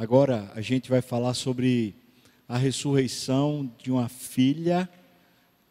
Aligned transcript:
Agora 0.00 0.48
a 0.54 0.60
gente 0.60 0.88
vai 0.88 1.02
falar 1.02 1.34
sobre 1.34 1.92
a 2.48 2.56
ressurreição 2.56 3.68
de 3.82 3.90
uma 3.90 4.08
filha, 4.08 4.88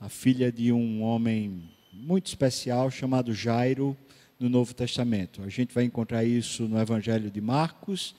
a 0.02 0.10
filha 0.10 0.52
de 0.52 0.70
um 0.70 1.02
homem 1.02 1.64
muito 1.94 2.28
especial 2.28 2.92
chamado 2.92 3.34
Jairo 3.34 3.96
no 4.38 4.50
Novo 4.50 4.74
Testamento. 4.74 5.42
A 5.44 5.48
gente 5.48 5.74
vai 5.74 5.86
encontrar 5.86 6.26
isso 6.26 6.68
no 6.68 6.78
Evangelho 6.78 7.32
de 7.32 7.40
Marcos, 7.40 8.18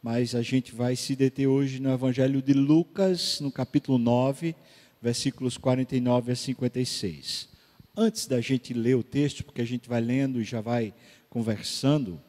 mas 0.00 0.32
a 0.36 0.42
gente 0.42 0.72
vai 0.72 0.94
se 0.94 1.16
deter 1.16 1.48
hoje 1.48 1.80
no 1.80 1.92
Evangelho 1.92 2.40
de 2.40 2.52
Lucas, 2.52 3.40
no 3.40 3.50
capítulo 3.50 3.98
9, 3.98 4.54
versículos 5.02 5.58
49 5.58 6.30
a 6.30 6.36
56. 6.36 7.48
Antes 7.96 8.28
da 8.28 8.40
gente 8.40 8.72
ler 8.72 8.94
o 8.94 9.02
texto, 9.02 9.42
porque 9.42 9.62
a 9.62 9.66
gente 9.66 9.88
vai 9.88 10.00
lendo 10.00 10.40
e 10.40 10.44
já 10.44 10.60
vai 10.60 10.94
conversando, 11.28 12.22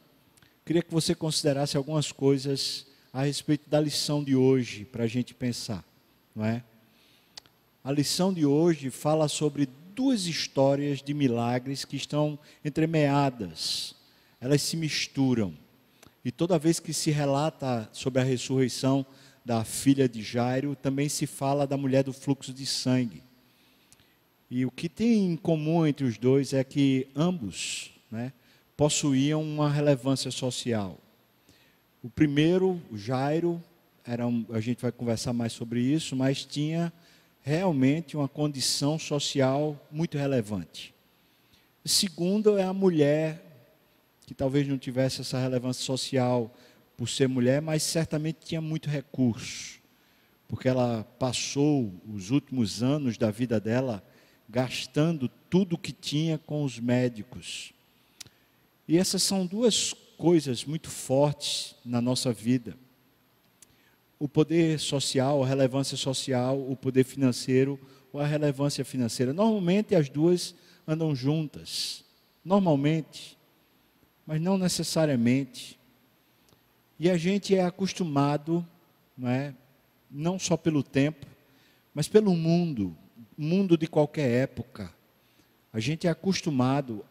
queria 0.64 0.82
que 0.82 0.92
você 0.92 1.14
considerasse 1.14 1.76
algumas 1.76 2.10
coisas 2.10 2.89
a 3.12 3.22
respeito 3.22 3.68
da 3.68 3.80
lição 3.80 4.22
de 4.22 4.36
hoje 4.36 4.84
para 4.84 5.04
a 5.04 5.06
gente 5.06 5.34
pensar, 5.34 5.84
não 6.34 6.44
é? 6.44 6.62
A 7.82 7.90
lição 7.90 8.32
de 8.32 8.46
hoje 8.46 8.90
fala 8.90 9.26
sobre 9.26 9.68
duas 9.94 10.26
histórias 10.26 11.02
de 11.02 11.12
milagres 11.12 11.84
que 11.84 11.96
estão 11.96 12.38
entremeadas, 12.64 13.94
elas 14.40 14.62
se 14.62 14.76
misturam. 14.76 15.54
E 16.24 16.30
toda 16.30 16.58
vez 16.58 16.78
que 16.78 16.92
se 16.92 17.10
relata 17.10 17.88
sobre 17.92 18.20
a 18.20 18.24
ressurreição 18.24 19.04
da 19.44 19.64
filha 19.64 20.08
de 20.08 20.22
Jairo, 20.22 20.76
também 20.76 21.08
se 21.08 21.26
fala 21.26 21.66
da 21.66 21.76
mulher 21.76 22.04
do 22.04 22.12
fluxo 22.12 22.52
de 22.52 22.66
sangue. 22.66 23.22
E 24.50 24.66
o 24.66 24.70
que 24.70 24.88
tem 24.88 25.32
em 25.32 25.36
comum 25.36 25.86
entre 25.86 26.04
os 26.04 26.18
dois 26.18 26.52
é 26.52 26.62
que 26.62 27.08
ambos 27.16 27.92
né, 28.10 28.32
possuíam 28.76 29.42
uma 29.42 29.70
relevância 29.70 30.30
social. 30.30 30.98
O 32.02 32.08
primeiro, 32.08 32.80
o 32.90 32.96
Jairo, 32.96 33.62
era 34.06 34.26
um, 34.26 34.46
a 34.50 34.60
gente 34.60 34.80
vai 34.80 34.90
conversar 34.90 35.34
mais 35.34 35.52
sobre 35.52 35.82
isso, 35.82 36.16
mas 36.16 36.46
tinha 36.46 36.90
realmente 37.42 38.16
uma 38.16 38.26
condição 38.26 38.98
social 38.98 39.78
muito 39.90 40.16
relevante. 40.16 40.94
O 41.84 41.88
segundo 41.88 42.56
é 42.56 42.62
a 42.62 42.72
mulher, 42.72 43.44
que 44.26 44.32
talvez 44.32 44.66
não 44.66 44.78
tivesse 44.78 45.20
essa 45.20 45.38
relevância 45.38 45.84
social 45.84 46.54
por 46.96 47.06
ser 47.06 47.28
mulher, 47.28 47.60
mas 47.60 47.82
certamente 47.82 48.46
tinha 48.46 48.62
muito 48.62 48.88
recurso, 48.88 49.78
porque 50.48 50.68
ela 50.68 51.04
passou 51.18 51.92
os 52.10 52.30
últimos 52.30 52.82
anos 52.82 53.18
da 53.18 53.30
vida 53.30 53.60
dela 53.60 54.02
gastando 54.48 55.28
tudo 55.50 55.76
que 55.76 55.92
tinha 55.92 56.38
com 56.38 56.64
os 56.64 56.78
médicos. 56.78 57.74
E 58.88 58.96
essas 58.96 59.22
são 59.22 59.44
duas 59.44 59.94
coisas 60.20 60.66
muito 60.66 60.90
fortes 60.90 61.74
na 61.82 61.98
nossa 61.98 62.30
vida. 62.30 62.76
O 64.18 64.28
poder 64.28 64.78
social, 64.78 65.42
a 65.42 65.46
relevância 65.46 65.96
social, 65.96 66.60
o 66.60 66.76
poder 66.76 67.04
financeiro 67.04 67.80
ou 68.12 68.20
a 68.20 68.26
relevância 68.26 68.84
financeira. 68.84 69.32
Normalmente 69.32 69.94
as 69.94 70.10
duas 70.10 70.54
andam 70.86 71.16
juntas. 71.16 72.04
Normalmente, 72.44 73.38
mas 74.26 74.38
não 74.42 74.58
necessariamente. 74.58 75.80
E 76.98 77.08
a 77.08 77.16
gente 77.16 77.56
é 77.56 77.64
acostumado, 77.64 78.66
não 79.16 79.30
é? 79.30 79.54
Não 80.10 80.38
só 80.38 80.54
pelo 80.54 80.82
tempo, 80.82 81.26
mas 81.94 82.08
pelo 82.08 82.34
mundo, 82.36 82.94
mundo 83.38 83.74
de 83.74 83.86
qualquer 83.86 84.42
época. 84.42 84.92
A 85.72 85.80
gente 85.80 86.06
é 86.06 86.10
acostumado 86.10 87.06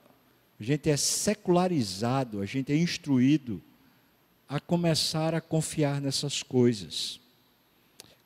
a 0.60 0.64
gente 0.64 0.90
é 0.90 0.98
secularizado, 0.98 2.42
a 2.42 2.46
gente 2.46 2.72
é 2.72 2.76
instruído 2.76 3.62
a 4.48 4.60
começar 4.60 5.34
a 5.34 5.40
confiar 5.40 6.02
nessas 6.02 6.44
coisas. 6.44 7.20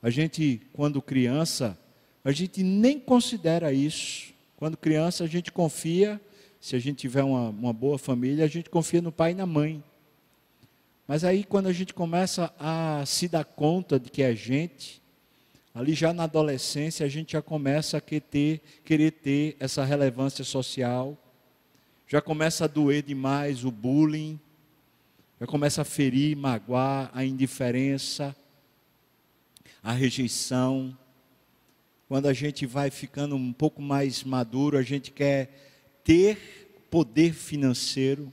A 0.01 0.09
gente, 0.09 0.61
quando 0.73 1.01
criança, 1.01 1.77
a 2.23 2.31
gente 2.31 2.63
nem 2.63 2.99
considera 2.99 3.71
isso. 3.71 4.33
Quando 4.57 4.77
criança, 4.77 5.25
a 5.25 5.27
gente 5.27 5.51
confia, 5.51 6.19
se 6.59 6.75
a 6.75 6.79
gente 6.79 6.97
tiver 6.97 7.23
uma, 7.23 7.49
uma 7.49 7.73
boa 7.73 7.97
família, 7.97 8.45
a 8.45 8.47
gente 8.47 8.69
confia 8.69 9.01
no 9.01 9.11
pai 9.11 9.31
e 9.31 9.35
na 9.35 9.45
mãe. 9.45 9.83
Mas 11.07 11.23
aí, 11.23 11.43
quando 11.43 11.67
a 11.67 11.73
gente 11.73 11.93
começa 11.93 12.53
a 12.57 13.03
se 13.05 13.27
dar 13.27 13.43
conta 13.43 13.99
de 13.99 14.09
que 14.09 14.23
é 14.23 14.33
gente, 14.33 15.01
ali 15.75 15.93
já 15.93 16.13
na 16.13 16.23
adolescência, 16.23 17.05
a 17.05 17.09
gente 17.09 17.33
já 17.33 17.41
começa 17.41 17.97
a 17.97 18.01
querer, 18.01 18.61
querer 18.85 19.11
ter 19.11 19.57
essa 19.59 19.83
relevância 19.83 20.43
social, 20.43 21.17
já 22.13 22.21
começa 22.21 22.65
a 22.65 22.67
doer 22.67 23.01
demais 23.01 23.65
o 23.65 23.71
bullying, 23.71 24.39
já 25.39 25.47
começa 25.47 25.81
a 25.81 25.83
ferir, 25.83 26.37
magoar 26.37 27.09
a 27.11 27.25
indiferença, 27.25 28.35
a 29.81 29.91
rejeição. 29.93 30.95
Quando 32.07 32.27
a 32.27 32.33
gente 32.33 32.67
vai 32.67 32.91
ficando 32.91 33.35
um 33.35 33.51
pouco 33.51 33.81
mais 33.81 34.23
maduro, 34.23 34.77
a 34.77 34.83
gente 34.83 35.09
quer 35.09 35.99
ter 36.03 36.85
poder 36.91 37.33
financeiro, 37.33 38.31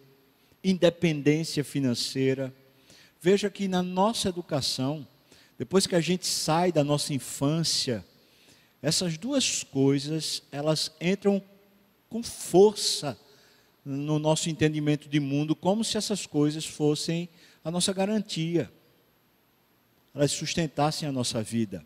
independência 0.62 1.64
financeira. 1.64 2.54
Veja 3.18 3.48
que 3.48 3.66
na 3.66 3.82
nossa 3.82 4.28
educação, 4.28 5.08
depois 5.58 5.86
que 5.86 5.96
a 5.96 6.02
gente 6.02 6.26
sai 6.26 6.70
da 6.70 6.84
nossa 6.84 7.14
infância, 7.14 8.04
essas 8.82 9.16
duas 9.16 9.64
coisas, 9.64 10.42
elas 10.52 10.92
entram 11.00 11.42
com 12.10 12.22
força 12.22 13.18
no 13.84 14.18
nosso 14.18 14.50
entendimento 14.50 15.08
de 15.08 15.18
mundo, 15.18 15.56
como 15.56 15.84
se 15.84 15.96
essas 15.96 16.26
coisas 16.26 16.64
fossem 16.64 17.28
a 17.64 17.70
nossa 17.70 17.92
garantia, 17.92 18.70
elas 20.14 20.32
sustentassem 20.32 21.08
a 21.08 21.12
nossa 21.12 21.42
vida. 21.42 21.84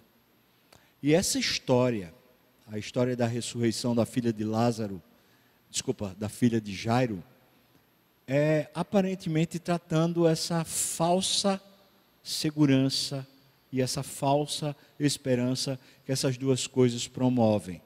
E 1.02 1.14
essa 1.14 1.38
história, 1.38 2.14
a 2.66 2.78
história 2.78 3.16
da 3.16 3.26
ressurreição 3.26 3.94
da 3.94 4.06
filha 4.06 4.32
de 4.32 4.44
Lázaro, 4.44 5.02
desculpa, 5.70 6.14
da 6.18 6.28
filha 6.28 6.60
de 6.60 6.74
Jairo, 6.74 7.22
é 8.26 8.70
aparentemente 8.74 9.58
tratando 9.58 10.26
essa 10.26 10.64
falsa 10.64 11.60
segurança 12.22 13.26
e 13.70 13.82
essa 13.82 14.02
falsa 14.02 14.74
esperança 14.98 15.78
que 16.06 16.12
essas 16.12 16.38
duas 16.38 16.66
coisas 16.66 17.06
promovem 17.06 17.82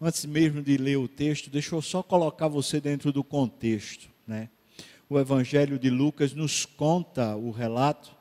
antes 0.00 0.24
mesmo 0.24 0.62
de 0.62 0.76
ler 0.76 0.96
o 0.96 1.06
texto, 1.06 1.50
deixa 1.50 1.74
eu 1.74 1.82
só 1.82 2.02
colocar 2.02 2.48
você 2.48 2.80
dentro 2.80 3.12
do 3.12 3.22
contexto. 3.22 4.08
Né? 4.26 4.48
O 5.08 5.18
Evangelho 5.18 5.78
de 5.78 5.90
Lucas 5.90 6.32
nos 6.32 6.64
conta 6.64 7.36
o 7.36 7.50
relato 7.50 8.16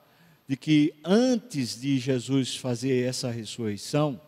de 0.48 0.58
que 0.58 0.94
antes 1.06 1.80
de 1.80 1.98
Jesus 1.98 2.56
fazer 2.56 3.08
essa 3.08 3.30
ressurreição, 3.32 4.20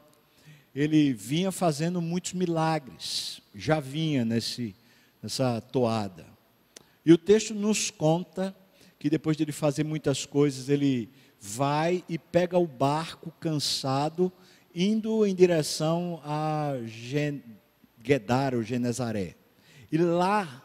ele 0.74 1.12
vinha 1.12 1.52
fazendo 1.52 2.02
muitos 2.02 2.34
milagres, 2.34 3.42
já 3.54 3.80
vinha 3.80 4.24
nesse, 4.24 4.74
nessa 5.22 5.60
toada. 5.60 6.26
E 7.06 7.12
o 7.12 7.18
texto 7.18 7.54
nos 7.54 7.90
conta 7.90 8.56
que 8.98 9.10
depois 9.10 9.36
de 9.36 9.44
ele 9.44 9.52
fazer 9.52 9.84
muitas 9.84 10.26
coisas, 10.26 10.70
ele 10.70 11.10
vai 11.40 12.04
e 12.08 12.20
pega 12.20 12.58
o 12.58 12.68
barco 12.68 13.34
cansado 13.40 14.32
indo 14.74 15.26
em 15.26 15.36
direção 15.36 16.22
a 16.24 16.74
Gedar, 18.04 18.56
ou 18.56 18.64
Genezaré. 18.64 19.36
E 19.92 19.98
lá 19.98 20.64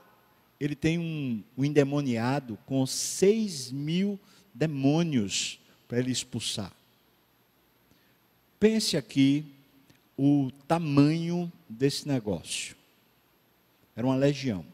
ele 0.58 0.74
tem 0.74 0.98
um, 0.98 1.42
um 1.56 1.64
endemoniado 1.64 2.58
com 2.66 2.86
seis 2.86 3.70
mil 3.70 4.18
demônios 4.54 5.60
para 5.86 5.98
ele 5.98 6.10
expulsar. 6.10 6.72
Pense 8.58 8.96
aqui 8.96 9.44
o 10.16 10.50
tamanho 10.66 11.52
desse 11.68 12.08
negócio. 12.08 12.74
Era 13.94 14.06
uma 14.06 14.16
legião. 14.16 14.64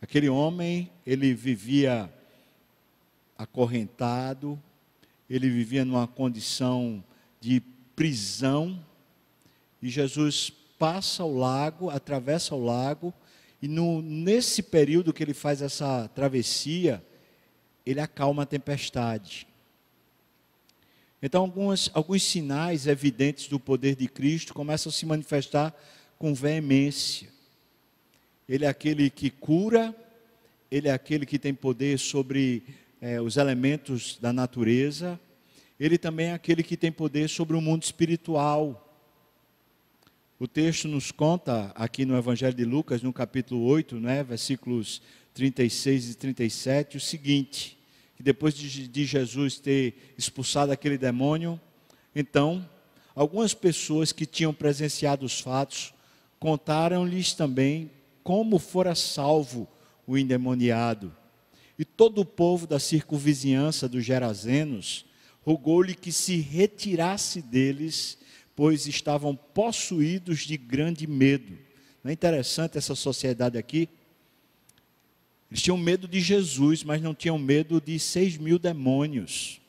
Aquele 0.00 0.28
homem, 0.28 0.90
ele 1.06 1.32
vivia 1.32 2.12
acorrentado, 3.38 4.60
ele 5.30 5.48
vivia 5.48 5.84
numa 5.84 6.08
condição 6.08 7.02
de 7.42 7.60
prisão, 7.96 8.78
e 9.82 9.88
Jesus 9.88 10.52
passa 10.78 11.24
o 11.24 11.36
lago, 11.36 11.90
atravessa 11.90 12.54
o 12.54 12.64
lago, 12.64 13.12
e 13.60 13.66
no, 13.66 14.00
nesse 14.00 14.62
período 14.62 15.12
que 15.12 15.24
ele 15.24 15.34
faz 15.34 15.60
essa 15.60 16.08
travessia, 16.14 17.04
ele 17.84 17.98
acalma 17.98 18.44
a 18.44 18.46
tempestade. 18.46 19.44
Então, 21.20 21.42
alguns, 21.42 21.90
alguns 21.92 22.22
sinais 22.22 22.86
evidentes 22.86 23.48
do 23.48 23.58
poder 23.58 23.96
de 23.96 24.06
Cristo 24.06 24.54
começam 24.54 24.90
a 24.90 24.92
se 24.92 25.04
manifestar 25.04 25.74
com 26.18 26.32
veemência. 26.32 27.28
Ele 28.48 28.64
é 28.64 28.68
aquele 28.68 29.10
que 29.10 29.30
cura, 29.30 29.92
ele 30.70 30.86
é 30.86 30.92
aquele 30.92 31.26
que 31.26 31.40
tem 31.40 31.52
poder 31.52 31.98
sobre 31.98 32.62
é, 33.00 33.20
os 33.20 33.36
elementos 33.36 34.16
da 34.20 34.32
natureza, 34.32 35.18
ele 35.84 35.98
também 35.98 36.28
é 36.28 36.32
aquele 36.32 36.62
que 36.62 36.76
tem 36.76 36.92
poder 36.92 37.28
sobre 37.28 37.56
o 37.56 37.60
mundo 37.60 37.82
espiritual. 37.82 38.88
O 40.38 40.46
texto 40.46 40.86
nos 40.86 41.10
conta 41.10 41.72
aqui 41.74 42.04
no 42.04 42.16
Evangelho 42.16 42.54
de 42.54 42.64
Lucas, 42.64 43.02
no 43.02 43.12
capítulo 43.12 43.64
8, 43.64 43.98
né, 43.98 44.22
versículos 44.22 45.02
36 45.34 46.10
e 46.10 46.14
37, 46.14 46.96
o 46.98 47.00
seguinte: 47.00 47.76
que 48.16 48.22
depois 48.22 48.54
de, 48.54 48.86
de 48.86 49.04
Jesus 49.04 49.58
ter 49.58 50.14
expulsado 50.16 50.70
aquele 50.70 50.96
demônio, 50.96 51.60
então, 52.14 52.64
algumas 53.12 53.52
pessoas 53.52 54.12
que 54.12 54.24
tinham 54.24 54.54
presenciado 54.54 55.26
os 55.26 55.40
fatos 55.40 55.92
contaram-lhes 56.38 57.32
também 57.34 57.90
como 58.22 58.60
fora 58.60 58.94
salvo 58.94 59.66
o 60.06 60.16
endemoniado. 60.16 61.12
E 61.76 61.84
todo 61.84 62.20
o 62.20 62.24
povo 62.24 62.68
da 62.68 62.78
circunvizinhança 62.78 63.88
dos 63.88 64.04
Gerazenos 64.04 65.10
rogou-lhe 65.44 65.94
que 65.94 66.12
se 66.12 66.36
retirasse 66.36 67.42
deles, 67.42 68.18
pois 68.54 68.86
estavam 68.86 69.34
possuídos 69.34 70.40
de 70.40 70.56
grande 70.56 71.06
medo. 71.06 71.58
Não 72.02 72.10
é 72.10 72.12
interessante 72.12 72.78
essa 72.78 72.94
sociedade 72.94 73.58
aqui? 73.58 73.88
Eles 75.50 75.62
tinham 75.62 75.76
medo 75.76 76.08
de 76.08 76.20
Jesus, 76.20 76.82
mas 76.82 77.02
não 77.02 77.14
tinham 77.14 77.38
medo 77.38 77.80
de 77.80 77.98
seis 77.98 78.38
mil 78.38 78.58
demônios. 78.58 79.60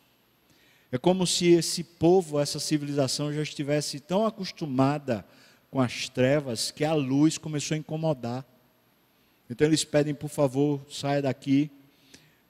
É 0.92 0.98
como 0.98 1.26
se 1.26 1.48
esse 1.48 1.84
povo, 1.84 2.40
essa 2.40 2.60
civilização 2.60 3.34
já 3.34 3.42
estivesse 3.42 4.00
tão 4.00 4.26
acostumada 4.26 5.26
com 5.70 5.82
as 5.82 6.08
trevas 6.08 6.70
que 6.70 6.86
a 6.86 6.94
luz 6.94 7.38
começou 7.38 7.76
a 7.76 7.80
incomodar. 7.80 8.46
Então 9.50 9.68
eles 9.68 9.84
pedem, 9.84 10.14
por 10.14 10.30
favor, 10.30 10.86
saia 10.90 11.22
daqui. 11.22 11.70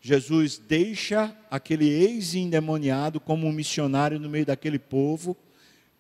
Jesus 0.05 0.57
deixa 0.57 1.33
aquele 1.49 1.87
ex-endemoniado 1.87 3.21
como 3.21 3.47
um 3.47 3.53
missionário 3.53 4.19
no 4.19 4.29
meio 4.29 4.45
daquele 4.45 4.77
povo, 4.77 5.33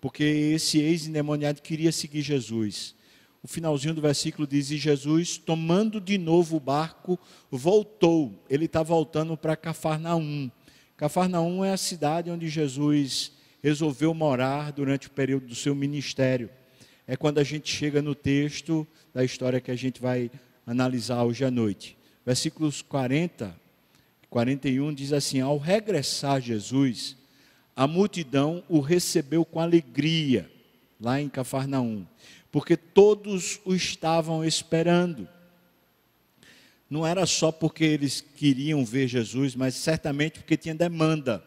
porque 0.01 0.25
esse 0.25 0.77
ex-endemoniado 0.77 1.61
queria 1.61 1.89
seguir 1.89 2.21
Jesus. 2.21 2.93
O 3.41 3.47
finalzinho 3.47 3.93
do 3.93 4.01
versículo 4.01 4.45
diz: 4.45 4.71
E 4.71 4.77
Jesus, 4.77 5.37
tomando 5.37 6.01
de 6.01 6.17
novo 6.17 6.57
o 6.57 6.59
barco, 6.59 7.17
voltou. 7.49 8.43
Ele 8.49 8.65
está 8.65 8.83
voltando 8.83 9.37
para 9.37 9.55
Cafarnaum. 9.55 10.51
Cafarnaum 10.97 11.63
é 11.63 11.71
a 11.71 11.77
cidade 11.77 12.29
onde 12.29 12.49
Jesus 12.49 13.31
resolveu 13.63 14.13
morar 14.13 14.73
durante 14.73 15.07
o 15.07 15.11
período 15.11 15.47
do 15.47 15.55
seu 15.55 15.73
ministério. 15.73 16.49
É 17.07 17.15
quando 17.15 17.37
a 17.37 17.43
gente 17.45 17.73
chega 17.73 18.01
no 18.01 18.13
texto 18.13 18.85
da 19.13 19.23
história 19.23 19.61
que 19.61 19.71
a 19.71 19.77
gente 19.77 20.01
vai 20.01 20.29
analisar 20.67 21.23
hoje 21.23 21.45
à 21.45 21.51
noite. 21.51 21.97
Versículos 22.25 22.81
40 22.81 23.62
e 23.62 23.62
41 24.33 24.95
diz 24.95 25.13
assim: 25.13 25.41
Ao 25.41 25.59
regressar 25.59 26.41
Jesus, 26.41 27.15
a 27.75 27.85
multidão 27.85 28.63
o 28.67 28.79
recebeu 28.79 29.45
com 29.45 29.59
alegria, 29.59 30.51
lá 30.99 31.21
em 31.21 31.29
Cafarnaum, 31.29 32.03
porque 32.51 32.75
todos 32.75 33.59
o 33.63 33.75
estavam 33.75 34.43
esperando 34.43 35.29
não 36.89 37.05
era 37.05 37.27
só 37.27 37.51
porque 37.51 37.83
eles 37.83 38.21
queriam 38.21 38.83
ver 38.83 39.07
Jesus, 39.07 39.55
mas 39.55 39.75
certamente 39.75 40.39
porque 40.39 40.57
tinha 40.57 40.73
demanda. 40.73 41.43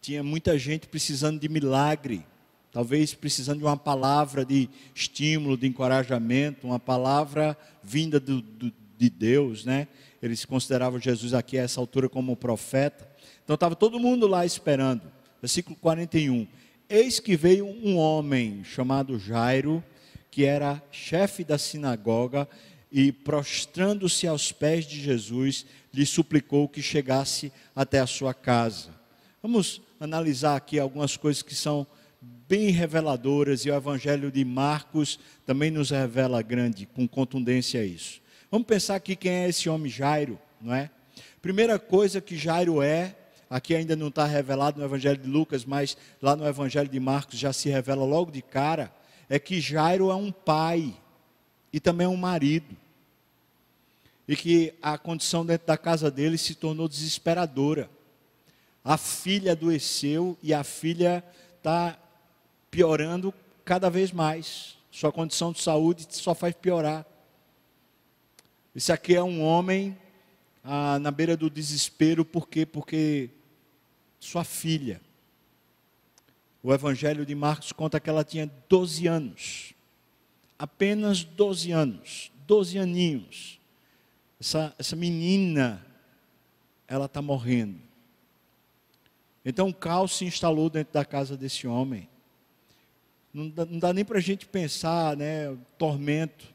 Tinha 0.00 0.22
muita 0.22 0.56
gente 0.58 0.86
precisando 0.86 1.40
de 1.40 1.48
milagre, 1.48 2.24
talvez 2.70 3.14
precisando 3.14 3.58
de 3.58 3.64
uma 3.64 3.76
palavra 3.76 4.44
de 4.44 4.68
estímulo, 4.94 5.56
de 5.56 5.66
encorajamento, 5.66 6.68
uma 6.68 6.80
palavra 6.80 7.56
vinda 7.82 8.18
do, 8.18 8.40
do, 8.40 8.72
de 9.02 9.10
Deus, 9.10 9.64
né? 9.64 9.88
Eles 10.22 10.44
consideravam 10.44 11.00
Jesus 11.00 11.34
aqui 11.34 11.58
a 11.58 11.62
essa 11.62 11.80
altura 11.80 12.08
como 12.08 12.36
profeta. 12.36 13.08
Então 13.42 13.54
estava 13.54 13.74
todo 13.74 13.98
mundo 13.98 14.28
lá 14.28 14.46
esperando. 14.46 15.02
Versículo 15.40 15.74
41. 15.74 16.46
Eis 16.88 17.18
que 17.18 17.36
veio 17.36 17.66
um 17.66 17.96
homem 17.96 18.62
chamado 18.62 19.18
Jairo, 19.18 19.82
que 20.30 20.44
era 20.44 20.80
chefe 20.92 21.42
da 21.42 21.58
sinagoga 21.58 22.48
e, 22.92 23.10
prostrando-se 23.10 24.28
aos 24.28 24.52
pés 24.52 24.86
de 24.86 25.00
Jesus, 25.00 25.66
lhe 25.92 26.06
suplicou 26.06 26.68
que 26.68 26.80
chegasse 26.80 27.52
até 27.74 27.98
a 27.98 28.06
sua 28.06 28.32
casa. 28.32 28.90
Vamos 29.42 29.82
analisar 29.98 30.54
aqui 30.54 30.78
algumas 30.78 31.16
coisas 31.16 31.42
que 31.42 31.56
são 31.56 31.84
bem 32.46 32.70
reveladoras 32.70 33.64
e 33.66 33.70
o 33.70 33.74
Evangelho 33.74 34.30
de 34.30 34.44
Marcos 34.44 35.18
também 35.44 35.72
nos 35.72 35.90
revela 35.90 36.40
grande, 36.40 36.86
com 36.86 37.08
contundência 37.08 37.84
isso. 37.84 38.21
Vamos 38.52 38.66
pensar 38.66 38.96
aqui 38.96 39.16
quem 39.16 39.32
é 39.32 39.48
esse 39.48 39.66
homem 39.70 39.90
Jairo, 39.90 40.38
não 40.60 40.74
é? 40.74 40.90
Primeira 41.40 41.78
coisa 41.78 42.20
que 42.20 42.36
Jairo 42.36 42.82
é, 42.82 43.16
aqui 43.48 43.74
ainda 43.74 43.96
não 43.96 44.08
está 44.08 44.26
revelado 44.26 44.78
no 44.78 44.84
Evangelho 44.84 45.16
de 45.16 45.26
Lucas, 45.26 45.64
mas 45.64 45.96
lá 46.20 46.36
no 46.36 46.46
Evangelho 46.46 46.86
de 46.86 47.00
Marcos 47.00 47.38
já 47.38 47.50
se 47.50 47.70
revela 47.70 48.04
logo 48.04 48.30
de 48.30 48.42
cara, 48.42 48.92
é 49.26 49.38
que 49.38 49.58
Jairo 49.58 50.10
é 50.10 50.14
um 50.14 50.30
pai 50.30 50.94
e 51.72 51.80
também 51.80 52.04
é 52.04 52.08
um 52.10 52.14
marido 52.14 52.76
e 54.28 54.36
que 54.36 54.74
a 54.82 54.98
condição 54.98 55.46
dentro 55.46 55.66
da 55.66 55.78
casa 55.78 56.10
dele 56.10 56.36
se 56.36 56.54
tornou 56.54 56.86
desesperadora. 56.86 57.88
A 58.84 58.98
filha 58.98 59.52
adoeceu 59.52 60.36
e 60.42 60.52
a 60.52 60.62
filha 60.62 61.24
está 61.56 61.98
piorando 62.70 63.32
cada 63.64 63.88
vez 63.88 64.12
mais. 64.12 64.76
Sua 64.90 65.10
condição 65.10 65.52
de 65.52 65.62
saúde 65.62 66.06
só 66.10 66.34
faz 66.34 66.54
piorar. 66.54 67.06
Esse 68.74 68.92
aqui 68.92 69.14
é 69.14 69.22
um 69.22 69.42
homem 69.42 69.96
ah, 70.64 70.98
na 70.98 71.10
beira 71.10 71.36
do 71.36 71.50
desespero, 71.50 72.24
por 72.24 72.48
quê? 72.48 72.64
Porque 72.64 73.30
sua 74.18 74.44
filha, 74.44 75.00
o 76.62 76.72
Evangelho 76.72 77.26
de 77.26 77.34
Marcos 77.34 77.72
conta 77.72 78.00
que 78.00 78.08
ela 78.08 78.24
tinha 78.24 78.50
12 78.68 79.06
anos, 79.06 79.74
apenas 80.58 81.24
12 81.24 81.72
anos, 81.72 82.32
12 82.46 82.78
aninhos 82.78 83.62
essa, 84.42 84.74
essa 84.76 84.96
menina, 84.96 85.86
ela 86.88 87.06
está 87.06 87.22
morrendo. 87.22 87.80
Então 89.44 89.68
o 89.68 89.74
caos 89.74 90.16
se 90.16 90.24
instalou 90.24 90.68
dentro 90.68 90.92
da 90.92 91.04
casa 91.04 91.36
desse 91.36 91.68
homem. 91.68 92.08
Não 93.32 93.48
dá, 93.48 93.64
não 93.64 93.78
dá 93.78 93.92
nem 93.92 94.04
para 94.04 94.18
a 94.18 94.20
gente 94.20 94.46
pensar, 94.46 95.16
né? 95.16 95.56
Tormento. 95.78 96.51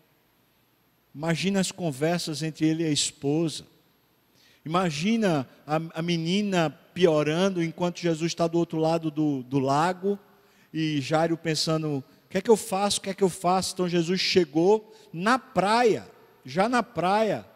Imagina 1.17 1.59
as 1.59 1.71
conversas 1.71 2.43
entre 2.43 2.67
ele 2.67 2.83
e 2.83 2.85
a 2.85 2.91
esposa. 2.91 3.65
Imagina 4.63 5.49
a, 5.65 5.81
a 5.95 6.01
menina 6.03 6.69
piorando 6.93 7.63
enquanto 7.63 7.97
Jesus 7.99 8.33
está 8.33 8.45
do 8.45 8.59
outro 8.59 8.77
lado 8.77 9.09
do, 9.09 9.41
do 9.41 9.57
lago 9.57 10.19
e 10.71 11.01
Jairo 11.01 11.35
pensando: 11.35 11.97
o 11.97 12.29
que 12.29 12.37
é 12.37 12.41
que 12.41 12.51
eu 12.51 12.55
faço? 12.55 12.99
O 12.99 13.01
que 13.01 13.09
é 13.09 13.15
que 13.15 13.23
eu 13.23 13.29
faço? 13.29 13.73
Então 13.73 13.89
Jesus 13.89 14.21
chegou 14.21 14.93
na 15.11 15.39
praia, 15.39 16.07
já 16.45 16.69
na 16.69 16.83
praia, 16.83 17.47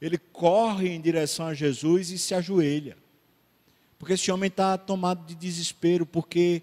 ele 0.00 0.16
corre 0.16 0.90
em 0.90 1.00
direção 1.00 1.48
a 1.48 1.54
Jesus 1.54 2.12
e 2.12 2.18
se 2.18 2.32
ajoelha. 2.32 2.96
Porque 3.98 4.12
esse 4.12 4.30
homem 4.30 4.46
está 4.46 4.78
tomado 4.78 5.26
de 5.26 5.34
desespero, 5.34 6.06
porque 6.06 6.62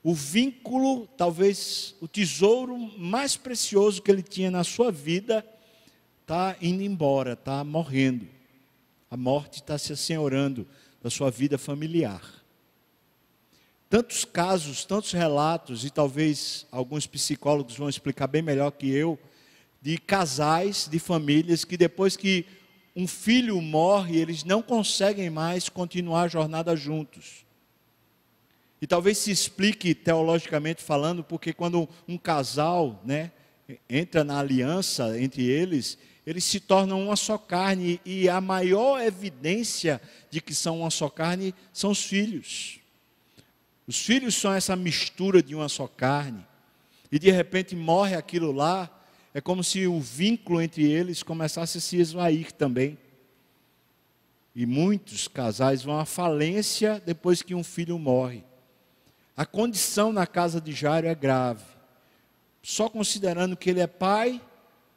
o 0.00 0.14
vínculo, 0.14 1.08
talvez 1.16 1.96
o 2.00 2.06
tesouro 2.06 2.78
mais 2.96 3.36
precioso 3.36 4.00
que 4.00 4.12
ele 4.12 4.22
tinha 4.22 4.48
na 4.48 4.62
sua 4.62 4.92
vida, 4.92 5.44
está 6.28 6.54
indo 6.60 6.82
embora, 6.82 7.32
está 7.32 7.64
morrendo. 7.64 8.28
A 9.10 9.16
morte 9.16 9.62
está 9.62 9.78
se 9.78 9.94
assenhorando 9.94 10.68
da 11.02 11.08
sua 11.08 11.30
vida 11.30 11.56
familiar. 11.56 12.20
Tantos 13.88 14.26
casos, 14.26 14.84
tantos 14.84 15.12
relatos, 15.12 15.86
e 15.86 15.90
talvez 15.90 16.66
alguns 16.70 17.06
psicólogos 17.06 17.78
vão 17.78 17.88
explicar 17.88 18.26
bem 18.26 18.42
melhor 18.42 18.72
que 18.72 18.90
eu, 18.90 19.18
de 19.80 19.96
casais, 19.96 20.86
de 20.86 20.98
famílias 20.98 21.64
que 21.64 21.78
depois 21.78 22.14
que 22.14 22.44
um 22.94 23.08
filho 23.08 23.58
morre, 23.62 24.18
eles 24.18 24.44
não 24.44 24.60
conseguem 24.60 25.30
mais 25.30 25.70
continuar 25.70 26.24
a 26.24 26.28
jornada 26.28 26.76
juntos. 26.76 27.46
E 28.82 28.86
talvez 28.86 29.16
se 29.16 29.30
explique 29.30 29.94
teologicamente 29.94 30.82
falando, 30.82 31.24
porque 31.24 31.54
quando 31.54 31.88
um 32.06 32.18
casal 32.18 33.00
né, 33.02 33.32
entra 33.88 34.22
na 34.22 34.38
aliança 34.38 35.18
entre 35.18 35.42
eles, 35.44 35.96
eles 36.28 36.44
se 36.44 36.60
tornam 36.60 37.02
uma 37.02 37.16
só 37.16 37.38
carne, 37.38 37.98
e 38.04 38.28
a 38.28 38.38
maior 38.38 39.00
evidência 39.00 39.98
de 40.28 40.42
que 40.42 40.54
são 40.54 40.80
uma 40.80 40.90
só 40.90 41.08
carne 41.08 41.54
são 41.72 41.90
os 41.90 42.04
filhos. 42.04 42.80
Os 43.86 43.98
filhos 43.98 44.34
são 44.34 44.52
essa 44.52 44.76
mistura 44.76 45.42
de 45.42 45.54
uma 45.54 45.70
só 45.70 45.86
carne, 45.88 46.46
e 47.10 47.18
de 47.18 47.30
repente 47.30 47.74
morre 47.74 48.14
aquilo 48.14 48.52
lá, 48.52 48.90
é 49.32 49.40
como 49.40 49.64
se 49.64 49.86
o 49.86 49.98
vínculo 50.02 50.60
entre 50.60 50.82
eles 50.84 51.22
começasse 51.22 51.78
a 51.78 51.80
se 51.80 51.96
esvair 51.96 52.52
também. 52.52 52.98
E 54.54 54.66
muitos 54.66 55.28
casais 55.28 55.82
vão 55.82 55.98
à 55.98 56.04
falência 56.04 57.02
depois 57.06 57.40
que 57.40 57.54
um 57.54 57.64
filho 57.64 57.98
morre. 57.98 58.44
A 59.34 59.46
condição 59.46 60.12
na 60.12 60.26
casa 60.26 60.60
de 60.60 60.72
Jairo 60.72 61.06
é 61.06 61.14
grave. 61.14 61.64
Só 62.62 62.86
considerando 62.90 63.56
que 63.56 63.70
ele 63.70 63.80
é 63.80 63.86
pai 63.86 64.38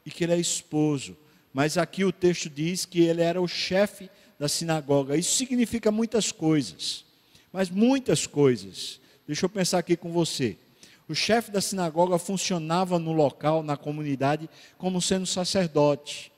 e 0.04 0.10
que 0.10 0.24
ele 0.24 0.34
é 0.34 0.38
esposo. 0.38 1.16
Mas 1.52 1.76
aqui 1.76 2.04
o 2.04 2.12
texto 2.12 2.48
diz 2.48 2.84
que 2.84 3.02
ele 3.02 3.20
era 3.22 3.40
o 3.40 3.48
chefe 3.48 4.10
da 4.38 4.48
sinagoga. 4.48 5.16
Isso 5.16 5.36
significa 5.36 5.90
muitas 5.90 6.32
coisas. 6.32 7.04
Mas 7.52 7.68
muitas 7.68 8.26
coisas. 8.26 9.00
Deixa 9.26 9.44
eu 9.44 9.50
pensar 9.50 9.78
aqui 9.78 9.96
com 9.96 10.10
você. 10.10 10.56
O 11.08 11.14
chefe 11.14 11.50
da 11.50 11.60
sinagoga 11.60 12.18
funcionava 12.18 12.98
no 12.98 13.12
local, 13.12 13.62
na 13.62 13.76
comunidade, 13.76 14.48
como 14.78 15.02
sendo 15.02 15.26
sacerdote. 15.26 16.32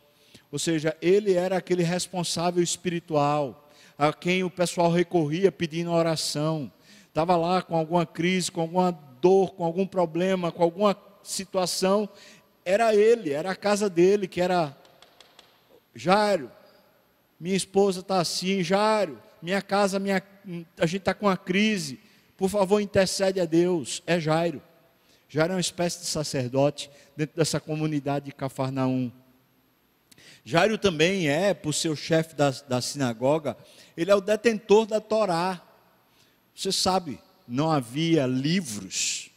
Ou 0.51 0.59
seja, 0.59 0.97
ele 1.01 1.35
era 1.35 1.57
aquele 1.57 1.83
responsável 1.83 2.63
espiritual, 2.63 3.71
a 3.97 4.13
quem 4.13 4.43
o 4.43 4.51
pessoal 4.51 4.91
recorria 4.91 5.53
pedindo 5.53 5.93
oração. 5.93 6.73
Estava 7.09 7.37
lá 7.37 7.63
com 7.63 7.77
alguma 7.77 8.05
crise, 8.05 8.51
com 8.51 8.61
alguma 8.63 8.91
dor, 8.91 9.55
com 9.55 9.65
algum 9.65 9.87
problema, 9.87 10.51
com 10.51 10.63
alguma 10.63 10.97
situação. 11.23 12.09
Era 12.65 12.95
ele, 12.95 13.33
era 13.33 13.53
a 13.53 13.57
casa 13.57 13.89
dele, 13.89 14.27
que 14.27 14.41
era 14.41 14.77
Jairo. 15.95 16.51
Minha 17.39 17.57
esposa 17.57 18.01
está 18.01 18.19
assim, 18.19 18.63
Jairo. 18.63 19.21
Minha 19.41 19.61
casa, 19.61 19.99
minha, 19.99 20.23
a 20.79 20.87
gente 20.87 21.01
está 21.01 21.15
com 21.15 21.27
uma 21.27 21.37
crise. 21.37 22.01
Por 22.37 22.49
favor, 22.49 22.81
intercede 22.81 23.41
a 23.41 23.45
Deus. 23.45 24.03
É 24.07 24.19
Jairo. 24.19 24.63
Jairo 25.29 25.53
é 25.53 25.57
uma 25.57 25.61
espécie 25.61 26.01
de 26.01 26.07
sacerdote 26.07 26.91
dentro 27.17 27.37
dessa 27.37 27.61
comunidade 27.61 28.27
de 28.27 28.33
Cafarnaum. 28.33 29.11
Jairo 30.45 30.77
também 30.77 31.29
é, 31.29 31.55
por 31.55 31.73
ser 31.73 31.89
o 31.89 31.97
chefe 31.97 32.35
da, 32.35 32.51
da 32.51 32.81
sinagoga, 32.81 33.57
ele 33.97 34.11
é 34.11 34.15
o 34.15 34.21
detentor 34.21 34.87
da 34.87 35.01
Torá. 35.01 35.61
Você 36.55 36.71
sabe, 36.71 37.19
não 37.49 37.71
havia 37.71 38.27
livros. 38.27 39.31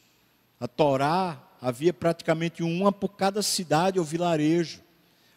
A 0.59 0.67
Torá 0.67 1.41
havia 1.61 1.93
praticamente 1.93 2.61
uma 2.61 2.91
por 2.91 3.09
cada 3.09 3.41
cidade 3.41 3.99
ou 3.99 4.05
vilarejo. 4.05 4.81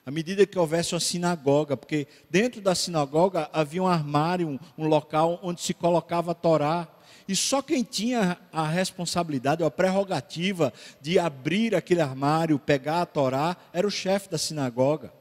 À 0.05 0.11
medida 0.11 0.47
que 0.47 0.59
houvesse 0.59 0.95
uma 0.95 1.01
sinagoga, 1.01 1.77
porque 1.77 2.07
dentro 2.31 2.61
da 2.61 2.75
sinagoga 2.75 3.51
havia 3.53 3.83
um 3.83 3.87
armário, 3.87 4.59
um, 4.77 4.87
local 4.87 5.39
onde 5.43 5.61
se 5.61 5.75
colocava 5.75 6.33
a 6.33 6.35
Torá. 6.35 6.89
E 7.29 7.37
só 7.37 7.61
quem 7.61 7.83
tinha 7.83 8.39
a 8.53 8.67
responsabilidade, 8.67 9.63
a 9.63 9.71
prerrogativa 9.71 10.73
de 11.01 11.19
abrir 11.19 11.75
aquele 11.75 12.01
armário, 12.01 12.59
pegar 12.59 13.03
a 13.03 13.07
Torá, 13.07 13.57
era 13.73 13.87
o 13.87 13.91
chefe 13.91 14.29
da 14.29 14.39
sinagoga. 14.39 15.13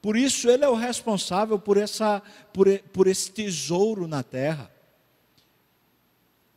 Por 0.00 0.16
isso 0.16 0.48
ele 0.48 0.64
é 0.64 0.68
o 0.68 0.74
responsável 0.74 1.58
por, 1.58 1.76
essa, 1.76 2.22
por, 2.52 2.66
por 2.92 3.06
esse 3.06 3.30
tesouro 3.30 4.06
na 4.06 4.22
terra. 4.22 4.70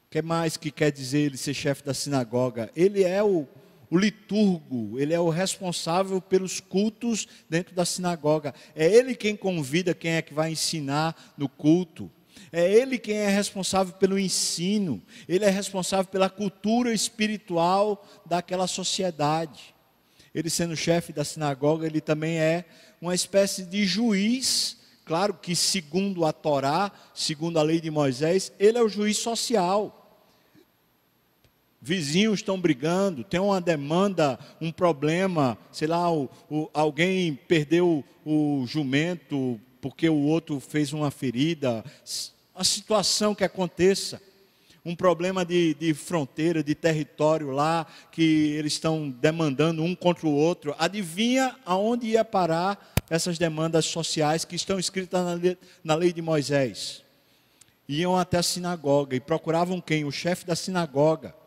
O 0.08 0.12
que 0.12 0.22
mais 0.22 0.58
que 0.58 0.72
quer 0.72 0.92
dizer 0.92 1.20
ele 1.20 1.38
ser 1.38 1.54
chefe 1.54 1.84
da 1.84 1.94
sinagoga? 1.94 2.70
Ele 2.76 3.04
é 3.04 3.24
o, 3.24 3.48
o 3.92 3.98
liturgo, 3.98 4.98
ele 4.98 5.14
é 5.14 5.20
o 5.20 5.28
responsável 5.28 6.22
pelos 6.22 6.62
cultos 6.62 7.28
dentro 7.50 7.76
da 7.76 7.84
sinagoga. 7.84 8.56
É 8.74 8.88
ele 8.88 9.14
quem 9.14 9.36
convida 9.36 9.94
quem 9.94 10.14
é 10.14 10.22
que 10.22 10.34
vai 10.34 10.50
ensinar 10.50 11.34
no 11.38 11.50
culto. 11.50 12.10
É 12.54 12.72
ele 12.72 12.98
quem 12.98 13.18
é 13.18 13.28
responsável 13.28 13.94
pelo 13.94 14.18
ensino, 14.18 15.02
ele 15.28 15.44
é 15.44 15.50
responsável 15.50 16.06
pela 16.06 16.30
cultura 16.30 16.94
espiritual 16.94 18.08
daquela 18.26 18.66
sociedade. 18.66 19.76
Ele 20.34 20.50
sendo 20.50 20.76
chefe 20.76 21.12
da 21.12 21.26
sinagoga, 21.26 21.86
ele 21.86 22.00
também 22.00 22.40
é 22.40 22.64
uma 23.02 23.14
espécie 23.14 23.64
de 23.64 23.86
juiz, 23.86 24.78
claro 25.04 25.34
que 25.34 25.54
segundo 25.54 26.26
a 26.26 26.32
Torá, 26.32 26.94
segundo 27.14 27.60
a 27.60 27.64
lei 27.64 27.82
de 27.82 27.92
Moisés, 27.92 28.54
ele 28.58 28.78
é 28.78 28.82
o 28.82 28.88
juiz 28.88 29.18
social. 29.18 30.01
Vizinhos 31.82 32.40
estão 32.40 32.62
brigando, 32.62 33.24
tem 33.24 33.40
uma 33.40 33.60
demanda, 33.60 34.38
um 34.62 34.72
problema, 34.72 35.58
sei 35.72 35.88
lá, 35.88 36.14
o, 36.14 36.30
o, 36.48 36.70
alguém 36.74 37.34
perdeu 37.48 38.04
o 38.24 38.66
jumento 38.68 39.60
porque 39.82 40.08
o 40.08 40.20
outro 40.20 40.60
fez 40.60 40.94
uma 40.94 41.10
ferida, 41.10 41.84
a 42.54 42.64
situação 42.64 43.34
que 43.34 43.44
aconteça 43.44 44.22
um 44.86 44.96
problema 44.96 45.44
de, 45.44 45.74
de, 45.74 45.94
fronteira, 45.94 46.64
de 46.64 46.76
território 46.76 47.50
lá, 47.50 47.88
que 48.12 48.52
eles 48.52 48.74
estão 48.74 49.10
demandando 49.10 49.84
um 49.84 49.96
contra 49.96 50.28
o 50.28 50.36
outro. 50.36 50.76
Adivinha 50.78 51.56
aonde 51.66 52.08
ia 52.08 52.24
parar 52.24 52.94
essas 53.10 53.38
demandas 53.38 53.86
sociais 53.86 54.46
que 54.46 54.56
estão 54.56 54.80
escritas 54.80 55.24
na 55.24 55.34
lei, 55.34 55.58
na 55.84 55.96
lei 55.96 56.14
de 56.14 56.22
Moisés? 56.22 57.04
Iam 57.88 58.18
até 58.18 58.38
a 58.38 58.44
sinagoga 58.44 59.16
e 59.16 59.20
procuravam 59.20 59.82
quem? 59.82 60.06
O 60.06 60.12
chefe 60.12 60.46
da 60.46 60.56
sinagoga. 60.56 61.41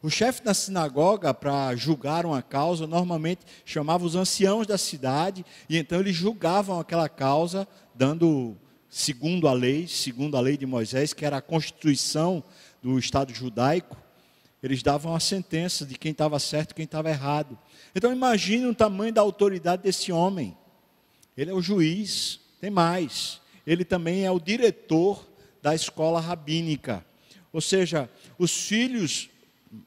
O 0.00 0.08
chefe 0.08 0.42
da 0.42 0.54
sinagoga, 0.54 1.34
para 1.34 1.74
julgar 1.74 2.24
uma 2.24 2.40
causa, 2.40 2.86
normalmente 2.86 3.40
chamava 3.64 4.04
os 4.04 4.14
anciãos 4.14 4.66
da 4.66 4.78
cidade, 4.78 5.44
e 5.68 5.76
então 5.76 5.98
eles 5.98 6.14
julgavam 6.14 6.78
aquela 6.78 7.08
causa, 7.08 7.66
dando, 7.94 8.56
segundo 8.88 9.48
a 9.48 9.52
lei, 9.52 9.88
segundo 9.88 10.36
a 10.36 10.40
lei 10.40 10.56
de 10.56 10.66
Moisés, 10.66 11.12
que 11.12 11.24
era 11.24 11.38
a 11.38 11.42
constituição 11.42 12.44
do 12.80 12.96
Estado 12.96 13.34
judaico, 13.34 13.96
eles 14.62 14.82
davam 14.82 15.14
a 15.14 15.20
sentença 15.20 15.84
de 15.84 15.96
quem 15.96 16.12
estava 16.12 16.38
certo 16.38 16.72
e 16.72 16.74
quem 16.74 16.84
estava 16.84 17.10
errado. 17.10 17.58
Então 17.94 18.12
imagine 18.12 18.66
o 18.66 18.74
tamanho 18.74 19.12
da 19.12 19.20
autoridade 19.20 19.82
desse 19.82 20.12
homem. 20.12 20.56
Ele 21.36 21.50
é 21.50 21.54
o 21.54 21.62
juiz, 21.62 22.40
tem 22.60 22.70
mais. 22.70 23.40
Ele 23.66 23.84
também 23.84 24.24
é 24.24 24.30
o 24.30 24.40
diretor 24.40 25.28
da 25.62 25.74
escola 25.74 26.20
rabínica. 26.20 27.04
Ou 27.52 27.60
seja, 27.60 28.10
os 28.36 28.66
filhos, 28.66 29.30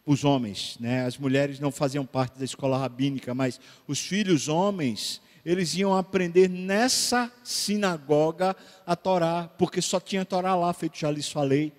os 0.05 0.23
homens, 0.23 0.77
né, 0.79 1.05
as 1.05 1.17
mulheres 1.17 1.59
não 1.59 1.71
faziam 1.71 2.05
parte 2.05 2.37
da 2.37 2.45
escola 2.45 2.77
rabínica, 2.77 3.33
mas 3.33 3.59
os 3.87 3.99
filhos 3.99 4.47
homens, 4.47 5.21
eles 5.45 5.75
iam 5.75 5.95
aprender 5.95 6.47
nessa 6.47 7.31
sinagoga 7.43 8.55
a 8.85 8.95
Torá, 8.95 9.49
porque 9.57 9.81
só 9.81 9.99
tinha 9.99 10.25
Torá 10.25 10.55
lá, 10.55 10.71
feito 10.73 10.97
já 10.97 11.09
lhes 11.09 11.29
falei. 11.29 11.73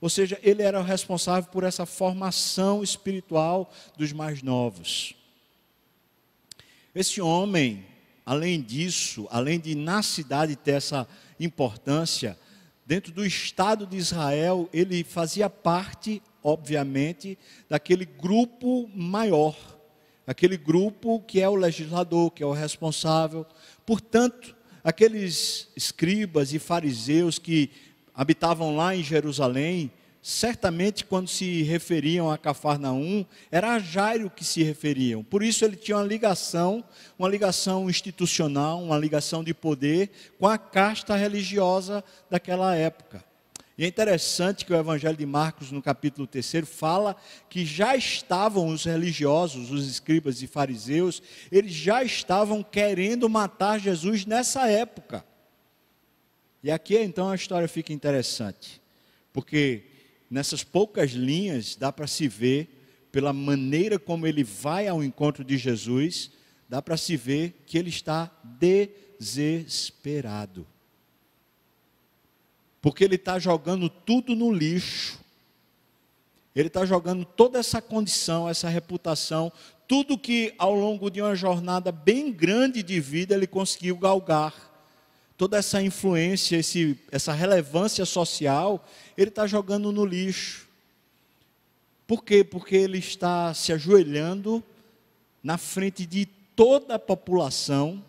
Ou 0.00 0.10
seja, 0.10 0.38
ele 0.42 0.62
era 0.62 0.78
o 0.78 0.84
responsável 0.84 1.50
por 1.50 1.64
essa 1.64 1.86
formação 1.86 2.82
espiritual 2.82 3.72
dos 3.96 4.12
mais 4.12 4.42
novos. 4.42 5.14
Esse 6.94 7.20
homem, 7.20 7.84
além 8.24 8.60
disso, 8.60 9.26
além 9.30 9.58
de 9.58 9.74
na 9.74 10.02
cidade 10.02 10.56
ter 10.56 10.72
essa 10.72 11.08
importância, 11.40 12.38
dentro 12.86 13.12
do 13.12 13.24
Estado 13.24 13.86
de 13.86 13.96
Israel, 13.96 14.68
ele 14.72 15.02
fazia 15.02 15.48
parte, 15.48 16.22
obviamente, 16.44 17.38
daquele 17.70 18.04
grupo 18.04 18.88
maior, 18.94 19.56
aquele 20.26 20.58
grupo 20.58 21.20
que 21.20 21.40
é 21.40 21.48
o 21.48 21.54
legislador, 21.54 22.30
que 22.30 22.42
é 22.42 22.46
o 22.46 22.52
responsável. 22.52 23.46
Portanto, 23.86 24.54
aqueles 24.84 25.68
escribas 25.74 26.52
e 26.52 26.58
fariseus 26.58 27.38
que 27.38 27.70
habitavam 28.14 28.76
lá 28.76 28.94
em 28.94 29.02
Jerusalém, 29.02 29.90
certamente 30.20 31.04
quando 31.04 31.28
se 31.28 31.62
referiam 31.62 32.30
a 32.30 32.36
Cafarnaum, 32.36 33.24
era 33.50 33.74
a 33.74 33.78
Jairo 33.78 34.30
que 34.30 34.44
se 34.44 34.62
referiam. 34.62 35.24
Por 35.24 35.42
isso 35.42 35.64
ele 35.64 35.76
tinha 35.76 35.96
uma 35.96 36.06
ligação, 36.06 36.84
uma 37.18 37.28
ligação 37.28 37.88
institucional, 37.88 38.82
uma 38.82 38.98
ligação 38.98 39.42
de 39.42 39.54
poder 39.54 40.10
com 40.38 40.46
a 40.46 40.58
casta 40.58 41.16
religiosa 41.16 42.04
daquela 42.30 42.74
época. 42.76 43.24
E 43.76 43.84
é 43.84 43.88
interessante 43.88 44.64
que 44.64 44.72
o 44.72 44.76
Evangelho 44.76 45.16
de 45.16 45.26
Marcos, 45.26 45.72
no 45.72 45.82
capítulo 45.82 46.28
3, 46.28 46.62
fala 46.64 47.16
que 47.48 47.66
já 47.66 47.96
estavam 47.96 48.68
os 48.68 48.84
religiosos, 48.84 49.72
os 49.72 49.88
escribas 49.88 50.40
e 50.42 50.46
fariseus, 50.46 51.20
eles 51.50 51.72
já 51.72 52.04
estavam 52.04 52.62
querendo 52.62 53.28
matar 53.28 53.80
Jesus 53.80 54.24
nessa 54.24 54.68
época. 54.68 55.24
E 56.62 56.70
aqui 56.70 56.96
então 56.96 57.30
a 57.30 57.34
história 57.34 57.66
fica 57.66 57.92
interessante, 57.92 58.80
porque 59.32 59.82
nessas 60.30 60.62
poucas 60.62 61.10
linhas 61.10 61.74
dá 61.74 61.90
para 61.90 62.06
se 62.06 62.28
ver, 62.28 63.08
pela 63.10 63.32
maneira 63.32 63.98
como 63.98 64.24
ele 64.24 64.44
vai 64.44 64.86
ao 64.86 65.02
encontro 65.02 65.44
de 65.44 65.58
Jesus, 65.58 66.30
dá 66.68 66.80
para 66.80 66.96
se 66.96 67.16
ver 67.16 67.62
que 67.66 67.76
ele 67.76 67.90
está 67.90 68.30
desesperado. 69.18 70.64
Porque 72.84 73.02
ele 73.02 73.14
está 73.14 73.38
jogando 73.38 73.88
tudo 73.88 74.36
no 74.36 74.52
lixo. 74.52 75.18
Ele 76.54 76.66
está 76.66 76.84
jogando 76.84 77.24
toda 77.24 77.58
essa 77.58 77.80
condição, 77.80 78.46
essa 78.46 78.68
reputação, 78.68 79.50
tudo 79.88 80.18
que 80.18 80.52
ao 80.58 80.74
longo 80.74 81.10
de 81.10 81.22
uma 81.22 81.34
jornada 81.34 81.90
bem 81.90 82.30
grande 82.30 82.82
de 82.82 83.00
vida 83.00 83.34
ele 83.34 83.46
conseguiu 83.46 83.96
galgar 83.96 84.52
toda 85.38 85.56
essa 85.56 85.80
influência, 85.80 86.58
esse, 86.58 87.00
essa 87.10 87.32
relevância 87.32 88.04
social, 88.04 88.86
ele 89.16 89.30
está 89.30 89.46
jogando 89.46 89.90
no 89.90 90.04
lixo. 90.04 90.68
Por 92.06 92.22
quê? 92.22 92.44
Porque 92.44 92.76
ele 92.76 92.98
está 92.98 93.54
se 93.54 93.72
ajoelhando 93.72 94.62
na 95.42 95.56
frente 95.56 96.04
de 96.04 96.26
toda 96.54 96.96
a 96.96 96.98
população, 96.98 98.04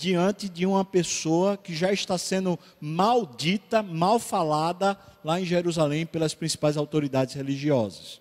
diante 0.00 0.48
de 0.48 0.64
uma 0.64 0.82
pessoa 0.82 1.58
que 1.58 1.74
já 1.74 1.92
está 1.92 2.16
sendo 2.16 2.58
maldita, 2.80 3.82
mal 3.82 4.18
falada 4.18 4.98
lá 5.22 5.38
em 5.38 5.44
Jerusalém 5.44 6.06
pelas 6.06 6.32
principais 6.32 6.78
autoridades 6.78 7.34
religiosas. 7.34 8.18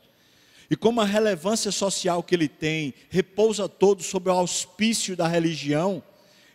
E 0.69 0.75
como 0.75 0.99
a 0.99 1.05
relevância 1.05 1.71
social 1.71 2.21
que 2.21 2.35
ele 2.35 2.49
tem 2.49 2.93
repousa 3.09 3.69
todo 3.69 4.03
sobre 4.03 4.29
o 4.29 4.33
auspício 4.33 5.15
da 5.15 5.25
religião, 5.25 6.03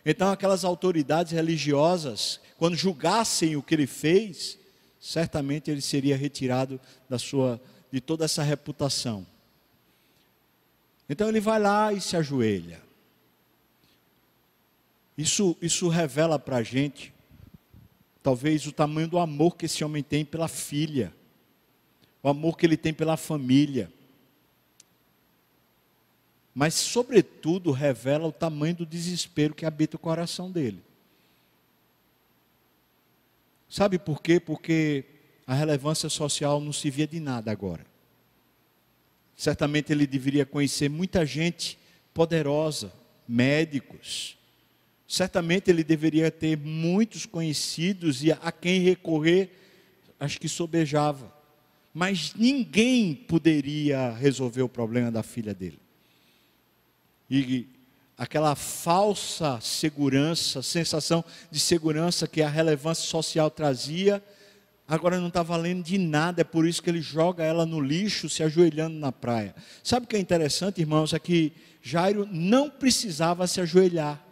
então, 0.05 0.31
aquelas 0.31 0.63
autoridades 0.63 1.31
religiosas, 1.31 2.39
quando 2.59 2.75
julgassem 2.75 3.55
o 3.55 3.63
que 3.63 3.73
ele 3.73 3.87
fez, 3.87 4.59
certamente 5.01 5.71
ele 5.71 5.81
seria 5.81 6.15
retirado 6.15 6.79
da 7.09 7.17
sua, 7.17 7.59
de 7.91 7.99
toda 7.99 8.25
essa 8.25 8.43
reputação. 8.43 9.25
Então 11.09 11.27
ele 11.27 11.39
vai 11.39 11.59
lá 11.59 11.91
e 11.91 11.99
se 11.99 12.15
ajoelha. 12.15 12.84
Isso, 15.17 15.57
isso 15.61 15.87
revela 15.87 16.37
para 16.37 16.57
a 16.57 16.63
gente 16.63 17.13
talvez 18.25 18.65
o 18.65 18.71
tamanho 18.71 19.07
do 19.07 19.19
amor 19.19 19.55
que 19.55 19.67
esse 19.67 19.83
homem 19.83 20.01
tem 20.01 20.25
pela 20.25 20.47
filha, 20.47 21.13
o 22.23 22.27
amor 22.27 22.57
que 22.57 22.65
ele 22.65 22.75
tem 22.75 22.91
pela 22.91 23.15
família. 23.15 23.91
Mas, 26.51 26.73
sobretudo, 26.73 27.69
revela 27.71 28.27
o 28.27 28.31
tamanho 28.31 28.77
do 28.77 28.85
desespero 28.85 29.53
que 29.53 29.63
habita 29.63 29.95
o 29.95 29.99
coração 29.99 30.49
dele. 30.49 30.81
Sabe 33.69 33.99
por 33.99 34.23
quê? 34.23 34.39
Porque 34.39 35.05
a 35.45 35.53
relevância 35.53 36.09
social 36.09 36.59
não 36.59 36.73
se 36.73 36.89
via 36.89 37.05
de 37.05 37.19
nada 37.19 37.51
agora. 37.51 37.85
Certamente 39.37 39.91
ele 39.91 40.07
deveria 40.07 40.47
conhecer 40.47 40.89
muita 40.89 41.25
gente 41.27 41.77
poderosa, 42.11 42.91
médicos. 43.27 44.35
Certamente 45.07 45.69
ele 45.69 45.83
deveria 45.83 46.31
ter 46.31 46.57
muitos 46.57 47.25
conhecidos 47.25 48.23
e 48.23 48.31
a 48.31 48.51
quem 48.51 48.81
recorrer, 48.81 49.51
acho 50.19 50.39
que 50.39 50.49
sobejava. 50.49 51.33
Mas 51.93 52.33
ninguém 52.35 53.13
poderia 53.13 54.11
resolver 54.11 54.63
o 54.63 54.69
problema 54.69 55.11
da 55.11 55.23
filha 55.23 55.53
dele. 55.53 55.79
E 57.29 57.67
aquela 58.17 58.55
falsa 58.55 59.59
segurança, 59.61 60.61
sensação 60.61 61.23
de 61.51 61.59
segurança 61.59 62.27
que 62.27 62.41
a 62.41 62.49
relevância 62.49 63.05
social 63.05 63.49
trazia, 63.49 64.23
agora 64.87 65.19
não 65.19 65.27
está 65.27 65.43
valendo 65.43 65.83
de 65.83 65.97
nada, 65.97 66.41
é 66.41 66.43
por 66.43 66.67
isso 66.67 66.81
que 66.81 66.89
ele 66.89 67.01
joga 67.01 67.43
ela 67.43 67.65
no 67.65 67.79
lixo, 67.79 68.27
se 68.27 68.41
ajoelhando 68.41 68.97
na 68.97 69.11
praia. 69.11 69.55
Sabe 69.83 70.05
o 70.05 70.09
que 70.09 70.15
é 70.15 70.19
interessante, 70.19 70.81
irmãos? 70.81 71.13
É 71.13 71.19
que 71.19 71.53
Jairo 71.81 72.27
não 72.31 72.69
precisava 72.69 73.45
se 73.47 73.61
ajoelhar. 73.61 74.24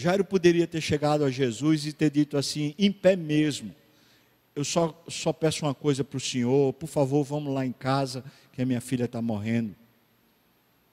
Jairo 0.00 0.24
poderia 0.24 0.64
ter 0.64 0.80
chegado 0.80 1.24
a 1.24 1.30
Jesus 1.30 1.84
e 1.84 1.92
ter 1.92 2.08
dito 2.08 2.36
assim, 2.38 2.72
em 2.78 2.92
pé 2.92 3.16
mesmo: 3.16 3.74
Eu 4.54 4.62
só, 4.62 4.96
só 5.08 5.32
peço 5.32 5.66
uma 5.66 5.74
coisa 5.74 6.04
para 6.04 6.16
o 6.16 6.20
Senhor, 6.20 6.72
por 6.74 6.86
favor, 6.86 7.24
vamos 7.24 7.52
lá 7.52 7.66
em 7.66 7.72
casa, 7.72 8.22
que 8.52 8.62
a 8.62 8.64
minha 8.64 8.80
filha 8.80 9.06
está 9.06 9.20
morrendo. 9.20 9.74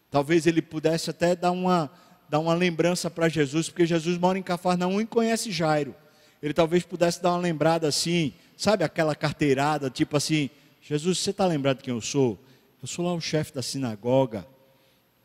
Talvez 0.10 0.48
ele 0.48 0.60
pudesse 0.60 1.12
até 1.12 1.36
dar 1.36 1.52
uma, 1.52 1.92
dar 2.28 2.40
uma 2.40 2.56
lembrança 2.56 3.08
para 3.08 3.30
Jesus, 3.30 3.70
porque 3.70 3.86
Jesus 3.86 4.18
mora 4.18 4.40
em 4.40 4.42
Cafarnaum 4.42 5.00
e 5.00 5.06
conhece 5.06 5.52
Jairo. 5.52 5.94
Ele 6.42 6.54
talvez 6.54 6.82
pudesse 6.84 7.22
dar 7.22 7.34
uma 7.34 7.40
lembrada 7.40 7.88
assim, 7.88 8.34
sabe 8.58 8.84
aquela 8.84 9.14
carteirada, 9.14 9.88
tipo 9.88 10.18
assim: 10.18 10.50
Jesus, 10.82 11.20
você 11.20 11.30
está 11.30 11.46
lembrado 11.46 11.78
de 11.78 11.84
quem 11.84 11.94
eu 11.94 12.02
sou? 12.02 12.40
Eu 12.82 12.88
sou 12.88 13.06
lá 13.06 13.14
o 13.14 13.22
chefe 13.22 13.54
da 13.54 13.62
sinagoga. 13.62 14.48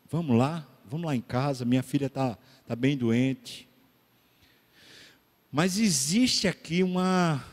Vamos 0.07 0.37
lá, 0.37 0.67
vamos 0.85 1.07
lá 1.07 1.15
em 1.15 1.21
casa, 1.21 1.65
minha 1.65 1.81
filha 1.81 2.05
está 2.05 2.37
tá 2.67 2.75
bem 2.75 2.95
doente. 2.95 3.70
Mas 5.51 5.77
existe 5.77 6.47
aqui 6.47 6.81
uma, 6.81 7.43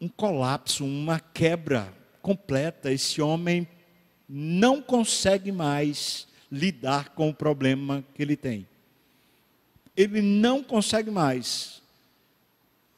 um 0.00 0.08
colapso, 0.08 0.84
uma 0.84 1.18
quebra 1.18 1.92
completa. 2.22 2.92
Esse 2.92 3.20
homem 3.20 3.66
não 4.28 4.80
consegue 4.80 5.50
mais 5.50 6.28
lidar 6.52 7.10
com 7.10 7.28
o 7.28 7.34
problema 7.34 8.04
que 8.14 8.22
ele 8.22 8.36
tem. 8.36 8.68
Ele 9.96 10.22
não 10.22 10.62
consegue 10.62 11.10
mais. 11.10 11.82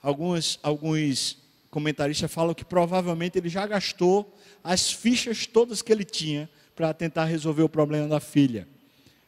Alguns, 0.02 0.59
alguns 0.62 1.38
comentaristas 1.71 2.31
falam 2.31 2.52
que 2.52 2.64
provavelmente 2.64 3.38
ele 3.38 3.49
já 3.49 3.67
gastou 3.67 4.37
as 4.62 4.93
fichas 4.93 5.47
todas 5.47 5.81
que 5.81 5.90
ele 5.90 6.05
tinha 6.05 6.50
para 6.76 6.93
tentar 6.93 7.25
resolver 7.25 7.62
o 7.62 7.69
problema 7.69 8.09
da 8.09 8.21
filha. 8.21 8.69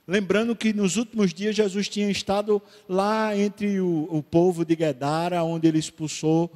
Lembrando 0.07 0.57
que 0.57 0.73
nos 0.73 0.97
últimos 0.97 1.33
dias 1.33 1.55
Jesus 1.55 1.89
tinha 1.89 2.11
estado 2.11 2.61
lá 2.89 3.37
entre 3.37 3.81
o, 3.81 4.09
o 4.11 4.23
povo 4.23 4.65
de 4.65 4.75
Gedara, 4.75 5.45
onde 5.45 5.69
ele 5.69 5.79
expulsou 5.79 6.51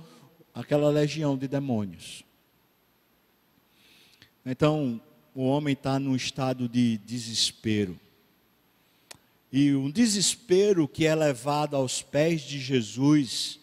aquela 0.53 0.91
legião 0.91 1.37
de 1.37 1.47
demônios. 1.47 2.25
Então, 4.45 5.01
o 5.35 5.45
homem 5.45 5.75
está 5.75 5.99
num 5.99 6.17
estado 6.17 6.69
de 6.69 6.99
desespero. 6.99 7.99
E 9.53 9.75
um 9.75 9.91
desespero 9.91 10.89
que 10.89 11.07
é 11.07 11.15
levado 11.15 11.77
aos 11.77 12.03
pés 12.03 12.43
de 12.43 12.59
Jesus 12.59 13.61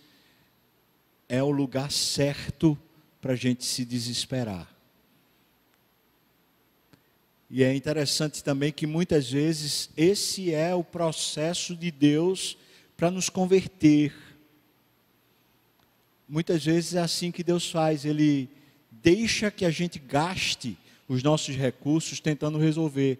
é 1.27 1.43
o 1.43 1.51
lugar 1.51 1.91
certo 1.91 2.77
para 3.19 3.34
a 3.34 3.36
gente 3.36 3.65
se 3.65 3.84
desesperar. 3.84 4.72
E 7.55 7.63
é 7.63 7.71
interessante 7.71 8.43
também 8.43 8.71
que 8.71 8.87
muitas 8.87 9.29
vezes 9.29 9.91
esse 9.95 10.51
é 10.51 10.73
o 10.73 10.83
processo 10.83 11.75
de 11.75 11.91
Deus 11.91 12.57
para 12.97 13.11
nos 13.11 13.29
converter. 13.29 14.11
Muitas 16.27 16.65
vezes 16.65 16.95
é 16.95 17.01
assim 17.01 17.29
que 17.29 17.43
Deus 17.43 17.69
faz, 17.69 18.05
Ele 18.05 18.49
deixa 18.89 19.51
que 19.51 19.65
a 19.65 19.69
gente 19.69 19.99
gaste 19.99 20.75
os 21.07 21.21
nossos 21.21 21.55
recursos 21.55 22.19
tentando 22.19 22.57
resolver. 22.57 23.19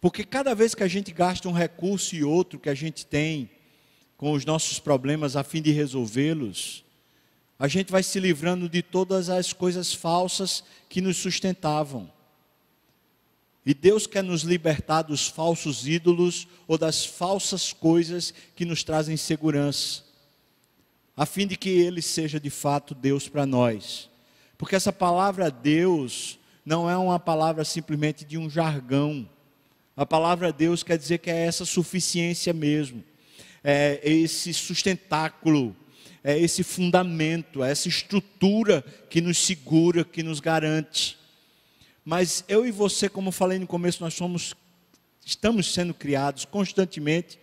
Porque 0.00 0.24
cada 0.24 0.54
vez 0.54 0.74
que 0.74 0.82
a 0.82 0.88
gente 0.88 1.12
gasta 1.12 1.50
um 1.50 1.52
recurso 1.52 2.16
e 2.16 2.24
outro 2.24 2.58
que 2.58 2.70
a 2.70 2.74
gente 2.74 3.04
tem 3.04 3.50
com 4.16 4.32
os 4.32 4.46
nossos 4.46 4.78
problemas 4.78 5.36
a 5.36 5.44
fim 5.44 5.60
de 5.60 5.70
resolvê-los, 5.70 6.82
a 7.58 7.68
gente 7.68 7.92
vai 7.92 8.02
se 8.02 8.18
livrando 8.18 8.70
de 8.70 8.80
todas 8.80 9.28
as 9.28 9.52
coisas 9.52 9.92
falsas 9.92 10.64
que 10.88 11.02
nos 11.02 11.18
sustentavam. 11.18 12.10
E 13.68 13.74
Deus 13.74 14.06
quer 14.06 14.24
nos 14.24 14.44
libertar 14.44 15.02
dos 15.02 15.28
falsos 15.28 15.86
ídolos 15.86 16.48
ou 16.66 16.78
das 16.78 17.04
falsas 17.04 17.70
coisas 17.70 18.32
que 18.56 18.64
nos 18.64 18.82
trazem 18.82 19.14
segurança, 19.14 20.04
a 21.14 21.26
fim 21.26 21.46
de 21.46 21.54
que 21.54 21.68
Ele 21.68 22.00
seja 22.00 22.40
de 22.40 22.48
fato 22.48 22.94
Deus 22.94 23.28
para 23.28 23.44
nós. 23.44 24.08
Porque 24.56 24.74
essa 24.74 24.90
palavra 24.90 25.50
Deus 25.50 26.38
não 26.64 26.88
é 26.88 26.96
uma 26.96 27.20
palavra 27.20 27.62
simplesmente 27.62 28.24
de 28.24 28.38
um 28.38 28.48
jargão. 28.48 29.28
A 29.94 30.06
palavra 30.06 30.50
Deus 30.50 30.82
quer 30.82 30.96
dizer 30.96 31.18
que 31.18 31.28
é 31.28 31.44
essa 31.44 31.66
suficiência 31.66 32.54
mesmo, 32.54 33.04
é 33.62 34.00
esse 34.02 34.54
sustentáculo, 34.54 35.76
é 36.24 36.38
esse 36.38 36.62
fundamento, 36.62 37.62
é 37.62 37.70
essa 37.70 37.86
estrutura 37.86 38.82
que 39.10 39.20
nos 39.20 39.36
segura, 39.36 40.06
que 40.06 40.22
nos 40.22 40.40
garante. 40.40 41.17
Mas 42.10 42.42
eu 42.48 42.64
e 42.64 42.70
você, 42.70 43.06
como 43.06 43.30
falei 43.30 43.58
no 43.58 43.66
começo, 43.66 44.02
nós 44.02 44.14
somos, 44.14 44.54
estamos 45.26 45.74
sendo 45.74 45.92
criados 45.92 46.46
constantemente 46.46 47.38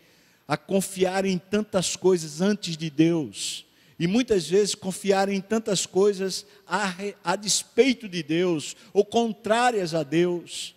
a 0.48 0.58
confiar 0.58 1.24
em 1.24 1.38
tantas 1.38 1.96
coisas 1.96 2.42
antes 2.42 2.76
de 2.76 2.90
Deus 2.90 3.64
e 4.00 4.08
muitas 4.08 4.50
vezes 4.50 4.74
confiar 4.74 5.30
em 5.30 5.40
tantas 5.40 5.86
coisas 5.86 6.48
a, 6.66 6.96
a 7.24 7.36
despeito 7.36 8.10
de 8.10 8.24
Deus, 8.24 8.76
ou 8.92 9.06
contrárias 9.06 9.94
a 9.94 10.02
Deus. 10.02 10.74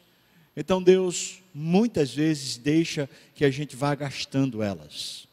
Então 0.54 0.82
Deus 0.82 1.38
muitas 1.54 2.12
vezes 2.12 2.58
deixa 2.58 3.08
que 3.34 3.42
a 3.42 3.50
gente 3.50 3.74
vá 3.74 3.94
gastando 3.94 4.62
elas, 4.62 5.26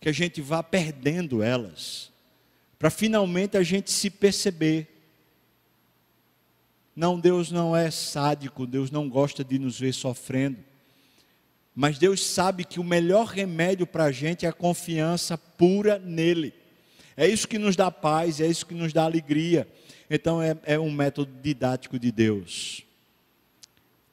que 0.00 0.08
a 0.08 0.12
gente 0.12 0.40
vá 0.40 0.62
perdendo 0.62 1.42
elas, 1.42 2.10
para 2.78 2.88
finalmente 2.88 3.58
a 3.58 3.62
gente 3.62 3.90
se 3.90 4.08
perceber. 4.08 4.91
Não, 6.94 7.18
Deus 7.18 7.50
não 7.50 7.74
é 7.74 7.90
sádico, 7.90 8.66
Deus 8.66 8.90
não 8.90 9.08
gosta 9.08 9.42
de 9.42 9.58
nos 9.58 9.80
ver 9.80 9.92
sofrendo. 9.92 10.58
Mas 11.74 11.98
Deus 11.98 12.22
sabe 12.24 12.64
que 12.64 12.78
o 12.78 12.84
melhor 12.84 13.26
remédio 13.26 13.86
para 13.86 14.04
a 14.04 14.12
gente 14.12 14.44
é 14.44 14.48
a 14.48 14.52
confiança 14.52 15.38
pura 15.38 15.98
nele. 15.98 16.52
É 17.16 17.26
isso 17.26 17.48
que 17.48 17.58
nos 17.58 17.76
dá 17.76 17.90
paz, 17.90 18.40
é 18.40 18.46
isso 18.46 18.66
que 18.66 18.74
nos 18.74 18.92
dá 18.92 19.04
alegria. 19.04 19.66
Então 20.10 20.42
é, 20.42 20.56
é 20.64 20.78
um 20.78 20.90
método 20.90 21.32
didático 21.42 21.98
de 21.98 22.12
Deus. 22.12 22.82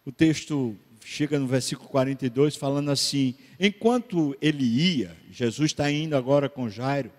O 0.05 0.11
texto 0.11 0.77
chega 1.03 1.37
no 1.37 1.47
versículo 1.47 1.89
42 1.89 2.55
falando 2.55 2.91
assim: 2.91 3.35
enquanto 3.59 4.37
ele 4.41 4.63
ia, 4.63 5.15
Jesus 5.29 5.71
está 5.71 5.91
indo 5.91 6.15
agora 6.15 6.47
com 6.47 6.69
Jairo, 6.69 7.11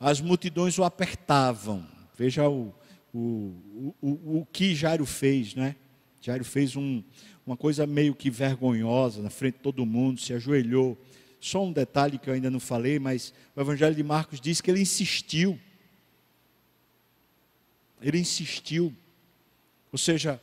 as 0.00 0.20
multidões 0.20 0.78
o 0.78 0.84
apertavam. 0.84 1.86
Veja 2.16 2.48
o, 2.48 2.74
o, 3.14 3.94
o, 4.00 4.40
o, 4.40 4.46
que 4.52 4.74
Jairo 4.74 5.06
fez, 5.06 5.54
né? 5.54 5.76
Jairo 6.20 6.44
fez 6.44 6.76
um, 6.76 7.02
uma 7.46 7.56
coisa 7.56 7.86
meio 7.86 8.14
que 8.14 8.30
vergonhosa 8.30 9.22
na 9.22 9.30
frente 9.30 9.54
de 9.54 9.62
todo 9.62 9.86
mundo, 9.86 10.20
se 10.20 10.32
ajoelhou 10.32 10.98
só 11.40 11.64
um 11.64 11.72
detalhe 11.72 12.18
que 12.18 12.28
eu 12.28 12.34
ainda 12.34 12.50
não 12.50 12.60
falei, 12.60 12.98
mas 12.98 13.32
o 13.54 13.60
Evangelho 13.60 13.94
de 13.94 14.02
Marcos 14.02 14.40
diz 14.40 14.60
que 14.60 14.70
ele 14.70 14.80
insistiu. 14.80 15.58
Ele 18.00 18.18
insistiu. 18.18 18.94
Ou 19.92 19.98
seja, 19.98 20.40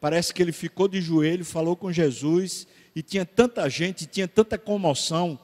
parece 0.00 0.32
que 0.32 0.40
ele 0.40 0.52
ficou 0.52 0.86
de 0.88 1.00
joelho, 1.00 1.44
falou 1.44 1.76
com 1.76 1.92
Jesus, 1.92 2.66
e 2.94 3.02
tinha 3.02 3.26
tanta 3.26 3.68
gente, 3.68 4.06
tinha 4.06 4.28
tanta 4.28 4.56
comoção. 4.56 5.38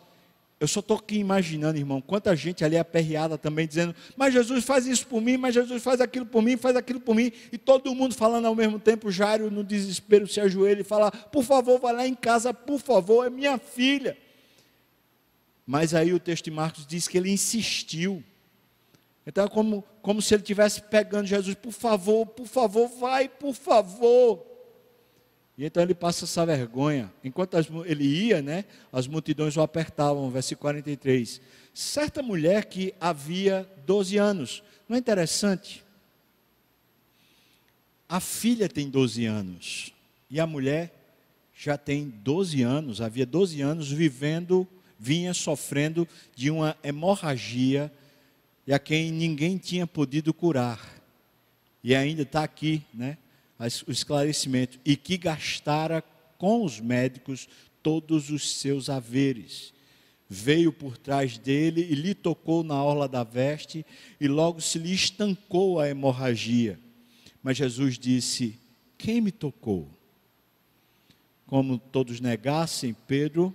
Eu 0.63 0.69
só 0.69 0.79
estou 0.79 0.97
aqui 0.97 1.17
imaginando, 1.17 1.77
irmão, 1.77 2.01
quanta 2.01 2.37
gente 2.37 2.65
ali 2.65 2.79
aperreada 2.79 3.37
também, 3.37 3.67
dizendo: 3.67 3.93
Mas 4.17 4.33
Jesus 4.33 4.65
faz 4.65 4.87
isso 4.87 5.05
por 5.09 5.21
mim, 5.21 5.37
mas 5.37 5.57
Jesus 5.57 5.83
faz 5.83 6.01
aquilo 6.01 6.25
por 6.25 6.41
mim, 6.41 6.57
faz 6.57 6.77
aquilo 6.77 7.01
por 7.01 7.17
mim, 7.17 7.33
e 7.51 7.59
todo 7.59 7.93
mundo 7.93 8.15
falando 8.15 8.47
ao 8.47 8.55
mesmo 8.55 8.79
tempo. 8.79 9.11
Jairo, 9.11 9.51
no 9.51 9.65
desespero, 9.65 10.25
se 10.29 10.41
ajoelha 10.41 10.83
e 10.83 10.85
fala: 10.85 11.11
Por 11.11 11.43
favor, 11.43 11.81
vá 11.81 11.91
lá 11.91 12.07
em 12.07 12.15
casa, 12.15 12.55
por 12.55 12.79
favor, 12.79 13.27
é 13.27 13.29
minha 13.29 13.59
filha. 13.59 14.17
Mas 15.67 15.95
aí 15.95 16.13
o 16.13 16.21
texto 16.21 16.45
de 16.45 16.53
Marcos 16.53 16.87
diz 16.87 17.09
que 17.09 17.19
ele 17.19 17.33
insistiu. 17.33 18.23
Então 19.27 19.45
é 19.45 19.49
como, 19.49 19.83
como 20.01 20.23
se 20.23 20.33
ele 20.33 20.43
estivesse 20.43 20.81
pegando 20.81 21.27
Jesus, 21.27 21.57
por 21.57 21.73
favor, 21.73 22.25
por 22.25 22.47
favor, 22.47 22.87
vai, 22.87 23.29
por 23.29 23.53
favor. 23.53 24.52
E 25.57 25.65
então 25.65 25.83
ele 25.83 25.95
passa 25.95 26.25
essa 26.25 26.47
vergonha. 26.47 27.13
Enquanto 27.23 27.57
as, 27.57 27.67
ele 27.85 28.05
ia, 28.05 28.41
né, 28.41 28.65
as 28.93 29.07
multidões 29.07 29.57
o 29.57 29.61
apertavam, 29.61 30.31
versículo 30.31 30.63
43. 30.63 31.41
Certa 31.75 32.23
mulher 32.23 32.65
que 32.65 32.95
havia 33.01 33.69
12 33.87 34.17
anos. 34.17 34.63
Não 34.89 34.97
é 34.97 34.99
interessante? 34.99 35.85
A 38.09 38.21
filha 38.21 38.69
tem 38.69 38.91
12 38.91 39.25
anos 39.25 39.93
e 40.31 40.41
a 40.41 40.47
mulher 40.47 40.93
já 41.55 41.79
tem 41.79 42.09
12 42.09 42.63
anos, 42.63 43.01
havia 43.01 43.25
12 43.25 43.61
anos 43.63 43.91
vivendo, 43.91 44.67
vinha 44.99 45.33
sofrendo 45.33 46.09
de 46.35 46.51
uma 46.51 46.77
hemorragia 46.83 47.93
e 48.67 48.73
a 48.73 48.79
quem 48.79 49.11
ninguém 49.11 49.59
tinha 49.59 49.87
podido 49.87 50.35
curar. 50.35 50.81
E 51.85 51.95
ainda 51.95 52.23
está 52.23 52.43
aqui, 52.43 52.83
né? 52.93 53.17
O 53.59 53.91
esclarecimento. 53.91 54.79
E 54.85 54.97
que 54.97 55.17
gastara 55.17 56.03
com 56.39 56.65
os 56.65 56.81
médicos 56.81 57.49
todos 57.83 58.31
os 58.31 58.57
seus 58.57 58.89
haveres. 58.89 59.73
Veio 60.29 60.73
por 60.73 60.97
trás 60.97 61.37
dele 61.39 61.87
e 61.89 61.95
lhe 61.95 62.15
tocou 62.15 62.65
na 62.65 62.83
orla 62.83 63.07
da 63.07 63.23
veste, 63.23 63.85
e 64.19 64.27
logo 64.27 64.61
se 64.61 64.79
lhe 64.79 64.93
estancou 64.93 65.79
a 65.79 65.89
hemorragia. 65.89 66.81
Mas 67.43 67.59
Jesus 67.59 67.99
disse: 67.99 68.59
Quem 68.97 69.21
me 69.21 69.31
tocou? 69.31 69.89
Como 71.47 71.79
todos 71.79 72.21
negassem, 72.21 72.97
Pedro 73.07 73.55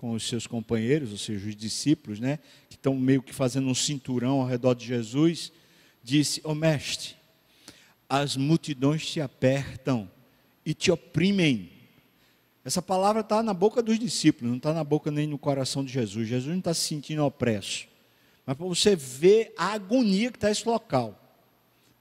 com 0.00 0.12
os 0.12 0.26
seus 0.26 0.46
companheiros, 0.46 1.12
ou 1.12 1.18
seja, 1.18 1.46
os 1.46 1.54
discípulos, 1.54 2.18
né, 2.18 2.38
que 2.70 2.76
estão 2.76 2.96
meio 2.96 3.22
que 3.22 3.34
fazendo 3.34 3.68
um 3.68 3.74
cinturão 3.74 4.40
ao 4.40 4.46
redor 4.46 4.72
de 4.72 4.86
Jesus, 4.86 5.52
disse: 6.02 6.40
Ó 6.42 6.52
oh, 6.52 6.54
mestre, 6.54 7.16
as 8.10 8.36
multidões 8.36 9.06
te 9.06 9.20
apertam 9.20 10.10
e 10.66 10.74
te 10.74 10.90
oprimem. 10.90 11.70
Essa 12.64 12.82
palavra 12.82 13.20
está 13.20 13.40
na 13.40 13.54
boca 13.54 13.80
dos 13.80 14.00
discípulos, 14.00 14.50
não 14.50 14.56
está 14.56 14.74
na 14.74 14.82
boca 14.82 15.12
nem 15.12 15.28
no 15.28 15.38
coração 15.38 15.84
de 15.84 15.92
Jesus. 15.92 16.26
Jesus 16.26 16.50
não 16.50 16.58
está 16.58 16.74
se 16.74 16.80
sentindo 16.80 17.24
opresso. 17.24 17.86
Mas 18.44 18.56
para 18.56 18.66
você 18.66 18.96
ver 18.96 19.54
a 19.56 19.68
agonia 19.68 20.32
que 20.32 20.36
está 20.36 20.50
esse 20.50 20.68
local. 20.68 21.16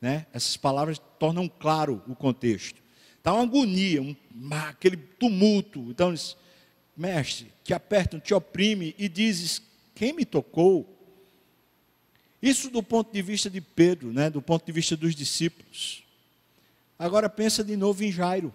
Né? 0.01 0.25
Essas 0.33 0.57
palavras 0.57 0.99
tornam 1.19 1.47
claro 1.47 2.01
o 2.07 2.15
contexto. 2.15 2.81
Está 3.17 3.31
uma 3.31 3.43
agonia, 3.43 4.01
um, 4.01 4.15
aquele 4.67 4.97
tumulto. 4.97 5.79
Então, 5.89 6.09
eles, 6.09 6.35
mestre, 6.97 7.51
te 7.63 7.73
apertam, 7.73 8.19
te 8.19 8.33
oprime 8.33 8.95
e 8.97 9.07
dizes: 9.07 9.61
Quem 9.93 10.13
me 10.13 10.25
tocou? 10.25 10.98
Isso 12.41 12.69
do 12.69 12.81
ponto 12.81 13.11
de 13.11 13.21
vista 13.21 13.49
de 13.49 13.59
Pedro, 13.59 14.13
né, 14.13 14.29
do 14.29 14.41
ponto 14.41 14.65
de 14.65 14.71
vista 14.71 14.95
dos 14.95 15.13
discípulos. 15.13 16.03
Agora 16.97 17.29
pensa 17.29 17.63
de 17.63 17.75
novo 17.75 18.03
em 18.03 18.11
Jairo. 18.11 18.53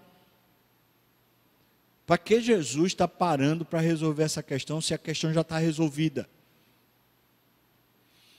Para 2.06 2.18
que 2.18 2.40
Jesus 2.40 2.92
está 2.92 3.08
parando 3.08 3.64
para 3.64 3.80
resolver 3.80 4.24
essa 4.24 4.42
questão 4.42 4.80
se 4.80 4.92
a 4.92 4.98
questão 4.98 5.32
já 5.32 5.40
está 5.40 5.58
resolvida? 5.58 6.28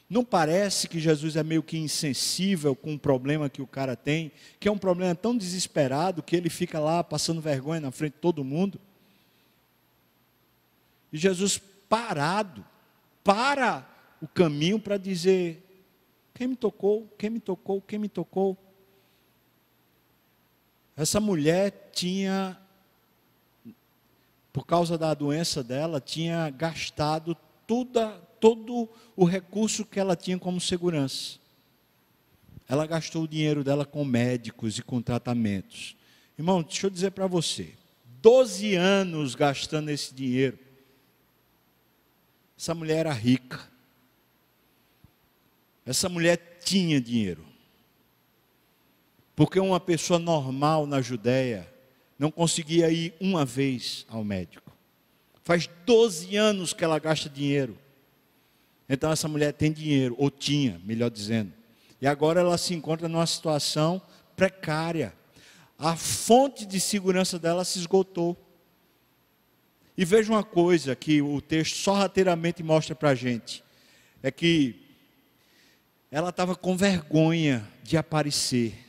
Não 0.08 0.24
parece 0.24 0.88
que 0.88 1.00
Jesus 1.00 1.36
é 1.36 1.44
meio 1.44 1.64
que 1.64 1.78
insensível 1.78 2.76
com 2.76 2.94
o 2.94 3.00
problema 3.00 3.50
que 3.50 3.62
o 3.62 3.68
cara 3.68 3.96
tem, 3.96 4.32
que 4.60 4.68
é 4.68 4.72
um 4.72 4.78
problema 4.78 5.16
tão 5.16 5.36
desesperado 5.36 6.22
que 6.22 6.36
ele 6.36 6.50
fica 6.50 6.80
lá 6.80 7.04
passando 7.04 7.42
vergonha 7.42 7.82
na 7.82 7.92
frente 7.92 8.14
de 8.14 8.20
todo 8.20 8.44
mundo? 8.44 8.80
E 11.12 11.18
Jesus 11.18 11.60
parado, 11.90 12.64
para 13.24 13.95
o 14.22 14.28
caminho 14.28 14.80
para 14.80 14.98
dizer: 14.98 15.64
quem 16.34 16.48
me 16.48 16.56
tocou? 16.56 17.08
Quem 17.18 17.30
me 17.30 17.40
tocou? 17.40 17.82
Quem 17.82 18.00
me 18.00 18.10
tocou? 18.10 18.58
Essa 20.98 21.20
mulher 21.20 21.92
tinha, 21.94 22.58
por 24.52 24.66
causa 24.66 24.98
da 24.98 25.14
doença 25.14 25.64
dela, 25.64 26.00
tinha 26.00 26.50
gastado 26.50 27.36
toda, 27.68 28.12
todo 28.40 28.90
o 29.16 29.26
recurso 29.26 29.86
que 29.86 30.00
ela 30.00 30.16
tinha 30.16 30.40
como 30.40 30.60
segurança. 30.60 31.38
Ela 32.68 32.86
gastou 32.88 33.24
o 33.24 33.28
dinheiro 33.28 33.64
dela 33.64 33.86
com 33.86 34.04
médicos 34.04 34.78
e 34.78 34.82
com 34.82 35.02
tratamentos. 35.02 35.96
Irmão, 36.38 36.64
deixa 36.64 36.88
eu 36.88 36.90
dizer 36.90 37.12
para 37.12 37.28
você: 37.28 37.76
12 38.22 38.76
anos 38.76 39.36
gastando 39.36 39.90
esse 39.90 40.14
dinheiro. 40.14 40.58
Essa 42.58 42.74
mulher 42.74 43.00
era 43.00 43.14
rica. 43.14 43.75
Essa 45.86 46.10
mulher 46.10 46.60
tinha 46.64 47.00
dinheiro. 47.00 47.46
Porque 49.36 49.60
uma 49.60 49.80
pessoa 49.80 50.18
normal 50.18 50.88
na 50.88 51.02
Judéia 51.02 51.72
não 52.18 52.32
conseguia 52.32 52.90
ir 52.90 53.14
uma 53.20 53.46
vez 53.46 54.06
ao 54.10 54.24
médico. 54.24 54.72
Faz 55.44 55.70
12 55.86 56.36
anos 56.36 56.74
que 56.74 56.84
ela 56.84 56.98
gasta 56.98 57.30
dinheiro. 57.30 57.78
Então 58.88 59.12
essa 59.12 59.28
mulher 59.28 59.54
tem 59.54 59.72
dinheiro, 59.72 60.16
ou 60.18 60.32
tinha, 60.32 60.82
melhor 60.84 61.10
dizendo. 61.12 61.52
E 62.02 62.08
agora 62.08 62.40
ela 62.40 62.58
se 62.58 62.74
encontra 62.74 63.08
numa 63.08 63.26
situação 63.26 64.02
precária. 64.36 65.14
A 65.78 65.96
fonte 65.96 66.66
de 66.66 66.80
segurança 66.80 67.38
dela 67.38 67.66
se 67.66 67.78
esgotou. 67.78 68.38
E 69.98 70.06
veja 70.06 70.32
uma 70.32 70.44
coisa 70.44 70.96
que 70.96 71.22
o 71.22 71.42
texto 71.42 71.76
sorrateiramente 71.76 72.64
mostra 72.64 72.96
para 72.96 73.10
a 73.10 73.16
gente: 73.16 73.64
é 74.24 74.32
que 74.32 74.85
ela 76.16 76.30
estava 76.30 76.56
com 76.56 76.78
vergonha 76.78 77.70
de 77.84 77.98
aparecer. 77.98 78.88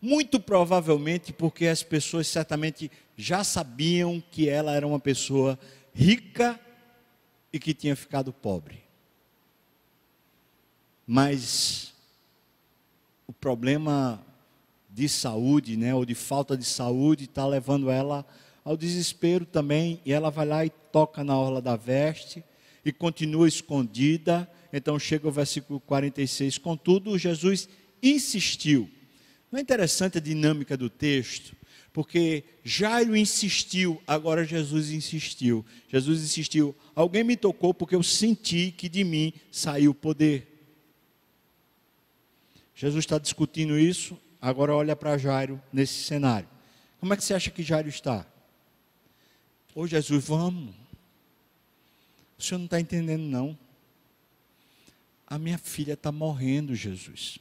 Muito 0.00 0.38
provavelmente 0.38 1.32
porque 1.32 1.66
as 1.66 1.82
pessoas 1.82 2.28
certamente 2.28 2.88
já 3.16 3.42
sabiam 3.42 4.22
que 4.30 4.48
ela 4.48 4.72
era 4.72 4.86
uma 4.86 5.00
pessoa 5.00 5.58
rica 5.92 6.60
e 7.52 7.58
que 7.58 7.74
tinha 7.74 7.96
ficado 7.96 8.32
pobre. 8.32 8.84
Mas 11.04 11.92
o 13.26 13.32
problema 13.32 14.24
de 14.88 15.08
saúde, 15.08 15.76
né, 15.76 15.92
ou 15.92 16.04
de 16.04 16.14
falta 16.14 16.56
de 16.56 16.64
saúde, 16.64 17.24
está 17.24 17.44
levando 17.44 17.90
ela 17.90 18.24
ao 18.64 18.76
desespero 18.76 19.44
também, 19.44 20.00
e 20.04 20.12
ela 20.12 20.30
vai 20.30 20.46
lá 20.46 20.64
e 20.64 20.70
toca 20.70 21.24
na 21.24 21.36
orla 21.36 21.60
da 21.60 21.74
veste 21.74 22.44
e 22.84 22.92
continua 22.92 23.48
escondida. 23.48 24.48
Então 24.76 24.98
chega 24.98 25.26
o 25.26 25.32
versículo 25.32 25.80
46. 25.80 26.58
Contudo, 26.58 27.16
Jesus 27.16 27.66
insistiu. 28.02 28.90
Não 29.50 29.58
é 29.58 29.62
interessante 29.62 30.18
a 30.18 30.20
dinâmica 30.20 30.76
do 30.76 30.90
texto? 30.90 31.56
Porque 31.94 32.44
Jairo 32.62 33.16
insistiu, 33.16 34.02
agora 34.06 34.44
Jesus 34.44 34.90
insistiu. 34.90 35.64
Jesus 35.88 36.22
insistiu. 36.22 36.76
Alguém 36.94 37.24
me 37.24 37.38
tocou 37.38 37.72
porque 37.72 37.94
eu 37.94 38.02
senti 38.02 38.70
que 38.70 38.86
de 38.86 39.02
mim 39.02 39.32
saiu 39.50 39.92
o 39.92 39.94
poder. 39.94 40.46
Jesus 42.74 43.02
está 43.02 43.16
discutindo 43.16 43.78
isso, 43.78 44.20
agora 44.38 44.74
olha 44.74 44.94
para 44.94 45.16
Jairo 45.16 45.58
nesse 45.72 46.04
cenário. 46.04 46.46
Como 47.00 47.14
é 47.14 47.16
que 47.16 47.24
você 47.24 47.32
acha 47.32 47.50
que 47.50 47.62
Jairo 47.62 47.88
está? 47.88 48.26
Ô 49.74 49.86
Jesus, 49.86 50.22
vamos. 50.22 50.74
O 52.38 52.42
senhor 52.42 52.58
não 52.58 52.66
está 52.66 52.78
entendendo, 52.78 53.22
não. 53.22 53.58
A 55.26 55.38
minha 55.38 55.58
filha 55.58 55.94
está 55.94 56.12
morrendo, 56.12 56.74
Jesus. 56.74 57.38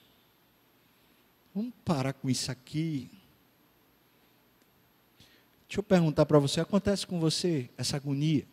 Vamos 1.54 1.74
parar 1.84 2.14
com 2.14 2.30
isso 2.30 2.52
aqui. 2.52 3.10
Deixa 5.68 5.80
eu 5.80 5.84
perguntar 5.84 6.26
para 6.26 6.40
você: 6.40 6.60
acontece 6.60 7.06
com 7.06 7.20
você 7.20 7.70
essa 7.78 7.98
agonia? 7.98 8.46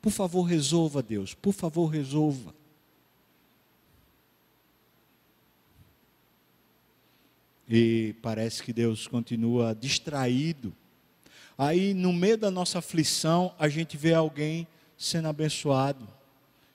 Por 0.00 0.10
favor, 0.10 0.42
resolva, 0.42 1.02
Deus. 1.02 1.34
Por 1.34 1.52
favor, 1.52 1.86
resolva. 1.86 2.54
E 7.68 8.14
parece 8.20 8.62
que 8.62 8.72
Deus 8.72 9.06
continua 9.06 9.74
distraído 9.74 10.74
Aí, 11.56 11.92
no 11.94 12.12
meio 12.12 12.38
da 12.38 12.50
nossa 12.50 12.78
aflição, 12.78 13.54
a 13.58 13.68
gente 13.68 13.96
vê 13.96 14.14
alguém 14.14 14.66
sendo 14.96 15.28
abençoado. 15.28 16.08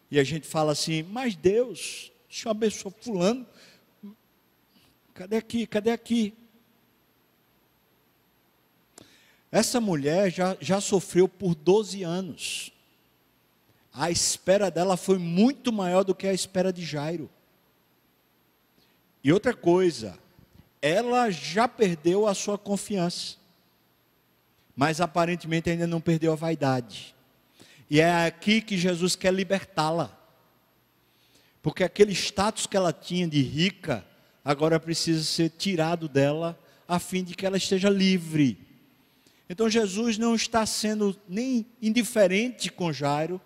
E 0.09 0.19
a 0.19 0.23
gente 0.23 0.47
fala 0.47 0.71
assim: 0.71 1.03
Mas 1.03 1.35
Deus, 1.35 2.11
o 2.29 2.33
Senhor 2.33 2.51
abençoou 2.51 2.93
Fulano. 3.01 3.45
Cadê 5.13 5.37
aqui? 5.37 5.65
Cadê 5.65 5.91
aqui? 5.91 6.33
Essa 9.51 9.79
mulher 9.79 10.31
já, 10.31 10.57
já 10.59 10.81
sofreu 10.81 11.27
por 11.27 11.55
12 11.55 12.03
anos. 12.03 12.71
A 13.93 14.11
espera 14.11 14.69
dela 14.69 14.95
foi 14.95 15.17
muito 15.17 15.71
maior 15.73 16.03
do 16.03 16.13
que 16.13 16.27
a 16.27 16.33
espera 16.33 16.71
de 16.71 16.85
Jairo. 16.85 17.29
E 19.23 19.33
outra 19.33 19.53
coisa, 19.53 20.19
ela 20.81 21.31
já 21.31 21.67
perdeu 21.67 22.27
a 22.27 22.35
sua 22.35 22.57
confiança 22.57 23.37
mas 24.77 25.01
aparentemente 25.01 25.71
ainda 25.71 25.87
não 25.87 25.99
perdeu 25.99 26.31
a 26.31 26.35
vaidade. 26.35 27.15
E 27.89 27.99
é 28.01 28.25
aqui 28.25 28.61
que 28.61 28.77
Jesus 28.77 29.15
quer 29.15 29.33
libertá-la. 29.33 30.15
porque 31.61 31.83
aquele 31.83 32.13
status 32.13 32.65
que 32.65 32.77
ela 32.77 32.93
tinha 32.93 33.27
de 33.27 33.41
rica 33.41 34.05
agora 34.43 34.79
precisa 34.79 35.21
ser 35.23 35.49
tirado 35.49 36.07
dela, 36.07 36.57
a 36.87 36.99
fim 36.99 37.23
de 37.23 37.35
que 37.35 37.45
ela 37.45 37.57
esteja 37.57 37.89
livre. 37.89 38.57
Então 39.49 39.69
Jesus 39.69 40.17
não 40.17 40.33
está 40.33 40.65
sendo 40.65 41.19
nem 41.27 41.65
indiferente 41.81 42.71
com 42.71 42.93
Jairo, 42.93 43.41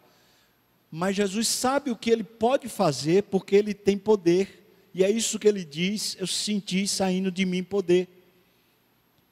mas 0.92 1.16
Jesus 1.16 1.48
sabe 1.48 1.90
o 1.90 1.96
que 1.96 2.12
ele 2.12 2.24
pode 2.24 2.68
fazer, 2.70 3.24
porque 3.24 3.56
ele 3.56 3.74
tem 3.74 3.98
poder, 3.98 4.62
e 4.94 5.04
é 5.04 5.10
isso 5.10 5.40
que 5.40 5.48
ele 5.48 5.64
diz: 5.64 6.16
Eu 6.20 6.28
senti 6.28 6.88
saindo 6.88 7.32
de 7.32 7.46
mim 7.46 7.64
poder. 7.64 8.08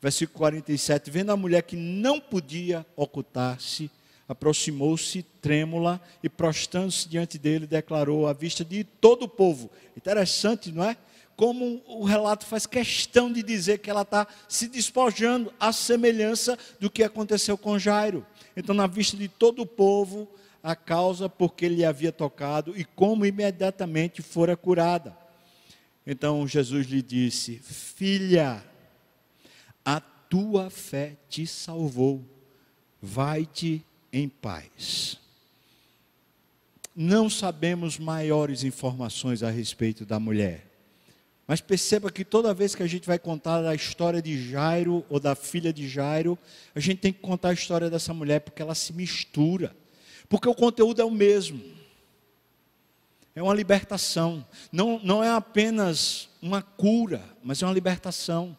Versículo 0.02 0.40
47: 0.40 1.12
Vendo 1.12 1.32
a 1.32 1.38
mulher 1.38 1.62
que 1.64 1.76
não 1.76 2.20
podia 2.20 2.86
ocultar-se, 2.96 3.92
aproximou-se 4.30 5.24
trêmula 5.42 6.00
e, 6.24 6.30
prostrando-se 6.30 7.10
diante 7.10 7.38
dele, 7.38 7.68
declarou 7.68 8.28
à 8.28 8.34
vista 8.34 8.64
de 8.64 8.84
todo 8.84 9.24
o 9.24 9.28
povo. 9.28 9.70
Interessante, 9.98 10.72
não 10.72 10.84
é? 10.84 10.96
Como 11.36 11.82
o 11.88 12.06
relato 12.06 12.46
faz 12.46 12.66
questão 12.66 13.32
de 13.32 13.42
dizer 13.42 13.80
que 13.80 13.90
ela 13.90 14.04
está 14.04 14.28
se 14.48 14.68
despojando 14.68 15.52
à 15.60 15.74
semelhança 15.74 16.58
do 16.80 16.90
que 16.90 17.04
aconteceu 17.04 17.58
com 17.58 17.80
Jairo. 17.80 18.26
Então, 18.56 18.76
na 18.76 18.88
vista 18.88 19.18
de 19.18 19.28
todo 19.28 19.64
o 19.64 19.66
povo, 19.66 20.30
a 20.62 20.76
causa 20.76 21.28
por 21.28 21.56
que 21.56 21.66
ele 21.66 21.84
havia 21.84 22.12
tocado 22.12 22.78
e 22.78 22.84
como 22.84 23.26
imediatamente 23.26 24.22
fora 24.22 24.56
curada. 24.56 25.18
Então 26.06 26.48
Jesus 26.48 26.88
lhe 26.88 27.02
disse: 27.02 27.60
Filha, 27.60 28.64
a 29.86 30.00
tua 30.00 30.70
fé 30.70 31.18
te 31.30 31.48
salvou, 31.48 32.24
vai-te 33.02 33.86
em 34.12 34.28
paz. 34.28 35.18
Não 36.96 37.30
sabemos 37.30 37.98
maiores 37.98 38.64
informações 38.64 39.42
a 39.44 39.50
respeito 39.50 40.06
da 40.06 40.20
mulher. 40.20 40.66
Mas 41.48 41.62
perceba 41.62 42.12
que 42.12 42.24
toda 42.24 42.54
vez 42.54 42.76
que 42.76 42.84
a 42.84 42.88
gente 42.88 43.08
vai 43.08 43.18
contar 43.18 43.66
a 43.66 43.74
história 43.74 44.22
de 44.22 44.52
Jairo 44.52 45.04
ou 45.10 45.20
da 45.20 45.34
filha 45.34 45.74
de 45.74 45.88
Jairo, 45.88 46.38
a 46.76 46.80
gente 46.80 47.00
tem 47.00 47.12
que 47.12 47.20
contar 47.20 47.50
a 47.50 47.54
história 47.54 47.90
dessa 47.90 48.14
mulher 48.14 48.42
porque 48.42 48.62
ela 48.62 48.76
se 48.76 48.94
mistura. 48.94 49.76
Porque 50.28 50.48
o 50.48 50.54
conteúdo 50.54 51.02
é 51.02 51.06
o 51.06 51.10
mesmo. 51.10 51.60
É 53.34 53.42
uma 53.42 53.56
libertação. 53.56 54.46
Não, 54.72 55.00
não 55.04 55.24
é 55.24 55.32
apenas 55.32 56.30
uma 56.40 56.62
cura, 56.62 57.24
mas 57.44 57.64
é 57.64 57.66
uma 57.66 57.74
libertação. 57.74 58.56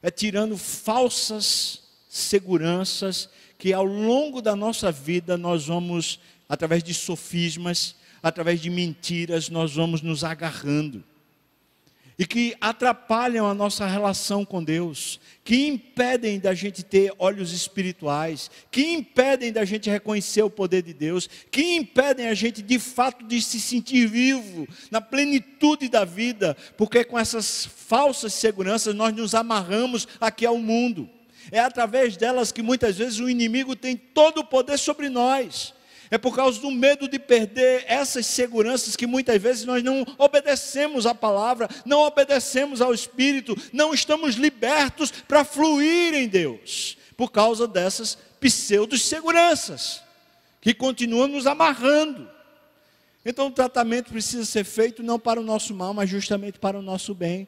É 0.00 0.10
tirando 0.10 0.56
falsas 0.56 1.82
seguranças 2.08 3.28
que 3.58 3.72
ao 3.72 3.84
longo 3.84 4.40
da 4.40 4.54
nossa 4.54 4.92
vida 4.92 5.36
nós 5.36 5.66
vamos, 5.66 6.20
através 6.48 6.82
de 6.82 6.94
sofismas, 6.94 7.96
através 8.22 8.60
de 8.60 8.70
mentiras, 8.70 9.50
nós 9.50 9.74
vamos 9.74 10.00
nos 10.00 10.22
agarrando. 10.22 11.04
E 12.16 12.26
que 12.26 12.56
atrapalham 12.60 13.46
a 13.46 13.54
nossa 13.54 13.86
relação 13.86 14.44
com 14.44 14.62
Deus, 14.62 15.20
que 15.44 15.68
impedem 15.68 16.40
da 16.40 16.52
gente 16.52 16.82
ter 16.82 17.12
olhos 17.16 17.52
espirituais, 17.52 18.50
que 18.72 18.92
impedem 18.92 19.52
da 19.52 19.64
gente 19.64 19.88
reconhecer 19.88 20.42
o 20.42 20.50
poder 20.50 20.82
de 20.82 20.92
Deus, 20.92 21.28
que 21.50 21.76
impedem 21.76 22.26
a 22.26 22.34
gente 22.34 22.60
de 22.60 22.78
fato 22.78 23.24
de 23.24 23.40
se 23.40 23.60
sentir 23.60 24.08
vivo, 24.08 24.66
na 24.90 25.00
plenitude 25.00 25.88
da 25.88 26.04
vida, 26.04 26.56
porque 26.76 27.04
com 27.04 27.16
essas 27.16 27.66
falsas 27.66 28.34
seguranças 28.34 28.96
nós 28.96 29.14
nos 29.14 29.32
amarramos 29.32 30.08
aqui 30.20 30.44
ao 30.44 30.58
mundo. 30.58 31.08
É 31.50 31.60
através 31.60 32.16
delas 32.16 32.52
que 32.52 32.62
muitas 32.62 32.96
vezes 32.96 33.18
o 33.18 33.28
inimigo 33.28 33.74
tem 33.74 33.96
todo 33.96 34.38
o 34.38 34.44
poder 34.44 34.78
sobre 34.78 35.08
nós. 35.08 35.74
É 36.10 36.16
por 36.16 36.34
causa 36.34 36.60
do 36.60 36.70
medo 36.70 37.06
de 37.06 37.18
perder 37.18 37.84
essas 37.86 38.26
seguranças 38.26 38.96
que 38.96 39.06
muitas 39.06 39.40
vezes 39.40 39.64
nós 39.64 39.82
não 39.82 40.06
obedecemos 40.16 41.04
à 41.04 41.14
palavra, 41.14 41.68
não 41.84 42.00
obedecemos 42.00 42.80
ao 42.80 42.94
Espírito, 42.94 43.54
não 43.72 43.92
estamos 43.92 44.36
libertos 44.36 45.10
para 45.10 45.44
fluir 45.44 46.14
em 46.14 46.26
Deus, 46.26 46.96
por 47.16 47.30
causa 47.30 47.68
dessas 47.68 48.16
pseudo-seguranças 48.40 50.02
que 50.60 50.72
continuam 50.72 51.28
nos 51.28 51.46
amarrando. 51.46 52.28
Então 53.24 53.48
o 53.48 53.52
tratamento 53.52 54.10
precisa 54.10 54.46
ser 54.46 54.64
feito 54.64 55.02
não 55.02 55.18
para 55.18 55.40
o 55.40 55.44
nosso 55.44 55.74
mal, 55.74 55.92
mas 55.92 56.08
justamente 56.08 56.58
para 56.58 56.78
o 56.78 56.82
nosso 56.82 57.14
bem. 57.14 57.46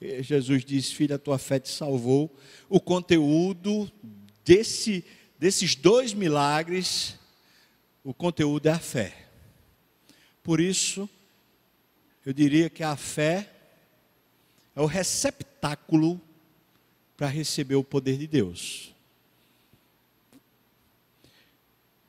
Jesus 0.00 0.64
disse: 0.64 0.94
Filha, 0.94 1.16
a 1.16 1.18
tua 1.18 1.38
fé 1.38 1.58
te 1.58 1.68
salvou. 1.68 2.34
O 2.68 2.80
conteúdo 2.80 3.90
desse, 4.44 5.04
desses 5.38 5.74
dois 5.74 6.12
milagres, 6.12 7.18
o 8.02 8.12
conteúdo 8.12 8.66
é 8.66 8.72
a 8.72 8.78
fé. 8.78 9.26
Por 10.42 10.60
isso, 10.60 11.08
eu 12.24 12.32
diria 12.32 12.68
que 12.68 12.82
a 12.82 12.96
fé 12.96 13.50
é 14.76 14.80
o 14.80 14.86
receptáculo 14.86 16.20
para 17.16 17.28
receber 17.28 17.76
o 17.76 17.84
poder 17.84 18.18
de 18.18 18.26
Deus. 18.26 18.92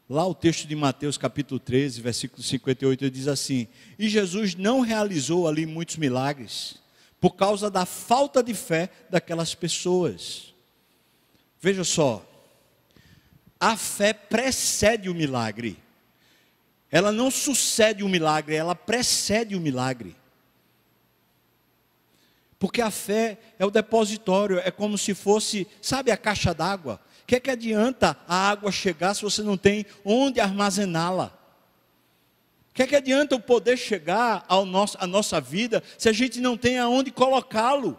Lá 0.08 0.26
o 0.28 0.36
texto 0.36 0.68
de 0.68 0.76
Mateus 0.76 1.18
capítulo 1.18 1.60
13, 1.60 2.02
versículo 2.02 2.44
58, 2.44 3.10
diz 3.10 3.28
assim: 3.28 3.68
E 3.98 4.10
Jesus 4.10 4.54
não 4.54 4.82
realizou 4.82 5.48
ali 5.48 5.66
muitos 5.66 5.98
milagres 5.98 6.84
por 7.26 7.36
causa 7.36 7.72
da 7.72 7.88
falta 7.88 8.44
de 8.44 8.54
fé 8.54 8.88
daquelas 9.10 9.56
pessoas. 9.56 10.54
Veja 11.60 11.84
só, 11.84 12.24
a 13.60 13.76
fé 13.76 14.14
precede 14.14 15.10
o 15.10 15.16
milagre. 15.16 15.82
Ela 16.92 17.12
não 17.12 17.32
sucede 17.32 18.04
o 18.04 18.08
milagre, 18.08 18.54
ela 18.54 18.76
precede 18.76 19.56
o 19.56 19.60
milagre. 19.60 20.16
Porque 22.60 22.80
a 22.80 22.92
fé 22.92 23.40
é 23.58 23.66
o 23.66 23.72
depositório, 23.72 24.60
é 24.60 24.70
como 24.70 24.96
se 24.96 25.16
fosse, 25.16 25.68
sabe, 25.82 26.12
a 26.12 26.18
caixa 26.18 26.54
d'água. 26.54 27.02
O 27.24 27.26
que, 27.26 27.38
é 27.38 27.40
que 27.40 27.50
adianta 27.50 28.16
a 28.28 28.50
água 28.52 28.72
chegar 28.72 29.16
se 29.16 29.24
você 29.24 29.42
não 29.42 29.58
tem 29.58 29.84
onde 30.06 30.40
armazená-la? 30.40 31.36
Que, 32.76 32.84
é 32.84 32.88
que 32.88 32.96
adianta 32.98 33.38
o 33.38 33.40
poder 33.40 33.78
chegar 33.78 34.44
ao 34.50 34.66
nosso, 34.66 34.98
à 35.00 35.08
nossa 35.08 35.40
vida 35.40 35.82
se 35.98 36.10
a 36.10 36.12
gente 36.12 36.42
não 36.42 36.58
tem 36.58 36.78
aonde 36.78 37.10
colocá-lo? 37.10 37.98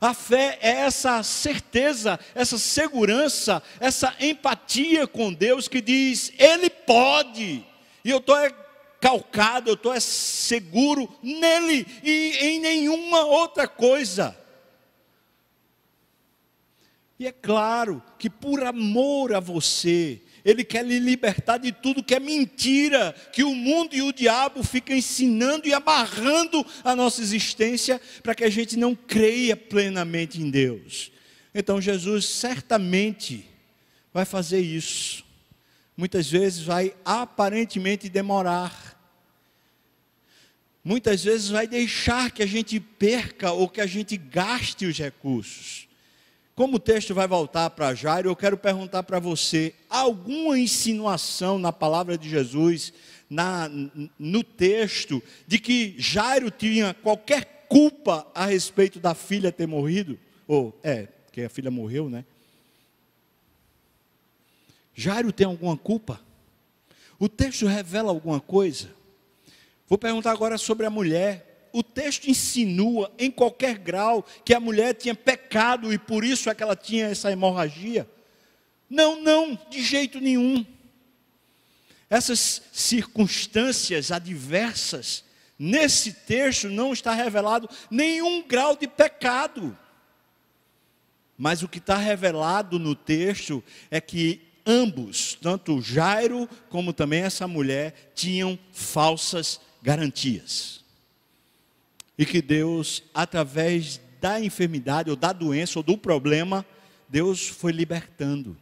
A 0.00 0.12
fé 0.12 0.58
é 0.60 0.70
essa 0.70 1.22
certeza, 1.22 2.18
essa 2.34 2.58
segurança, 2.58 3.62
essa 3.78 4.12
empatia 4.18 5.06
com 5.06 5.32
Deus 5.32 5.68
que 5.68 5.80
diz: 5.80 6.32
Ele 6.36 6.68
pode, 6.68 7.64
e 8.04 8.10
eu 8.10 8.18
estou 8.18 8.36
é 8.36 8.52
calcado, 9.00 9.70
eu 9.70 9.74
estou 9.74 9.94
é 9.94 10.00
seguro 10.00 11.08
nele 11.22 11.86
e 12.02 12.38
em 12.40 12.58
nenhuma 12.58 13.24
outra 13.24 13.68
coisa. 13.68 14.36
E 17.20 17.26
é 17.28 17.30
claro 17.30 18.02
que 18.18 18.28
por 18.28 18.64
amor 18.64 19.32
a 19.32 19.38
você, 19.38 20.20
ele 20.44 20.64
quer 20.64 20.84
lhe 20.84 20.98
libertar 20.98 21.58
de 21.58 21.70
tudo 21.70 22.02
que 22.02 22.14
é 22.14 22.20
mentira, 22.20 23.14
que 23.32 23.44
o 23.44 23.54
mundo 23.54 23.94
e 23.94 24.02
o 24.02 24.12
diabo 24.12 24.62
ficam 24.62 24.96
ensinando 24.96 25.68
e 25.68 25.74
amarrando 25.74 26.64
a 26.82 26.96
nossa 26.96 27.20
existência 27.20 28.00
para 28.22 28.34
que 28.34 28.44
a 28.44 28.50
gente 28.50 28.76
não 28.76 28.94
creia 28.94 29.56
plenamente 29.56 30.40
em 30.40 30.50
Deus. 30.50 31.12
Então 31.54 31.80
Jesus 31.80 32.26
certamente 32.26 33.46
vai 34.12 34.24
fazer 34.24 34.60
isso. 34.60 35.24
Muitas 35.96 36.28
vezes 36.28 36.64
vai 36.64 36.94
aparentemente 37.04 38.08
demorar. 38.08 38.98
Muitas 40.82 41.22
vezes 41.22 41.48
vai 41.48 41.66
deixar 41.66 42.30
que 42.32 42.42
a 42.42 42.46
gente 42.46 42.80
perca 42.80 43.52
ou 43.52 43.68
que 43.68 43.80
a 43.80 43.86
gente 43.86 44.16
gaste 44.16 44.86
os 44.86 44.98
recursos. 44.98 45.86
Como 46.54 46.76
o 46.76 46.80
texto 46.80 47.14
vai 47.14 47.26
voltar 47.26 47.70
para 47.70 47.94
Jairo, 47.94 48.28
eu 48.28 48.36
quero 48.36 48.56
perguntar 48.56 49.02
para 49.02 49.18
você: 49.18 49.74
alguma 49.88 50.58
insinuação 50.58 51.58
na 51.58 51.72
palavra 51.72 52.18
de 52.18 52.28
Jesus, 52.28 52.92
na, 53.28 53.70
no 54.18 54.44
texto, 54.44 55.22
de 55.46 55.58
que 55.58 55.94
Jairo 55.98 56.50
tinha 56.50 56.92
qualquer 56.92 57.66
culpa 57.68 58.26
a 58.34 58.46
respeito 58.46 59.00
da 59.00 59.14
filha 59.14 59.50
ter 59.50 59.66
morrido? 59.66 60.18
Ou, 60.46 60.78
é, 60.82 61.08
que 61.32 61.40
a 61.40 61.48
filha 61.48 61.70
morreu, 61.70 62.10
né? 62.10 62.24
Jairo 64.94 65.32
tem 65.32 65.46
alguma 65.46 65.76
culpa? 65.76 66.20
O 67.18 67.30
texto 67.30 67.66
revela 67.66 68.10
alguma 68.10 68.40
coisa? 68.40 68.90
Vou 69.88 69.96
perguntar 69.96 70.32
agora 70.32 70.58
sobre 70.58 70.84
a 70.84 70.90
mulher 70.90 71.51
o 71.72 71.82
texto 71.82 72.28
insinua 72.28 73.10
em 73.18 73.30
qualquer 73.30 73.78
grau 73.78 74.24
que 74.44 74.52
a 74.52 74.60
mulher 74.60 74.94
tinha 74.94 75.14
pecado 75.14 75.92
e 75.92 75.98
por 75.98 76.24
isso 76.24 76.50
é 76.50 76.54
que 76.54 76.62
ela 76.62 76.76
tinha 76.76 77.06
essa 77.06 77.32
hemorragia? 77.32 78.08
Não, 78.88 79.20
não, 79.22 79.58
de 79.70 79.82
jeito 79.82 80.20
nenhum. 80.20 80.66
Essas 82.10 82.60
circunstâncias 82.72 84.12
adversas, 84.12 85.24
nesse 85.58 86.12
texto 86.12 86.68
não 86.68 86.92
está 86.92 87.14
revelado 87.14 87.70
nenhum 87.90 88.46
grau 88.46 88.76
de 88.76 88.86
pecado. 88.86 89.76
Mas 91.38 91.62
o 91.62 91.68
que 91.68 91.78
está 91.78 91.96
revelado 91.96 92.78
no 92.78 92.94
texto 92.94 93.64
é 93.90 93.98
que 93.98 94.42
ambos, 94.66 95.38
tanto 95.40 95.80
Jairo 95.80 96.46
como 96.68 96.92
também 96.92 97.22
essa 97.22 97.48
mulher, 97.48 98.12
tinham 98.14 98.58
falsas 98.70 99.58
garantias. 99.82 100.81
E 102.22 102.24
que 102.24 102.40
Deus, 102.40 103.02
através 103.12 104.00
da 104.20 104.40
enfermidade, 104.40 105.10
ou 105.10 105.16
da 105.16 105.32
doença, 105.32 105.80
ou 105.80 105.82
do 105.82 105.98
problema, 105.98 106.64
Deus 107.08 107.48
foi 107.48 107.72
libertando. 107.72 108.56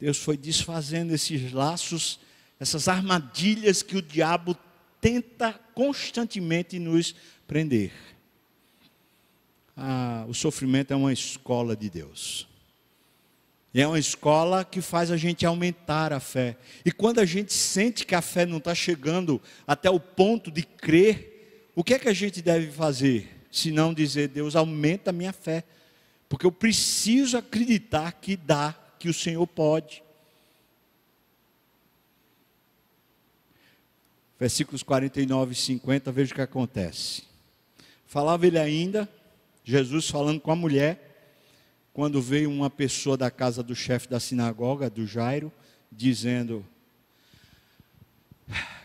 Deus 0.00 0.16
foi 0.16 0.38
desfazendo 0.38 1.12
esses 1.12 1.52
laços, 1.52 2.18
essas 2.58 2.88
armadilhas 2.88 3.82
que 3.82 3.94
o 3.94 4.00
diabo 4.00 4.56
tenta 5.02 5.52
constantemente 5.74 6.78
nos 6.78 7.14
prender. 7.46 7.92
Ah, 9.76 10.24
o 10.26 10.32
sofrimento 10.32 10.94
é 10.94 10.96
uma 10.96 11.12
escola 11.12 11.76
de 11.76 11.90
Deus. 11.90 12.48
E 13.74 13.82
é 13.82 13.86
uma 13.86 13.98
escola 13.98 14.64
que 14.64 14.80
faz 14.80 15.10
a 15.10 15.18
gente 15.18 15.44
aumentar 15.44 16.10
a 16.10 16.20
fé. 16.20 16.56
E 16.86 16.90
quando 16.90 17.18
a 17.18 17.26
gente 17.26 17.52
sente 17.52 18.06
que 18.06 18.14
a 18.14 18.22
fé 18.22 18.46
não 18.46 18.56
está 18.56 18.74
chegando 18.74 19.38
até 19.66 19.90
o 19.90 20.00
ponto 20.00 20.50
de 20.50 20.62
crer, 20.62 21.31
o 21.74 21.82
que 21.82 21.94
é 21.94 21.98
que 21.98 22.08
a 22.08 22.12
gente 22.12 22.42
deve 22.42 22.70
fazer? 22.70 23.46
Se 23.50 23.70
não 23.70 23.92
dizer, 23.92 24.28
Deus, 24.28 24.56
aumenta 24.56 25.10
a 25.10 25.12
minha 25.12 25.32
fé. 25.32 25.64
Porque 26.28 26.46
eu 26.46 26.52
preciso 26.52 27.36
acreditar 27.36 28.12
que 28.12 28.36
dá, 28.36 28.74
que 28.98 29.08
o 29.08 29.14
Senhor 29.14 29.46
pode. 29.46 30.02
Versículos 34.38 34.82
49 34.82 35.52
e 35.52 35.54
50, 35.54 36.10
veja 36.10 36.32
o 36.32 36.34
que 36.34 36.40
acontece. 36.40 37.22
Falava 38.06 38.46
ele 38.46 38.58
ainda, 38.58 39.08
Jesus 39.64 40.08
falando 40.08 40.40
com 40.40 40.50
a 40.50 40.56
mulher 40.56 41.12
quando 41.92 42.20
veio 42.20 42.50
uma 42.50 42.70
pessoa 42.70 43.16
da 43.16 43.30
casa 43.30 43.62
do 43.62 43.74
chefe 43.74 44.08
da 44.08 44.18
sinagoga, 44.18 44.88
do 44.88 45.06
Jairo, 45.06 45.52
dizendo: 45.90 46.66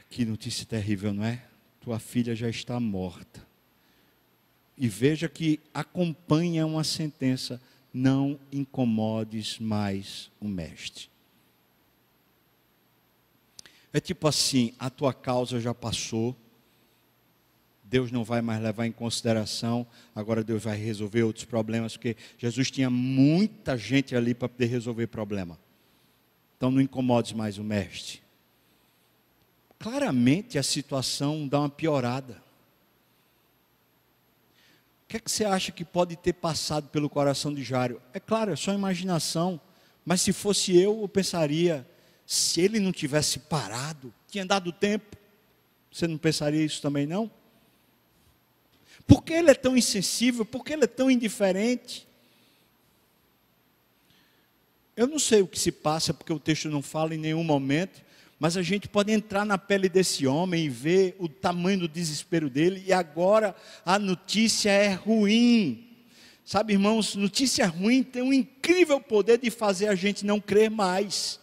Que 0.10 0.26
notícia 0.26 0.66
terrível, 0.66 1.14
não 1.14 1.24
é? 1.24 1.42
Tua 1.88 2.00
filha 2.00 2.36
já 2.36 2.50
está 2.50 2.82
morta. 2.82 3.48
E 4.78 4.90
veja 4.90 5.30
que 5.30 5.58
acompanha 5.74 6.68
uma 6.68 6.84
sentença: 6.84 7.62
Não 7.94 8.38
incomodes 8.52 9.58
mais 9.58 10.30
o 10.38 10.50
mestre. 10.50 11.10
É 13.94 14.02
tipo 14.02 14.28
assim: 14.28 14.74
a 14.78 14.90
tua 14.90 15.14
causa 15.14 15.62
já 15.62 15.74
passou 15.74 16.36
Deus 17.86 18.12
não 18.12 18.26
vai 18.26 18.42
mais 18.42 18.62
levar 18.62 18.86
em 18.86 18.92
consideração, 18.92 19.88
agora 20.14 20.44
Deus 20.44 20.66
vai 20.66 20.76
resolver 20.76 21.24
outros 21.24 21.46
problemas, 21.46 21.96
porque 21.96 22.18
Jesus 22.38 22.70
tinha 22.70 22.90
muita 22.90 23.78
gente 23.78 24.14
ali 24.14 24.34
para 24.34 24.50
poder 24.50 24.66
resolver 24.66 25.08
problema. 25.08 25.58
Então 26.58 26.70
não 26.70 26.82
incomodes 26.82 27.32
mais 27.32 27.58
o 27.58 27.64
mestre. 27.64 28.27
Claramente 29.80 30.58
a 30.58 30.64
situação 30.64 31.48
dá 31.48 31.60
uma 31.60 31.70
piorada. 31.70 32.42
O 35.04 35.08
que 35.08 35.18
é 35.18 35.20
que 35.20 35.32
você 35.32 35.46
acha 35.46 35.72
que 35.72 35.86
pode 35.86 36.16
ter 36.18 36.34
passado 36.34 36.90
pelo 36.90 37.10
coração 37.10 37.54
de 37.54 37.64
Jário? 37.64 38.02
É 38.14 38.20
claro, 38.20 38.52
é 38.52 38.56
só 38.56 38.74
imaginação. 38.74 39.60
Mas 40.04 40.22
se 40.22 40.34
fosse 40.34 40.76
eu, 40.76 41.02
eu 41.02 41.08
pensaria, 41.08 41.88
se 42.26 42.60
ele 42.60 42.80
não 42.80 42.92
tivesse 42.92 43.40
parado, 43.40 44.14
tinha 44.28 44.46
dado 44.46 44.72
tempo. 44.72 45.16
Você 45.92 46.08
não 46.08 46.18
pensaria 46.18 46.64
isso 46.64 46.82
também 46.82 47.06
não? 47.06 47.32
Por 49.08 49.24
que 49.24 49.32
ele 49.32 49.50
é 49.50 49.54
tão 49.54 49.78
insensível? 49.78 50.44
Por 50.44 50.66
que 50.66 50.74
ele 50.74 50.84
é 50.84 50.88
tão 50.88 51.10
indiferente? 51.10 52.06
Eu 54.96 55.08
não 55.08 55.20
sei 55.20 55.42
o 55.42 55.48
que 55.48 55.58
se 55.58 55.72
passa, 55.72 56.14
porque 56.14 56.34
o 56.34 56.40
texto 56.40 56.70
não 56.70 56.82
fala 56.82 57.16
em 57.16 57.18
nenhum 57.18 57.44
momento, 57.44 58.02
mas 58.40 58.56
a 58.56 58.62
gente 58.62 58.88
pode 58.88 59.12
entrar 59.12 59.46
na 59.46 59.58
pele 59.58 59.90
desse 59.90 60.28
homem 60.28 60.66
e 60.66 60.70
ver 60.70 61.16
o 61.18 61.28
tamanho 61.28 61.80
do 61.80 61.88
desespero 61.88 62.50
dele, 62.50 62.84
e 62.86 62.94
agora 62.94 63.56
a 63.86 63.98
notícia 63.98 64.70
é 64.70 64.94
ruim. 64.94 65.88
Sabe, 66.46 66.74
irmãos, 66.74 67.16
notícia 67.16 67.68
ruim 67.68 68.04
tem 68.04 68.22
um 68.22 68.32
incrível 68.32 69.02
poder 69.02 69.38
de 69.38 69.50
fazer 69.50 69.88
a 69.88 69.96
gente 69.96 70.26
não 70.26 70.40
crer 70.40 70.70
mais. 70.70 71.40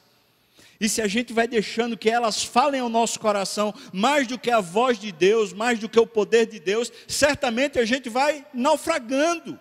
E 0.81 0.89
se 0.89 1.03
a 1.03 1.07
gente 1.07 1.33
vai 1.33 1.47
deixando 1.47 1.97
que 1.97 2.09
elas 2.09 2.43
falem 2.43 2.81
ao 2.81 2.89
nosso 2.89 3.19
coração 3.21 3.75
mais 3.93 4.27
do 4.27 4.39
que 4.39 4.51
a 4.51 4.61
voz 4.61 4.99
de 4.99 5.13
Deus, 5.13 5.53
mais 5.53 5.79
do 5.79 5.89
que 5.89 6.01
o 6.01 6.07
poder 6.07 6.47
de 6.47 6.59
Deus, 6.59 6.93
certamente 7.07 7.79
a 7.79 7.85
gente 7.85 8.09
vai 8.09 8.47
naufragando. 8.55 9.59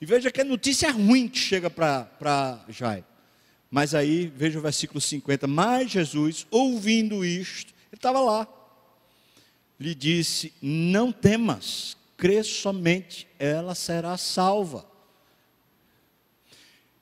E 0.00 0.06
veja 0.06 0.30
que 0.30 0.40
é 0.40 0.44
notícia 0.44 0.90
ruim 0.90 1.28
que 1.28 1.38
chega 1.38 1.70
para 1.70 2.64
Jai. 2.68 3.04
Mas 3.74 3.92
aí, 3.92 4.28
veja 4.28 4.56
o 4.56 4.62
versículo 4.62 5.00
50. 5.00 5.48
Mas 5.48 5.90
Jesus, 5.90 6.46
ouvindo 6.48 7.24
isto, 7.24 7.74
ele 7.90 7.96
estava 7.96 8.20
lá, 8.20 8.46
lhe 9.80 9.96
disse: 9.96 10.54
Não 10.62 11.10
temas, 11.10 11.96
crê 12.16 12.44
somente, 12.44 13.26
ela 13.36 13.74
será 13.74 14.16
salva. 14.16 14.86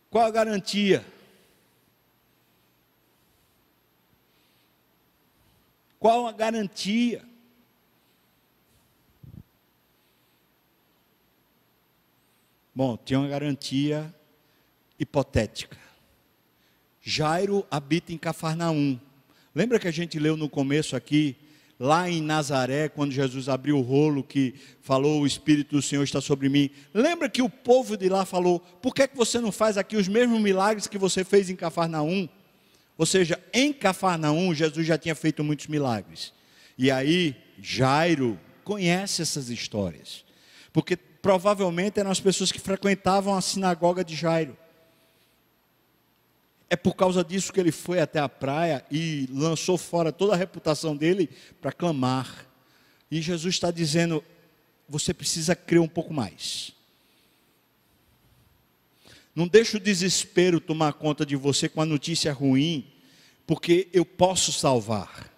Qual 0.09 0.25
a 0.25 0.31
garantia? 0.31 1.05
Qual 6.01 6.27
a 6.27 6.33
garantia? 6.33 7.23
Bom, 12.75 12.97
tinha 12.97 13.19
uma 13.19 13.29
garantia 13.29 14.15
hipotética. 14.99 15.82
Jairo 17.03 17.67
habita 17.71 18.13
em 18.13 18.19
Cafarnaum. 18.19 18.99
Lembra 19.55 19.79
que 19.79 19.89
a 19.89 19.93
gente 19.93 20.19
leu 20.19 20.37
no 20.37 20.49
começo 20.49 20.95
aqui, 20.95 21.37
lá 21.79 22.09
em 22.09 22.23
Nazaré, 22.23 22.89
quando 22.89 23.11
Jesus 23.11 23.49
abriu 23.49 23.77
o 23.77 23.83
rolo 23.83 24.23
que 24.23 24.55
falou: 24.81 25.21
O 25.23 25.27
Espírito 25.27 25.75
do 25.75 25.83
Senhor 25.83 26.05
está 26.05 26.21
sobre 26.21 26.49
mim. 26.49 26.71
Lembra 26.95 27.29
que 27.29 27.43
o 27.43 27.51
povo 27.51 27.97
de 27.97 28.09
lá 28.09 28.25
falou: 28.25 28.61
Por 28.61 28.95
que, 28.95 29.09
que 29.09 29.17
você 29.17 29.41
não 29.41 29.51
faz 29.51 29.77
aqui 29.77 29.97
os 29.97 30.07
mesmos 30.07 30.41
milagres 30.41 30.87
que 30.87 30.97
você 30.97 31.25
fez 31.25 31.51
em 31.51 31.57
Cafarnaum? 31.57 32.29
Ou 32.97 33.05
seja, 33.05 33.43
em 33.53 33.73
Cafarnaum, 33.73 34.55
Jesus 34.55 34.87
já 34.87 34.97
tinha 34.97 35.15
feito 35.15 35.43
muitos 35.43 35.67
milagres. 35.67 36.33
E 36.79 36.91
aí, 36.91 37.35
Jairo 37.61 38.39
conhece 38.63 39.23
essas 39.23 39.51
histórias. 39.51 40.25
Porque 40.73 40.97
provavelmente 40.97 41.99
eram 41.99 42.11
as 42.11 42.21
pessoas 42.21 42.53
que 42.53 42.61
frequentavam 42.61 43.35
a 43.35 43.41
sinagoga 43.41 44.05
de 44.05 44.15
Jairo. 44.15 44.57
É 46.73 46.77
por 46.77 46.97
causa 46.97 47.23
disso 47.23 47.53
que 47.53 47.61
ele 47.61 47.71
foi 47.71 48.01
até 48.01 48.19
a 48.19 48.31
praia 48.31 48.83
e 48.91 49.29
lançou 49.31 49.77
fora 49.77 50.11
toda 50.11 50.33
a 50.33 50.37
reputação 50.37 50.97
dele 50.97 51.29
para 51.61 51.71
clamar. 51.71 52.47
E 53.11 53.21
Jesus 53.21 53.57
está 53.57 53.71
dizendo: 53.71 54.25
você 54.89 55.13
precisa 55.13 55.55
crer 55.55 55.83
um 55.83 55.87
pouco 55.87 56.15
mais. 56.15 56.73
Não 59.35 59.47
deixe 59.47 59.77
o 59.77 59.81
desespero 59.81 60.59
tomar 60.61 60.95
conta 60.95 61.27
de 61.27 61.37
você 61.37 61.69
com 61.69 61.83
a 61.83 61.85
notícia 61.85 62.33
ruim, 62.33 62.91
porque 63.47 63.91
eu 63.93 64.07
posso 64.07 64.51
salvar, 64.51 65.31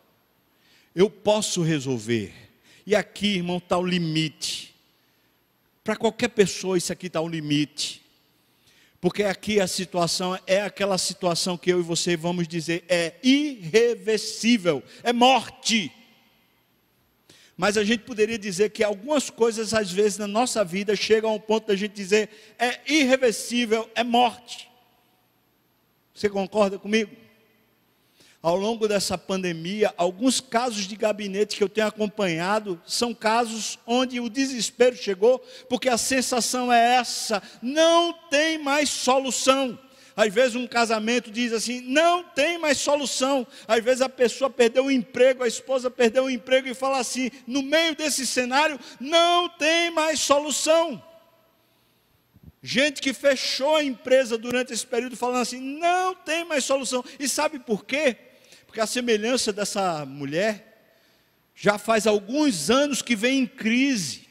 eu 0.95 1.11
posso 1.11 1.63
resolver. 1.63 2.33
E 2.87 2.95
aqui, 2.95 3.39
irmão, 3.39 3.57
está 3.57 3.77
o 3.77 3.85
limite. 3.85 4.73
Para 5.83 5.97
qualquer 5.97 6.29
pessoa, 6.29 6.79
isso 6.79 6.93
aqui 6.93 7.09
está 7.09 7.21
o 7.21 7.27
limite. 7.27 8.04
Porque 9.05 9.23
aqui 9.23 9.61
a 9.61 9.67
situação 9.67 10.39
é 10.47 10.63
aquela 10.63 10.97
situação 10.97 11.59
que 11.59 11.71
eu 11.71 11.79
e 11.79 11.83
você 11.83 12.17
vamos 12.17 12.49
dizer 12.49 12.87
é 12.89 13.13
irreversível, 13.23 14.83
é 15.03 15.13
morte. 15.13 15.93
Mas 17.55 17.77
a 17.77 17.85
gente 17.85 18.05
poderia 18.05 18.39
dizer 18.39 18.71
que 18.71 18.83
algumas 18.83 19.29
coisas, 19.29 19.75
às 19.75 19.93
vezes, 19.93 20.17
na 20.17 20.27
nossa 20.27 20.65
vida 20.65 20.97
chegam 20.97 21.29
ao 21.29 21.39
ponto 21.39 21.67
da 21.67 21.77
gente 21.77 21.93
dizer 21.93 22.31
é 22.59 22.81
irreversível, 22.91 23.87
é 23.95 24.03
morte. 24.03 24.71
Você 26.15 26.31
concorda 26.31 26.79
comigo? 26.79 27.15
Ao 28.45 28.57
longo 28.57 28.87
dessa 28.87 29.17
pandemia, 29.17 29.95
alguns 29.97 30.39
casos 30.39 30.87
de 30.87 30.97
gabinete 30.97 31.57
que 31.57 31.65
eu 31.65 31.69
tenho 31.69 31.87
acompanhado 31.87 32.79
são 32.87 33.15
casos 33.15 33.79
onde 33.87 34.21
o 34.21 34.29
desespero 34.29 34.95
chegou, 34.95 35.43
porque 35.67 35.89
a 35.89 35.97
sensação 35.97 36.71
é 36.71 36.97
essa: 36.97 37.43
não 37.63 38.13
tem 38.29 38.59
mais 38.59 38.91
solução. 38.91 39.79
Às 40.15 40.31
vezes 40.31 40.57
um 40.57 40.67
casamento 40.67 41.31
diz 41.31 41.55
assim: 41.55 41.81
não 41.81 42.23
tem 42.23 42.59
mais 42.59 42.77
solução. 42.77 43.47
Às 43.67 43.83
vezes 43.83 44.03
a 44.03 44.11
pessoa 44.11 44.51
perdeu 44.51 44.85
o 44.85 44.91
emprego, 44.91 45.43
a 45.43 45.49
esposa 45.49 45.91
perdeu 45.91 46.25
o 46.25 46.31
emprego 46.31 46.69
e 46.69 46.75
fala 46.75 46.99
assim: 46.99 47.31
no 47.47 47.63
meio 47.63 47.97
desse 47.97 48.27
cenário, 48.27 48.79
não 49.01 49.49
tem 49.49 49.91
mais 49.91 50.21
solução. 50.21 51.03
Gente 52.63 53.01
que 53.01 53.15
fechou 53.15 53.77
a 53.77 53.83
empresa 53.83 54.37
durante 54.37 54.71
esse 54.71 54.87
período 54.87 55.17
falando 55.17 55.41
assim: 55.41 55.61
não 55.61 56.15
tem 56.15 56.45
mais 56.45 56.63
solução. 56.63 57.03
E 57.19 57.27
sabe 57.27 57.59
por 57.59 57.87
quê? 57.87 58.34
Porque 58.75 58.81
a 58.81 58.87
semelhança 58.89 59.53
dessa 59.53 60.05
mulher 60.05 60.83
já 61.55 61.79
faz 61.79 62.09
alguns 62.09 62.71
anos 62.71 63.01
que 63.01 63.15
vem 63.15 63.39
em 63.39 63.47
crise 63.47 64.27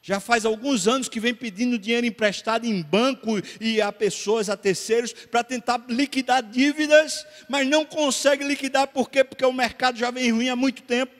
Já 0.00 0.20
faz 0.20 0.46
alguns 0.46 0.88
anos 0.88 1.06
que 1.06 1.20
vem 1.20 1.34
pedindo 1.34 1.78
dinheiro 1.78 2.06
emprestado 2.06 2.64
em 2.64 2.80
banco 2.82 3.28
e 3.60 3.78
a 3.78 3.92
pessoas, 3.92 4.48
a 4.48 4.56
terceiros, 4.56 5.12
para 5.12 5.44
tentar 5.44 5.84
liquidar 5.86 6.42
dívidas, 6.42 7.26
mas 7.46 7.68
não 7.68 7.84
consegue 7.84 8.42
liquidar 8.42 8.86
por 8.88 9.10
quê? 9.10 9.22
Porque 9.22 9.44
o 9.44 9.52
mercado 9.52 9.98
já 9.98 10.10
vem 10.10 10.32
ruim 10.32 10.48
há 10.48 10.56
muito 10.56 10.82
tempo. 10.82 11.12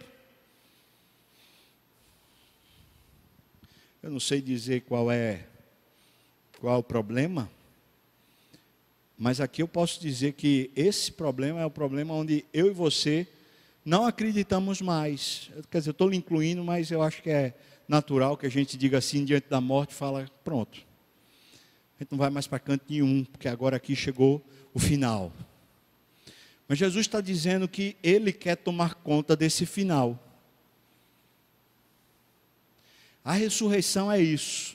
Eu 4.03 4.11
não 4.11 4.21
sei 4.21 4.41
dizer 4.41 4.81
qual 4.81 5.13
é 5.13 5.45
qual 6.59 6.77
é 6.77 6.79
o 6.79 6.83
problema, 6.83 7.51
mas 9.23 9.41
aqui 9.41 9.63
eu 9.63 9.69
posso 9.69 10.01
dizer 10.01 10.33
que 10.33 10.69
esse 10.75 11.13
problema 11.13 11.61
é 11.61 11.65
o 11.65 11.71
problema 11.71 12.13
onde 12.13 12.45
eu 12.53 12.67
e 12.67 12.73
você 12.73 13.25
não 13.85 14.05
acreditamos 14.05 14.83
mais. 14.83 15.49
Quer 15.71 15.79
dizer, 15.79 15.91
eu 15.91 15.93
estou 15.93 16.09
lhe 16.09 16.17
incluindo, 16.17 16.65
mas 16.65 16.91
eu 16.91 17.01
acho 17.01 17.23
que 17.23 17.31
é 17.31 17.55
natural 17.87 18.37
que 18.37 18.47
a 18.47 18.51
gente 18.51 18.77
diga 18.77 18.99
assim 18.99 19.25
diante 19.25 19.49
da 19.49 19.61
morte, 19.61 19.95
fala, 19.95 20.29
pronto. 20.43 20.85
A 21.95 22.03
gente 22.03 22.11
não 22.11 22.19
vai 22.19 22.31
mais 22.31 22.49
para 22.49 22.59
canto 22.59 22.85
nenhum, 22.89 23.23
porque 23.23 23.47
agora 23.47 23.77
aqui 23.77 23.95
chegou 23.95 24.45
o 24.75 24.81
final. 24.81 25.33
Mas 26.67 26.79
Jesus 26.79 27.07
está 27.07 27.21
dizendo 27.21 27.69
que 27.69 27.97
Ele 28.03 28.33
quer 28.33 28.57
tomar 28.57 28.97
conta 28.97 29.37
desse 29.37 29.65
final. 29.65 30.19
A 33.25 33.35
ressurreição 33.35 34.11
é 34.11 34.21
isso. 34.21 34.75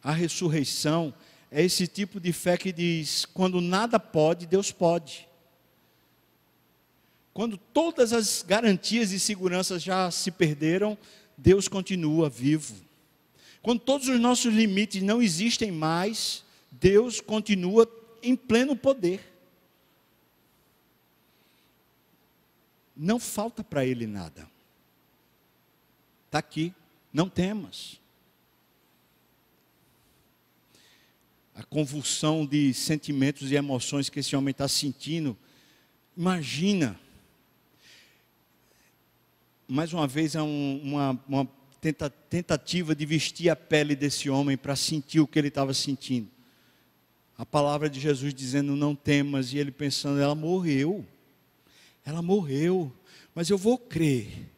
A 0.00 0.12
ressurreição 0.12 1.12
é 1.12 1.27
esse 1.50 1.86
tipo 1.86 2.20
de 2.20 2.32
fé 2.32 2.56
que 2.56 2.72
diz: 2.72 3.24
quando 3.24 3.60
nada 3.60 3.98
pode, 3.98 4.46
Deus 4.46 4.70
pode. 4.70 5.28
Quando 7.32 7.56
todas 7.56 8.12
as 8.12 8.42
garantias 8.42 9.12
e 9.12 9.20
seguranças 9.20 9.82
já 9.82 10.10
se 10.10 10.30
perderam, 10.30 10.98
Deus 11.36 11.68
continua 11.68 12.28
vivo. 12.28 12.74
Quando 13.62 13.80
todos 13.80 14.08
os 14.08 14.18
nossos 14.18 14.52
limites 14.52 15.02
não 15.02 15.22
existem 15.22 15.70
mais, 15.70 16.44
Deus 16.70 17.20
continua 17.20 17.88
em 18.22 18.34
pleno 18.34 18.74
poder. 18.76 19.20
Não 22.96 23.20
falta 23.20 23.62
para 23.62 23.84
Ele 23.84 24.06
nada. 24.06 24.50
Está 26.26 26.38
aqui, 26.38 26.74
não 27.12 27.28
temas. 27.28 28.00
A 31.58 31.64
convulsão 31.64 32.46
de 32.46 32.72
sentimentos 32.72 33.50
e 33.50 33.56
emoções 33.56 34.08
que 34.08 34.20
esse 34.20 34.36
homem 34.36 34.52
está 34.52 34.68
sentindo, 34.68 35.36
imagina. 36.16 36.96
Mais 39.66 39.92
uma 39.92 40.06
vez, 40.06 40.36
é 40.36 40.40
um, 40.40 40.80
uma, 40.84 41.20
uma 41.26 41.48
tenta, 41.80 42.08
tentativa 42.08 42.94
de 42.94 43.04
vestir 43.04 43.50
a 43.50 43.56
pele 43.56 43.96
desse 43.96 44.30
homem 44.30 44.56
para 44.56 44.76
sentir 44.76 45.18
o 45.18 45.26
que 45.26 45.36
ele 45.36 45.48
estava 45.48 45.74
sentindo. 45.74 46.28
A 47.36 47.44
palavra 47.44 47.90
de 47.90 47.98
Jesus 47.98 48.32
dizendo: 48.32 48.76
Não 48.76 48.94
temas, 48.94 49.52
e 49.52 49.58
ele 49.58 49.72
pensando: 49.72 50.20
Ela 50.20 50.36
morreu, 50.36 51.04
ela 52.04 52.22
morreu, 52.22 52.92
mas 53.34 53.50
eu 53.50 53.58
vou 53.58 53.76
crer, 53.76 54.48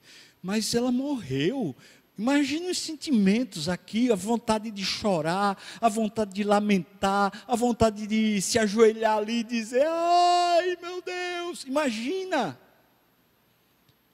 mas 0.43 0.75
ela 0.75 0.93
morreu. 0.93 1.75
Imagina 2.21 2.71
os 2.71 2.77
sentimentos 2.77 3.67
aqui, 3.67 4.13
a 4.13 4.15
vontade 4.15 4.71
de 4.71 4.85
chorar, 4.85 5.57
a 5.81 5.89
vontade 5.89 6.35
de 6.35 6.45
lamentar, 6.45 7.33
a 7.49 7.57
vontade 7.57 8.07
de 8.07 8.43
se 8.43 8.59
ajoelhar 8.59 9.17
ali 9.17 9.39
e 9.39 9.45
dizer: 9.45 9.87
Ai 9.87 10.77
meu 10.83 11.01
Deus, 11.01 11.65
imagina. 11.65 12.61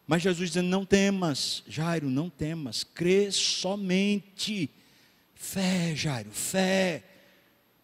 Mas 0.06 0.22
Jesus 0.22 0.50
dizendo: 0.50 0.68
Não 0.68 0.86
temas, 0.86 1.64
Jairo, 1.66 2.08
não 2.08 2.30
temas, 2.30 2.84
crê 2.84 3.32
somente. 3.32 4.70
Fé, 5.34 5.92
Jairo, 5.96 6.30
fé. 6.30 7.02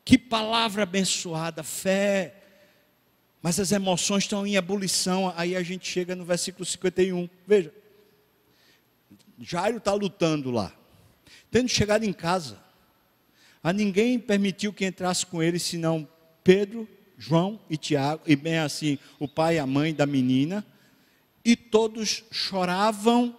Que 0.04 0.16
palavra 0.16 0.84
abençoada, 0.84 1.64
fé. 1.64 2.36
Mas 3.42 3.58
as 3.58 3.72
emoções 3.72 4.22
estão 4.22 4.46
em 4.46 4.54
ebulição. 4.54 5.34
Aí 5.36 5.56
a 5.56 5.64
gente 5.64 5.88
chega 5.88 6.14
no 6.14 6.24
versículo 6.24 6.64
51. 6.64 7.28
Veja. 7.44 7.81
Jairo 9.42 9.78
está 9.78 9.92
lutando 9.92 10.50
lá. 10.50 10.72
Tendo 11.50 11.68
chegado 11.68 12.04
em 12.04 12.12
casa, 12.12 12.58
a 13.62 13.72
ninguém 13.72 14.18
permitiu 14.18 14.72
que 14.72 14.86
entrasse 14.86 15.26
com 15.26 15.42
ele, 15.42 15.58
senão 15.58 16.08
Pedro, 16.44 16.88
João 17.18 17.60
e 17.68 17.76
Tiago, 17.76 18.22
e 18.26 18.36
bem 18.36 18.58
assim, 18.58 18.98
o 19.18 19.26
pai 19.26 19.56
e 19.56 19.58
a 19.58 19.66
mãe 19.66 19.92
da 19.92 20.06
menina 20.06 20.64
e 21.44 21.56
todos 21.56 22.24
choravam 22.30 23.36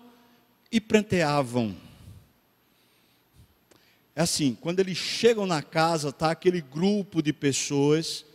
e 0.72 0.82
pranteavam. 0.82 1.76
É 4.16 4.22
assim, 4.22 4.58
quando 4.60 4.80
eles 4.80 4.97
chegam 4.97 5.45
na 5.45 5.62
casa, 5.62 6.10
está 6.10 6.32
aquele 6.32 6.62
grupo 6.62 7.22
de 7.22 7.34
pessoas, 7.34 8.26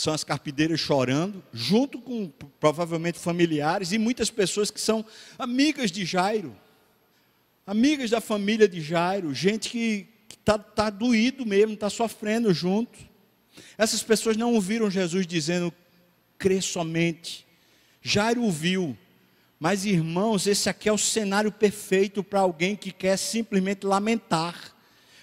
são 0.00 0.14
as 0.14 0.22
carpideiras 0.22 0.78
chorando, 0.78 1.42
junto 1.52 2.00
com 2.00 2.28
provavelmente 2.60 3.18
familiares 3.18 3.90
e 3.90 3.98
muitas 3.98 4.30
pessoas 4.30 4.70
que 4.70 4.80
são 4.80 5.04
amigas 5.36 5.90
de 5.90 6.04
Jairo, 6.04 6.56
amigas 7.66 8.08
da 8.08 8.20
família 8.20 8.68
de 8.68 8.80
Jairo, 8.80 9.34
gente 9.34 9.68
que 9.68 10.08
está 10.38 10.56
tá 10.56 10.88
doído 10.88 11.44
mesmo, 11.44 11.74
está 11.74 11.90
sofrendo 11.90 12.54
junto. 12.54 12.96
Essas 13.76 14.00
pessoas 14.00 14.36
não 14.36 14.54
ouviram 14.54 14.88
Jesus 14.88 15.26
dizendo, 15.26 15.74
crê 16.38 16.60
somente, 16.60 17.44
Jairo 18.00 18.44
ouviu. 18.44 18.96
Mas 19.58 19.84
irmãos, 19.84 20.46
esse 20.46 20.70
aqui 20.70 20.88
é 20.88 20.92
o 20.92 20.96
cenário 20.96 21.50
perfeito 21.50 22.22
para 22.22 22.38
alguém 22.38 22.76
que 22.76 22.92
quer 22.92 23.16
simplesmente 23.16 23.84
lamentar. 23.84 24.77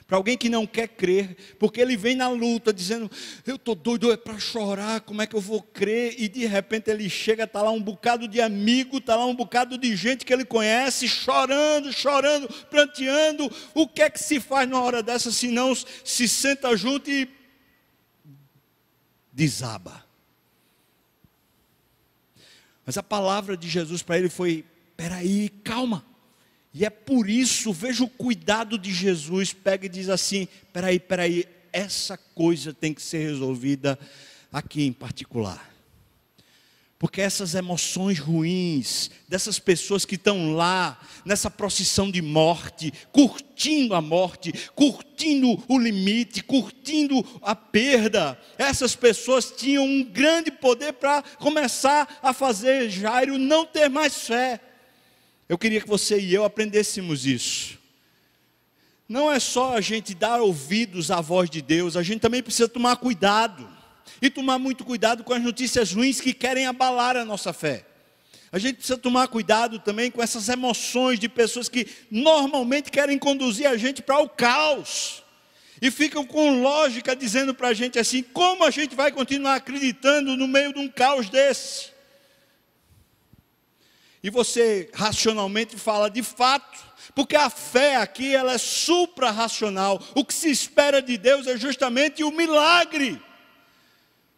Para 0.08 0.18
alguém 0.18 0.38
que 0.38 0.50
não 0.50 0.68
quer 0.68 0.88
crer, 0.88 1.36
porque 1.58 1.82
ele 1.82 1.98
vem 1.98 2.16
na 2.16 2.30
luta 2.30 2.72
dizendo: 2.72 3.10
Eu 3.46 3.56
estou 3.56 3.74
doido 3.74 4.12
é 4.12 4.18
para 4.18 4.38
chorar, 4.38 5.02
como 5.02 5.22
é 5.22 5.26
que 5.26 5.36
eu 5.36 5.42
vou 5.42 5.64
crer? 5.64 6.14
E 6.20 6.28
de 6.28 6.46
repente 6.46 6.92
ele 6.92 7.10
chega, 7.10 7.46
está 7.46 7.64
lá 7.64 7.72
um 7.72 7.82
bocado 7.82 8.28
de 8.28 8.40
amigo, 8.40 9.00
está 9.00 9.16
lá 9.16 9.26
um 9.26 9.36
bocado 9.36 9.80
de 9.80 9.96
gente 9.96 10.24
que 10.24 10.32
ele 10.32 10.46
conhece, 10.46 11.08
chorando, 11.08 11.92
chorando, 11.92 12.48
pranteando. 12.70 13.52
O 13.74 13.88
que 13.88 14.04
é 14.04 14.10
que 14.10 14.20
se 14.20 14.40
faz 14.40 14.70
numa 14.70 14.84
hora 14.84 15.02
dessa 15.02 15.32
se 15.32 15.48
não 15.48 15.74
se 15.74 16.28
senta 16.28 16.78
junto 16.78 17.10
e 17.10 17.28
desaba? 19.34 20.06
Mas 22.86 22.96
a 22.96 23.02
palavra 23.02 23.58
de 23.58 23.68
Jesus 23.68 24.04
para 24.04 24.20
ele 24.20 24.30
foi: 24.30 24.64
peraí, 24.96 25.50
calma. 25.50 26.06
E 26.78 26.84
é 26.84 26.90
por 26.90 27.30
isso, 27.30 27.72
veja 27.72 28.04
o 28.04 28.10
cuidado 28.10 28.78
de 28.78 28.94
Jesus, 28.94 29.54
pega 29.54 29.86
e 29.86 29.90
diz 29.90 30.10
assim: 30.10 30.46
peraí, 30.74 31.00
peraí, 31.00 31.46
essa 31.72 32.18
coisa 32.18 32.74
tem 32.74 32.94
que 32.94 33.02
ser 33.02 33.20
resolvida 33.20 33.98
aqui 34.52 34.84
em 34.84 34.92
particular. 34.92 35.74
Porque 37.00 37.22
essas 37.22 37.56
emoções 37.56 38.20
ruins, 38.20 39.10
dessas 39.26 39.58
pessoas 39.58 40.04
que 40.04 40.16
estão 40.16 40.54
lá, 40.54 41.00
nessa 41.24 41.50
procissão 41.50 42.12
de 42.12 42.22
morte, 42.22 42.92
curtindo 43.10 43.96
a 43.96 44.02
morte, 44.02 44.52
curtindo 44.76 45.64
o 45.70 45.80
limite, 45.80 46.44
curtindo 46.44 47.26
a 47.42 47.56
perda, 47.56 48.38
essas 48.58 48.98
pessoas 48.98 49.50
tinham 49.50 49.86
um 49.86 50.04
grande 50.04 50.52
poder 50.52 50.92
para 50.92 51.22
começar 51.40 52.20
a 52.22 52.34
fazer 52.34 52.90
Jairo 52.90 53.38
não 53.38 53.66
ter 53.66 53.90
mais 53.90 54.28
fé. 54.28 54.60
Eu 55.48 55.58
queria 55.58 55.80
que 55.80 55.88
você 55.88 56.20
e 56.20 56.34
eu 56.34 56.44
aprendêssemos 56.44 57.26
isso. 57.26 57.78
Não 59.08 59.32
é 59.32 59.40
só 59.40 59.78
a 59.78 59.82
gente 59.82 60.16
dar 60.16 60.42
ouvidos 60.42 61.12
à 61.12 61.22
voz 61.22 61.50
de 61.50 61.62
Deus, 61.62 61.96
a 61.96 62.02
gente 62.02 62.22
também 62.22 62.42
precisa 62.42 62.68
tomar 62.68 62.96
cuidado 62.96 63.70
e 64.22 64.30
tomar 64.30 64.58
muito 64.58 64.84
cuidado 64.84 65.24
com 65.24 65.34
as 65.34 65.44
notícias 65.44 65.94
ruins 65.94 66.20
que 66.20 66.34
querem 66.34 66.66
abalar 66.66 67.16
a 67.16 67.24
nossa 67.24 67.54
fé. 67.54 67.86
A 68.52 68.58
gente 68.58 68.78
precisa 68.78 68.98
tomar 68.98 69.28
cuidado 69.28 69.78
também 69.80 70.10
com 70.10 70.24
essas 70.24 70.50
emoções 70.50 71.20
de 71.20 71.30
pessoas 71.30 71.70
que 71.70 71.88
normalmente 72.10 72.90
querem 72.90 73.20
conduzir 73.20 73.68
a 73.68 73.78
gente 73.78 74.02
para 74.02 74.20
o 74.20 74.30
caos. 74.30 75.24
E 75.82 75.92
ficam 75.92 76.26
com 76.26 76.62
lógica 76.62 77.16
dizendo 77.16 77.54
para 77.54 77.68
a 77.68 77.74
gente 77.74 78.00
assim: 78.00 78.24
como 78.24 78.64
a 78.64 78.72
gente 78.72 78.96
vai 78.96 79.12
continuar 79.12 79.56
acreditando 79.56 80.38
no 80.38 80.48
meio 80.48 80.74
de 80.74 80.80
um 80.80 80.88
caos 80.88 81.30
desse? 81.30 81.95
E 84.26 84.32
você 84.32 84.90
racionalmente 84.92 85.78
fala 85.78 86.10
de 86.10 86.24
fato, 86.24 86.84
porque 87.14 87.36
a 87.36 87.48
fé 87.48 87.98
aqui 87.98 88.34
ela 88.34 88.54
é 88.54 88.58
supra-racional. 88.58 90.04
O 90.16 90.26
que 90.26 90.34
se 90.34 90.50
espera 90.50 91.00
de 91.00 91.16
Deus 91.16 91.46
é 91.46 91.56
justamente 91.56 92.24
o 92.24 92.32
milagre. 92.32 93.22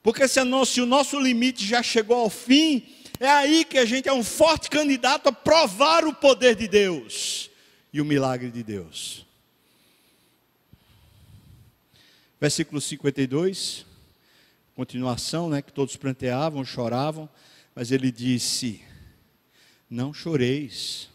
Porque 0.03 0.27
se, 0.27 0.41
se 0.65 0.81
o 0.81 0.85
nosso 0.85 1.17
limite 1.17 1.65
já 1.65 1.81
chegou 1.81 2.17
ao 2.17 2.29
fim, 2.29 2.85
é 3.17 3.29
aí 3.29 3.63
que 3.63 3.77
a 3.77 3.85
gente 3.85 4.09
é 4.09 4.13
um 4.13 4.25
forte 4.25 4.69
candidato 4.69 5.29
a 5.29 5.31
provar 5.31 6.03
o 6.03 6.13
poder 6.13 6.53
de 6.53 6.67
Deus 6.67 7.49
e 7.93 8.01
o 8.01 8.05
milagre 8.05 8.51
de 8.51 8.63
Deus. 8.63 9.25
Versículo 12.41 12.81
52, 12.81 13.85
continuação, 14.75 15.47
né, 15.47 15.61
que 15.61 15.71
todos 15.71 15.95
planteavam, 15.95 16.65
choravam, 16.65 17.29
mas 17.73 17.89
ele 17.89 18.11
disse: 18.11 18.85
Não 19.89 20.13
choreis. 20.13 21.09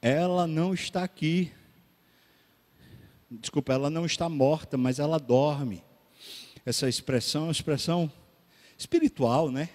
ela 0.00 0.46
não 0.46 0.72
está 0.72 1.02
aqui. 1.02 1.52
Desculpa, 3.30 3.72
ela 3.72 3.90
não 3.90 4.06
está 4.06 4.28
morta, 4.28 4.76
mas 4.76 4.98
ela 4.98 5.18
dorme. 5.18 5.82
Essa 6.64 6.88
expressão 6.88 7.42
é 7.42 7.46
uma 7.46 7.52
expressão 7.52 8.10
espiritual, 8.76 9.50
né? 9.50 9.68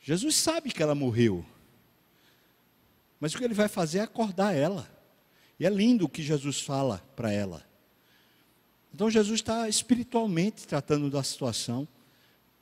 Jesus 0.00 0.36
sabe 0.36 0.70
que 0.70 0.82
ela 0.82 0.94
morreu. 0.94 1.44
Mas 3.20 3.34
o 3.34 3.38
que 3.38 3.44
ele 3.44 3.54
vai 3.54 3.68
fazer 3.68 3.98
é 3.98 4.02
acordar 4.02 4.54
ela. 4.54 4.90
E 5.58 5.66
é 5.66 5.70
lindo 5.70 6.06
o 6.06 6.08
que 6.08 6.22
Jesus 6.22 6.60
fala 6.60 6.98
para 7.14 7.30
ela. 7.30 7.64
Então 8.94 9.10
Jesus 9.10 9.40
está 9.40 9.68
espiritualmente 9.68 10.66
tratando 10.66 11.08
da 11.08 11.22
situação. 11.22 11.86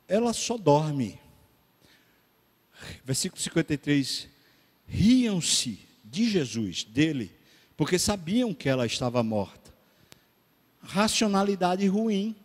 Ela 0.07 0.33
só 0.33 0.57
dorme. 0.57 1.19
Versículo 3.03 3.41
53. 3.41 4.27
Riam-se 4.87 5.79
de 6.03 6.29
Jesus, 6.29 6.83
dele, 6.83 7.31
porque 7.77 7.97
sabiam 7.97 8.53
que 8.53 8.67
ela 8.67 8.85
estava 8.85 9.23
morta. 9.23 9.73
Racionalidade 10.81 11.87
ruim. 11.87 12.35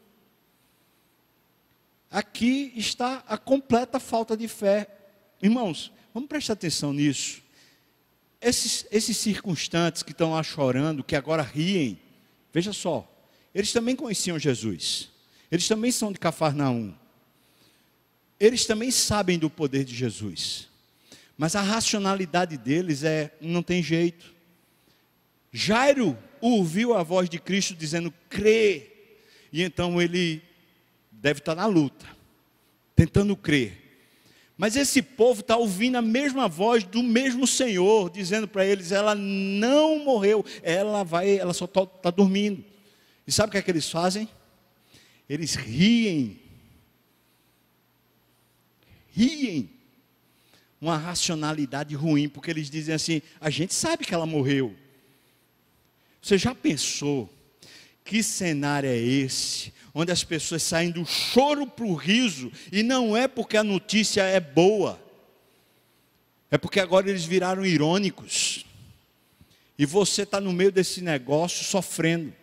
Aqui 2.10 2.72
está 2.76 3.24
a 3.26 3.36
completa 3.36 3.98
falta 3.98 4.36
de 4.36 4.46
fé. 4.46 4.88
Irmãos, 5.42 5.92
vamos 6.14 6.28
prestar 6.28 6.52
atenção 6.52 6.92
nisso. 6.92 7.42
Esses, 8.40 8.86
esses 8.92 9.16
circunstantes 9.16 10.02
que 10.02 10.12
estão 10.12 10.32
lá 10.32 10.42
chorando, 10.42 11.02
que 11.02 11.16
agora 11.16 11.42
riem, 11.42 11.98
veja 12.52 12.72
só, 12.72 13.10
eles 13.54 13.72
também 13.72 13.96
conheciam 13.96 14.38
Jesus. 14.38 15.08
Eles 15.50 15.66
também 15.66 15.90
são 15.90 16.12
de 16.12 16.18
Cafarnaum. 16.18 16.94
Eles 18.38 18.66
também 18.66 18.90
sabem 18.90 19.38
do 19.38 19.48
poder 19.48 19.84
de 19.84 19.94
Jesus. 19.94 20.68
Mas 21.36 21.54
a 21.54 21.62
racionalidade 21.62 22.56
deles 22.56 23.02
é, 23.02 23.32
não 23.40 23.62
tem 23.62 23.82
jeito. 23.82 24.34
Jairo 25.52 26.16
ouviu 26.40 26.94
a 26.94 27.02
voz 27.02 27.28
de 27.28 27.38
Cristo 27.38 27.74
dizendo, 27.74 28.12
crê. 28.28 28.90
E 29.52 29.62
então 29.62 30.00
ele 30.00 30.42
deve 31.10 31.40
estar 31.40 31.54
na 31.54 31.66
luta, 31.66 32.06
tentando 32.94 33.36
crer. 33.36 33.86
Mas 34.56 34.74
esse 34.74 35.02
povo 35.02 35.40
está 35.40 35.56
ouvindo 35.56 35.96
a 35.96 36.02
mesma 36.02 36.48
voz 36.48 36.82
do 36.82 37.02
mesmo 37.02 37.46
Senhor, 37.46 38.10
dizendo 38.10 38.48
para 38.48 38.64
eles: 38.64 38.90
ela 38.90 39.14
não 39.14 39.98
morreu, 39.98 40.44
ela 40.62 41.04
vai, 41.04 41.38
ela 41.38 41.52
só 41.52 41.66
está 41.66 41.84
tá 41.84 42.10
dormindo. 42.10 42.64
E 43.26 43.32
sabe 43.32 43.48
o 43.48 43.52
que 43.52 43.58
é 43.58 43.62
que 43.62 43.70
eles 43.70 43.90
fazem? 43.90 44.28
Eles 45.28 45.54
riem. 45.54 46.40
Riem. 49.16 49.70
Uma 50.78 50.98
racionalidade 50.98 51.94
ruim, 51.94 52.28
porque 52.28 52.50
eles 52.50 52.68
dizem 52.68 52.94
assim: 52.94 53.22
a 53.40 53.48
gente 53.48 53.72
sabe 53.72 54.04
que 54.04 54.12
ela 54.12 54.26
morreu. 54.26 54.76
Você 56.20 56.36
já 56.36 56.54
pensou 56.54 57.32
que 58.04 58.22
cenário 58.22 58.88
é 58.88 58.96
esse? 58.96 59.72
Onde 59.94 60.12
as 60.12 60.22
pessoas 60.22 60.62
saem 60.62 60.90
do 60.90 61.06
choro 61.06 61.66
para 61.66 61.86
o 61.86 61.94
riso, 61.94 62.52
e 62.70 62.82
não 62.82 63.16
é 63.16 63.26
porque 63.26 63.56
a 63.56 63.64
notícia 63.64 64.22
é 64.22 64.38
boa, 64.38 65.02
é 66.50 66.58
porque 66.58 66.78
agora 66.78 67.08
eles 67.08 67.24
viraram 67.24 67.64
irônicos, 67.64 68.66
e 69.78 69.86
você 69.86 70.22
está 70.22 70.38
no 70.38 70.52
meio 70.52 70.70
desse 70.70 71.00
negócio 71.00 71.64
sofrendo. 71.64 72.34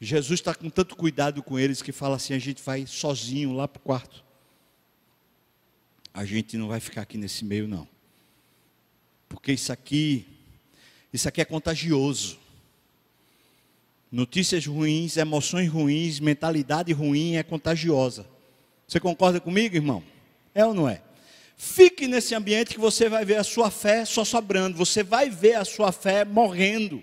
Jesus 0.00 0.38
está 0.38 0.54
com 0.54 0.70
tanto 0.70 0.94
cuidado 0.94 1.42
com 1.42 1.58
eles 1.58 1.82
que 1.82 1.90
fala 1.90 2.16
assim: 2.16 2.34
a 2.34 2.38
gente 2.38 2.62
vai 2.62 2.86
sozinho 2.86 3.52
lá 3.52 3.66
para 3.66 3.80
o 3.80 3.82
quarto. 3.82 4.23
A 6.14 6.24
gente 6.24 6.56
não 6.56 6.68
vai 6.68 6.78
ficar 6.78 7.02
aqui 7.02 7.18
nesse 7.18 7.44
meio, 7.44 7.66
não. 7.66 7.88
Porque 9.28 9.50
isso 9.50 9.72
aqui, 9.72 10.24
isso 11.12 11.28
aqui 11.28 11.40
é 11.40 11.44
contagioso. 11.44 12.38
Notícias 14.12 14.64
ruins, 14.64 15.16
emoções 15.16 15.68
ruins, 15.68 16.20
mentalidade 16.20 16.92
ruim 16.92 17.34
é 17.34 17.42
contagiosa. 17.42 18.24
Você 18.86 19.00
concorda 19.00 19.40
comigo, 19.40 19.74
irmão? 19.74 20.04
É 20.54 20.64
ou 20.64 20.72
não 20.72 20.88
é? 20.88 21.02
Fique 21.56 22.06
nesse 22.06 22.32
ambiente 22.32 22.74
que 22.74 22.80
você 22.80 23.08
vai 23.08 23.24
ver 23.24 23.38
a 23.38 23.44
sua 23.44 23.68
fé 23.68 24.04
só 24.04 24.24
sobrando, 24.24 24.76
você 24.76 25.02
vai 25.02 25.28
ver 25.28 25.54
a 25.54 25.64
sua 25.64 25.90
fé 25.90 26.24
morrendo. 26.24 27.02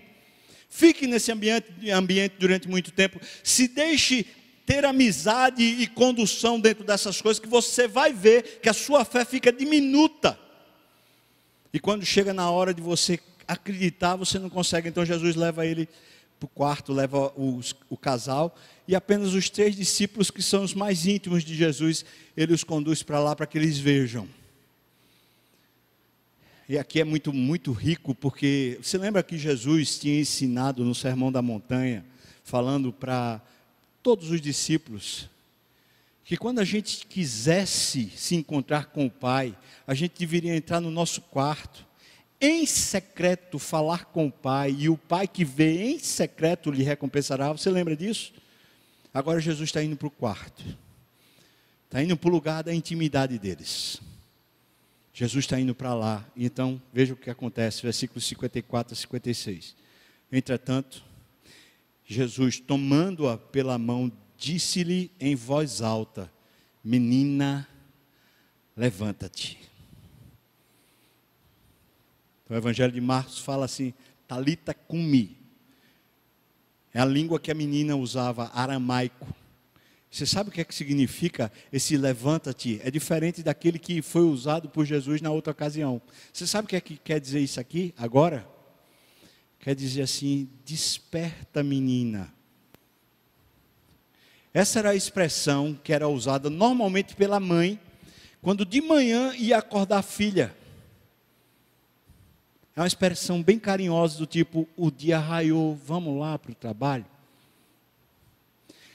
Fique 0.70 1.06
nesse 1.06 1.30
ambiente, 1.30 1.90
ambiente 1.90 2.36
durante 2.38 2.66
muito 2.66 2.90
tempo. 2.92 3.20
Se 3.44 3.68
deixe 3.68 4.24
ter 4.64 4.84
amizade 4.84 5.62
e 5.62 5.86
condução 5.86 6.60
dentro 6.60 6.84
dessas 6.84 7.20
coisas, 7.20 7.40
que 7.40 7.48
você 7.48 7.88
vai 7.88 8.12
ver 8.12 8.60
que 8.60 8.68
a 8.68 8.72
sua 8.72 9.04
fé 9.04 9.24
fica 9.24 9.52
diminuta. 9.52 10.38
E 11.72 11.80
quando 11.80 12.04
chega 12.04 12.32
na 12.32 12.50
hora 12.50 12.72
de 12.72 12.82
você 12.82 13.18
acreditar, 13.46 14.16
você 14.16 14.38
não 14.38 14.50
consegue. 14.50 14.88
Então 14.88 15.04
Jesus 15.04 15.34
leva 15.34 15.66
ele 15.66 15.88
para 16.38 16.46
o 16.46 16.48
quarto, 16.48 16.92
leva 16.92 17.32
os, 17.36 17.74
o 17.88 17.96
casal, 17.96 18.56
e 18.86 18.96
apenas 18.96 19.32
os 19.32 19.48
três 19.48 19.76
discípulos, 19.76 20.30
que 20.30 20.42
são 20.42 20.64
os 20.64 20.74
mais 20.74 21.06
íntimos 21.06 21.44
de 21.44 21.54
Jesus, 21.54 22.04
ele 22.36 22.52
os 22.52 22.64
conduz 22.64 23.02
para 23.02 23.20
lá 23.20 23.36
para 23.36 23.46
que 23.46 23.56
eles 23.56 23.78
vejam. 23.78 24.28
E 26.68 26.78
aqui 26.78 27.00
é 27.00 27.04
muito, 27.04 27.32
muito 27.32 27.72
rico, 27.72 28.14
porque 28.14 28.78
você 28.82 28.98
lembra 28.98 29.22
que 29.22 29.38
Jesus 29.38 29.98
tinha 29.98 30.20
ensinado 30.20 30.84
no 30.84 30.94
Sermão 30.94 31.30
da 31.30 31.42
Montanha, 31.42 32.04
falando 32.44 32.92
para 32.92 33.40
todos 34.02 34.30
os 34.30 34.40
discípulos, 34.40 35.28
que 36.24 36.36
quando 36.36 36.60
a 36.60 36.64
gente 36.64 37.06
quisesse 37.06 38.10
se 38.16 38.34
encontrar 38.34 38.86
com 38.86 39.06
o 39.06 39.10
Pai, 39.10 39.56
a 39.86 39.94
gente 39.94 40.18
deveria 40.18 40.56
entrar 40.56 40.80
no 40.80 40.90
nosso 40.90 41.20
quarto, 41.20 41.86
em 42.40 42.66
secreto 42.66 43.58
falar 43.58 44.06
com 44.06 44.26
o 44.26 44.32
Pai, 44.32 44.74
e 44.78 44.88
o 44.88 44.96
Pai 44.96 45.28
que 45.28 45.44
vê 45.44 45.90
em 45.90 45.98
secreto 45.98 46.70
lhe 46.70 46.82
recompensará. 46.82 47.52
Você 47.52 47.70
lembra 47.70 47.96
disso? 47.96 48.32
Agora 49.14 49.40
Jesus 49.40 49.68
está 49.68 49.82
indo 49.82 49.96
para 49.96 50.08
o 50.08 50.10
quarto, 50.10 50.64
está 51.84 52.02
indo 52.02 52.16
para 52.16 52.28
o 52.28 52.32
lugar 52.32 52.62
da 52.62 52.74
intimidade 52.74 53.38
deles. 53.38 54.00
Jesus 55.12 55.44
está 55.44 55.60
indo 55.60 55.74
para 55.74 55.92
lá. 55.92 56.24
Então, 56.34 56.80
veja 56.92 57.12
o 57.12 57.16
que 57.16 57.28
acontece, 57.28 57.82
versículos 57.82 58.24
54 58.24 58.94
a 58.94 58.96
56. 58.96 59.76
Entretanto, 60.32 61.04
Jesus, 62.04 62.60
tomando-a 62.60 63.38
pela 63.38 63.78
mão, 63.78 64.10
disse-lhe 64.36 65.10
em 65.20 65.34
voz 65.34 65.80
alta: 65.80 66.30
Menina, 66.82 67.68
levanta-te. 68.76 69.58
Então, 72.44 72.56
o 72.56 72.58
Evangelho 72.60 72.92
de 72.92 73.00
Marcos 73.00 73.38
fala 73.38 73.64
assim: 73.64 73.94
Talita 74.26 74.74
cumi. 74.74 75.38
É 76.92 77.00
a 77.00 77.04
língua 77.04 77.40
que 77.40 77.50
a 77.50 77.54
menina 77.54 77.96
usava, 77.96 78.50
aramaico. 78.52 79.26
Você 80.10 80.26
sabe 80.26 80.50
o 80.50 80.52
que 80.52 80.60
é 80.60 80.64
que 80.64 80.74
significa 80.74 81.50
esse 81.72 81.96
levanta-te? 81.96 82.78
É 82.84 82.90
diferente 82.90 83.42
daquele 83.42 83.78
que 83.78 84.02
foi 84.02 84.20
usado 84.20 84.68
por 84.68 84.84
Jesus 84.84 85.22
na 85.22 85.30
outra 85.30 85.52
ocasião. 85.52 86.02
Você 86.30 86.46
sabe 86.46 86.66
o 86.66 86.68
que 86.68 86.76
é 86.76 86.80
que 86.82 86.98
quer 86.98 87.18
dizer 87.18 87.40
isso 87.40 87.58
aqui 87.58 87.94
agora? 87.96 88.46
Quer 89.62 89.76
dizer 89.76 90.02
assim: 90.02 90.50
desperta, 90.66 91.62
menina. 91.62 92.34
Essa 94.52 94.80
era 94.80 94.90
a 94.90 94.94
expressão 94.94 95.78
que 95.82 95.92
era 95.92 96.06
usada 96.08 96.50
normalmente 96.50 97.16
pela 97.16 97.40
mãe 97.40 97.80
quando 98.42 98.66
de 98.66 98.82
manhã 98.82 99.32
ia 99.36 99.56
acordar 99.56 99.98
a 99.98 100.02
filha. 100.02 100.54
É 102.74 102.80
uma 102.80 102.86
expressão 102.88 103.40
bem 103.40 103.56
carinhosa 103.56 104.18
do 104.18 104.26
tipo: 104.26 104.68
o 104.76 104.90
dia 104.90 105.20
raiou, 105.20 105.76
vamos 105.76 106.18
lá 106.18 106.36
para 106.36 106.50
o 106.50 106.56
trabalho. 106.56 107.06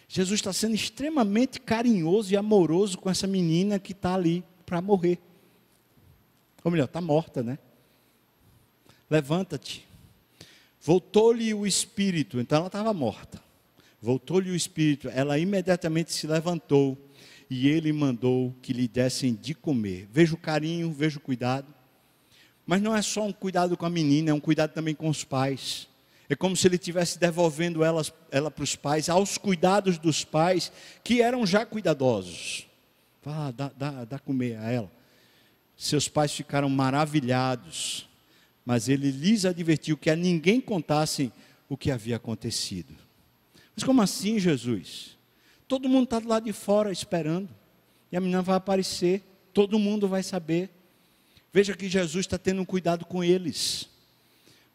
Jesus 0.06 0.40
está 0.40 0.52
sendo 0.52 0.76
extremamente 0.76 1.62
carinhoso 1.62 2.34
e 2.34 2.38
amoroso 2.38 2.98
com 2.98 3.10
essa 3.10 3.26
menina 3.26 3.80
que 3.80 3.94
está 3.94 4.16
ali 4.16 4.44
para 4.66 4.82
morrer. 4.82 5.18
Ou 6.62 6.70
melhor, 6.72 6.86
está 6.86 7.00
morta, 7.00 7.42
né? 7.42 7.58
Levanta-te. 9.10 9.87
Voltou-lhe 10.88 11.54
o 11.54 11.68
espírito, 11.68 12.40
então 12.40 12.60
ela 12.60 12.68
estava 12.68 12.94
morta. 12.94 13.44
Voltou-lhe 14.02 14.50
o 14.50 14.56
espírito, 14.56 15.10
ela 15.10 15.38
imediatamente 15.38 16.14
se 16.14 16.26
levantou 16.26 16.98
e 17.50 17.68
ele 17.68 17.92
mandou 17.92 18.56
que 18.62 18.72
lhe 18.72 18.88
dessem 18.88 19.36
de 19.36 19.54
comer. 19.54 20.08
Veja 20.10 20.34
o 20.34 20.38
carinho, 20.38 20.90
veja 20.94 21.18
o 21.18 21.22
cuidado. 21.22 21.68
Mas 22.66 22.82
não 22.82 22.96
é 22.96 23.02
só 23.02 23.26
um 23.26 23.34
cuidado 23.34 23.76
com 23.76 23.86
a 23.86 23.90
menina, 23.90 24.30
é 24.30 24.34
um 24.34 24.40
cuidado 24.40 24.72
também 24.72 24.96
com 24.96 25.10
os 25.10 25.26
pais. 25.26 25.90
É 26.30 26.38
como 26.38 26.56
se 26.56 26.66
ele 26.70 26.78
estivesse 26.78 27.20
devolvendo 27.20 27.84
ela 27.84 28.50
para 28.50 28.64
os 28.64 28.78
pais, 28.78 29.10
aos 29.10 29.38
cuidados 29.38 29.98
dos 29.98 30.24
pais, 30.24 30.72
que 31.04 31.22
eram 31.22 31.46
já 31.46 31.66
cuidadosos. 31.66 32.66
Vá, 33.22 33.52
dá, 33.52 33.74
dá, 33.78 34.06
dá 34.06 34.20
comer 34.20 34.58
a 34.58 34.72
ela. 34.72 34.92
Seus 35.76 36.08
pais 36.08 36.32
ficaram 36.32 36.70
maravilhados, 36.70 38.08
mas 38.68 38.90
ele 38.90 39.12
lhes 39.12 39.46
advertiu 39.46 39.96
que 39.96 40.10
a 40.10 40.16
ninguém 40.16 40.60
contassem 40.60 41.32
o 41.70 41.78
que 41.78 41.90
havia 41.90 42.18
acontecido. 42.18 42.94
Mas 43.74 43.86
como 43.86 44.02
assim, 44.02 44.38
Jesus? 44.38 45.18
Todo 45.70 45.88
mundo 45.88 46.04
está 46.04 46.20
do 46.20 46.28
lado 46.28 46.44
de 46.44 46.52
fora 46.52 46.92
esperando, 46.92 47.48
e 48.12 48.18
a 48.18 48.20
menina 48.20 48.42
vai 48.42 48.58
aparecer, 48.58 49.24
todo 49.54 49.80
mundo 49.80 50.06
vai 50.06 50.22
saber. 50.22 50.70
Veja 51.54 51.78
que 51.78 51.88
Jesus 51.88 52.26
está 52.26 52.38
tendo 52.38 52.62
um 52.62 52.66
cuidado 52.66 53.06
com 53.06 53.24
eles. 53.24 53.88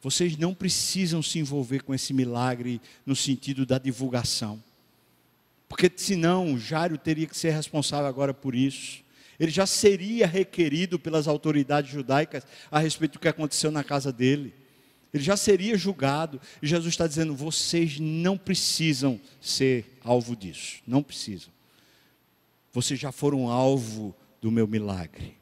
Vocês 0.00 0.38
não 0.38 0.54
precisam 0.54 1.22
se 1.22 1.38
envolver 1.38 1.82
com 1.82 1.94
esse 1.94 2.14
milagre 2.14 2.80
no 3.04 3.14
sentido 3.14 3.66
da 3.66 3.76
divulgação. 3.76 4.58
Porque 5.68 5.92
senão 5.94 6.58
Jairo 6.58 6.96
teria 6.96 7.26
que 7.26 7.36
ser 7.36 7.50
responsável 7.50 8.06
agora 8.06 8.32
por 8.32 8.54
isso. 8.54 9.02
Ele 9.38 9.50
já 9.50 9.66
seria 9.66 10.26
requerido 10.26 10.98
pelas 10.98 11.26
autoridades 11.26 11.90
judaicas 11.90 12.46
a 12.70 12.78
respeito 12.78 13.14
do 13.14 13.18
que 13.18 13.28
aconteceu 13.28 13.70
na 13.70 13.82
casa 13.82 14.12
dele. 14.12 14.54
Ele 15.12 15.22
já 15.22 15.36
seria 15.36 15.76
julgado. 15.76 16.40
E 16.62 16.66
Jesus 16.66 16.94
está 16.94 17.06
dizendo: 17.06 17.34
vocês 17.34 17.98
não 17.98 18.38
precisam 18.38 19.20
ser 19.40 19.98
alvo 20.02 20.34
disso. 20.34 20.80
Não 20.86 21.02
precisam. 21.02 21.52
Vocês 22.72 22.98
já 22.98 23.12
foram 23.12 23.48
alvo 23.48 24.14
do 24.40 24.50
meu 24.50 24.66
milagre. 24.66 25.36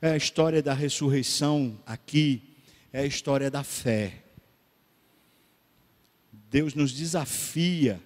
É 0.00 0.10
a 0.10 0.16
história 0.16 0.62
da 0.62 0.74
ressurreição 0.74 1.78
aqui, 1.86 2.42
é 2.92 3.00
a 3.00 3.06
história 3.06 3.50
da 3.50 3.62
fé. 3.62 4.22
Deus 6.50 6.74
nos 6.74 6.92
desafia 6.92 8.00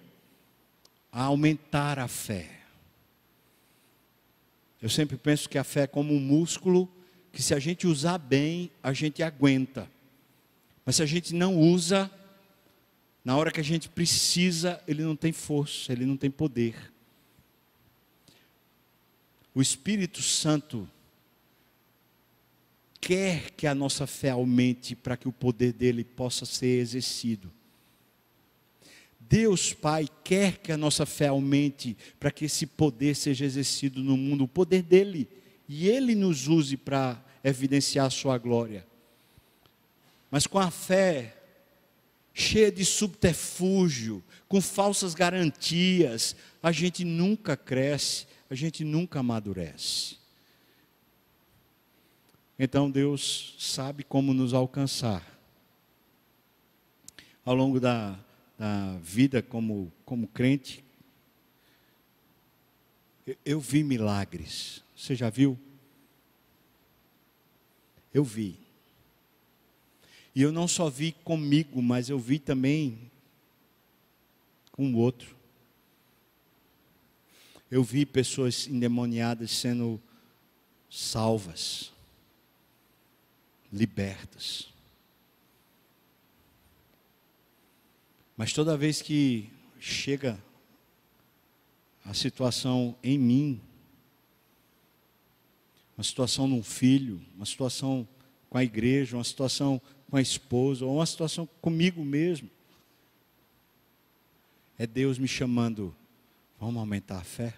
a 1.11 1.23
aumentar 1.23 1.97
a 1.97 2.07
fé. 2.07 2.56
Eu 4.81 4.89
sempre 4.89 5.17
penso 5.17 5.49
que 5.49 5.57
a 5.57 5.63
fé 5.63 5.81
é 5.81 5.87
como 5.87 6.13
um 6.13 6.19
músculo 6.19 6.89
que, 7.31 7.41
se 7.41 7.53
a 7.53 7.59
gente 7.59 7.87
usar 7.87 8.17
bem, 8.17 8.71
a 8.81 8.93
gente 8.93 9.23
aguenta. 9.23 9.89
Mas 10.85 10.97
se 10.97 11.03
a 11.03 11.05
gente 11.05 11.33
não 11.33 11.59
usa, 11.59 12.09
na 13.23 13.35
hora 13.35 13.51
que 13.51 13.59
a 13.59 13.63
gente 13.63 13.89
precisa, 13.89 14.81
ele 14.87 15.03
não 15.03 15.15
tem 15.15 15.31
força, 15.31 15.91
ele 15.91 16.05
não 16.05 16.15
tem 16.15 16.31
poder. 16.31 16.75
O 19.53 19.61
Espírito 19.61 20.21
Santo 20.21 20.87
quer 23.01 23.51
que 23.51 23.65
a 23.65 23.73
nossa 23.73 24.05
fé 24.05 24.29
aumente 24.29 24.95
para 24.95 25.17
que 25.17 25.27
o 25.27 25.31
poder 25.31 25.73
dele 25.73 26.03
possa 26.03 26.45
ser 26.45 26.79
exercido. 26.79 27.51
Deus 29.29 29.73
Pai 29.73 30.07
quer 30.23 30.57
que 30.57 30.71
a 30.71 30.77
nossa 30.77 31.05
fé 31.05 31.27
aumente 31.27 31.97
para 32.19 32.31
que 32.31 32.45
esse 32.45 32.65
poder 32.65 33.15
seja 33.15 33.45
exercido 33.45 34.01
no 34.01 34.15
mundo, 34.15 34.45
o 34.45 34.47
poder 34.47 34.81
dele, 34.81 35.27
e 35.67 35.87
ele 35.87 36.15
nos 36.15 36.47
use 36.47 36.77
para 36.77 37.21
evidenciar 37.43 38.05
a 38.05 38.09
sua 38.09 38.37
glória. 38.37 38.85
Mas 40.31 40.47
com 40.47 40.59
a 40.59 40.71
fé 40.71 41.35
cheia 42.33 42.71
de 42.71 42.85
subterfúgio, 42.85 44.23
com 44.47 44.61
falsas 44.61 45.13
garantias, 45.13 46.35
a 46.61 46.71
gente 46.71 47.03
nunca 47.03 47.57
cresce, 47.57 48.27
a 48.49 48.55
gente 48.55 48.83
nunca 48.83 49.19
amadurece. 49.19 50.17
Então 52.57 52.89
Deus 52.89 53.55
sabe 53.59 54.03
como 54.03 54.33
nos 54.33 54.53
alcançar. 54.53 55.37
Ao 57.43 57.55
longo 57.55 57.79
da 57.79 58.17
na 58.57 58.97
vida 58.97 59.41
como, 59.41 59.91
como 60.05 60.27
crente, 60.27 60.83
eu, 63.25 63.37
eu 63.45 63.59
vi 63.59 63.83
milagres. 63.83 64.83
Você 64.95 65.15
já 65.15 65.29
viu? 65.29 65.57
Eu 68.13 68.23
vi. 68.23 68.57
E 70.33 70.41
eu 70.41 70.51
não 70.51 70.67
só 70.67 70.89
vi 70.89 71.11
comigo, 71.11 71.81
mas 71.81 72.09
eu 72.09 72.17
vi 72.17 72.39
também 72.39 73.11
com 74.71 74.93
o 74.93 74.97
outro. 74.97 75.35
Eu 77.69 77.83
vi 77.83 78.05
pessoas 78.05 78.67
endemoniadas 78.67 79.51
sendo 79.51 80.01
salvas, 80.89 81.91
libertas. 83.73 84.71
Mas 88.37 88.53
toda 88.53 88.77
vez 88.77 89.01
que 89.01 89.49
chega 89.79 90.39
a 92.05 92.13
situação 92.13 92.95
em 93.01 93.17
mim, 93.17 93.61
uma 95.97 96.03
situação 96.03 96.47
num 96.47 96.61
filho, 96.61 97.19
uma 97.35 97.47
situação 97.47 98.07
com 98.47 98.59
a 98.59 98.63
igreja, 98.63 99.17
uma 99.17 99.23
situação 99.23 99.81
com 100.07 100.17
a 100.17 100.21
esposa, 100.21 100.85
ou 100.85 100.97
uma 100.97 101.05
situação 101.05 101.49
comigo 101.59 102.05
mesmo, 102.05 102.47
é 104.77 104.85
Deus 104.85 105.17
me 105.17 105.27
chamando, 105.27 105.93
vamos 106.59 106.77
aumentar 106.77 107.17
a 107.17 107.23
fé? 107.23 107.55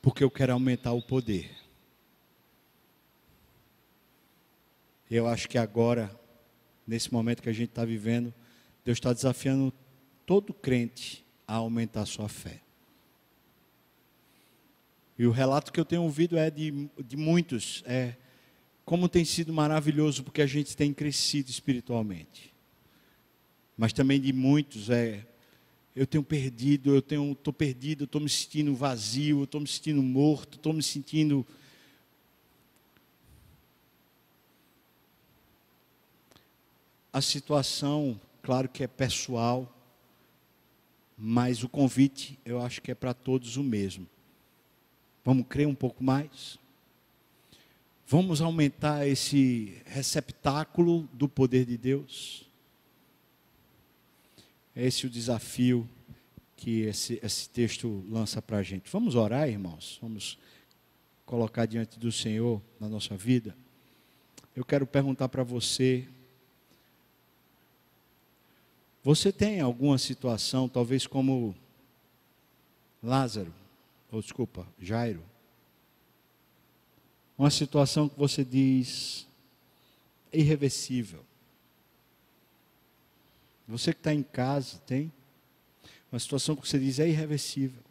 Porque 0.00 0.24
eu 0.24 0.30
quero 0.30 0.54
aumentar 0.54 0.92
o 0.92 1.02
poder. 1.02 1.54
Eu 5.10 5.28
acho 5.28 5.46
que 5.46 5.58
agora, 5.58 6.10
nesse 6.86 7.12
momento 7.12 7.42
que 7.42 7.50
a 7.50 7.52
gente 7.52 7.68
está 7.68 7.84
vivendo, 7.84 8.32
Deus 8.84 8.98
está 8.98 9.12
desafiando 9.12 9.72
todo 10.26 10.52
crente 10.52 11.24
a 11.46 11.54
aumentar 11.54 12.04
sua 12.06 12.28
fé. 12.28 12.60
E 15.18 15.26
o 15.26 15.30
relato 15.30 15.72
que 15.72 15.78
eu 15.78 15.84
tenho 15.84 16.02
ouvido 16.02 16.36
é 16.36 16.50
de, 16.50 16.90
de 17.04 17.16
muitos, 17.16 17.82
é 17.86 18.16
como 18.84 19.08
tem 19.08 19.24
sido 19.24 19.52
maravilhoso 19.52 20.22
porque 20.24 20.42
a 20.42 20.46
gente 20.46 20.76
tem 20.76 20.92
crescido 20.92 21.50
espiritualmente. 21.50 22.52
Mas 23.76 23.92
também 23.92 24.20
de 24.20 24.32
muitos 24.32 24.90
é 24.90 25.24
eu 25.96 26.06
tenho 26.06 26.24
perdido, 26.24 26.92
eu 26.92 27.00
tenho 27.00 27.32
estou 27.32 27.52
perdido, 27.52 28.04
estou 28.04 28.20
me 28.20 28.28
sentindo 28.28 28.74
vazio, 28.74 29.44
estou 29.44 29.60
me 29.60 29.68
sentindo 29.68 30.02
morto, 30.02 30.56
estou 30.56 30.72
me 30.72 30.82
sentindo 30.82 31.46
a 37.12 37.20
situação 37.20 38.20
Claro 38.44 38.68
que 38.68 38.84
é 38.84 38.86
pessoal, 38.86 39.74
mas 41.16 41.64
o 41.64 41.68
convite 41.68 42.38
eu 42.44 42.60
acho 42.60 42.82
que 42.82 42.90
é 42.90 42.94
para 42.94 43.14
todos 43.14 43.56
o 43.56 43.62
mesmo. 43.64 44.06
Vamos 45.24 45.46
crer 45.48 45.66
um 45.66 45.74
pouco 45.74 46.04
mais? 46.04 46.58
Vamos 48.06 48.42
aumentar 48.42 49.08
esse 49.08 49.80
receptáculo 49.86 51.08
do 51.14 51.26
poder 51.26 51.64
de 51.64 51.78
Deus? 51.78 52.46
É 54.76 54.84
esse 54.84 55.06
o 55.06 55.10
desafio 55.10 55.88
que 56.54 56.82
esse, 56.82 57.18
esse 57.22 57.48
texto 57.48 58.04
lança 58.10 58.42
para 58.42 58.58
a 58.58 58.62
gente. 58.62 58.90
Vamos 58.92 59.14
orar, 59.14 59.48
irmãos? 59.48 59.98
Vamos 60.02 60.38
colocar 61.24 61.64
diante 61.64 61.98
do 61.98 62.12
Senhor 62.12 62.60
na 62.78 62.90
nossa 62.90 63.16
vida? 63.16 63.56
Eu 64.54 64.66
quero 64.66 64.86
perguntar 64.86 65.30
para 65.30 65.42
você 65.42 66.06
você 69.04 69.30
tem 69.30 69.60
alguma 69.60 69.98
situação, 69.98 70.66
talvez 70.66 71.06
como 71.06 71.54
Lázaro, 73.02 73.52
ou 74.10 74.22
desculpa, 74.22 74.66
Jairo, 74.80 75.22
uma 77.36 77.50
situação 77.50 78.08
que 78.08 78.18
você 78.18 78.42
diz 78.42 79.26
irreversível. 80.32 81.22
Você 83.68 83.92
que 83.92 84.00
está 84.00 84.14
em 84.14 84.22
casa, 84.22 84.78
tem? 84.86 85.12
Uma 86.10 86.18
situação 86.18 86.56
que 86.56 86.66
você 86.66 86.78
diz 86.78 86.98
é 86.98 87.06
irreversível. 87.06 87.82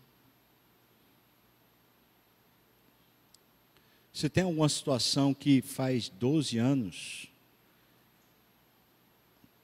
Você 4.11 4.29
tem 4.29 4.43
alguma 4.43 4.69
situação 4.69 5.31
que 5.31 5.61
faz 5.61 6.09
12 6.09 6.57
anos 6.57 7.32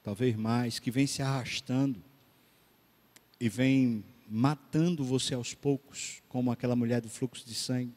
talvez 0.02 0.36
mais, 0.36 0.78
que 0.78 0.90
vem 0.90 1.06
se 1.06 1.22
arrastando 1.22 2.02
e 3.38 3.48
vem 3.48 4.04
matando 4.28 5.04
você 5.04 5.34
aos 5.34 5.54
poucos, 5.54 6.22
como 6.28 6.52
aquela 6.52 6.76
mulher 6.76 7.00
do 7.00 7.08
fluxo 7.08 7.46
de 7.46 7.54
sangue. 7.54 7.92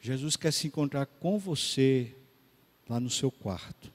Jesus 0.00 0.36
quer 0.36 0.52
se 0.52 0.66
encontrar 0.66 1.06
com 1.06 1.38
você 1.38 2.14
lá 2.88 3.00
no 3.00 3.08
seu 3.08 3.30
quarto. 3.30 3.90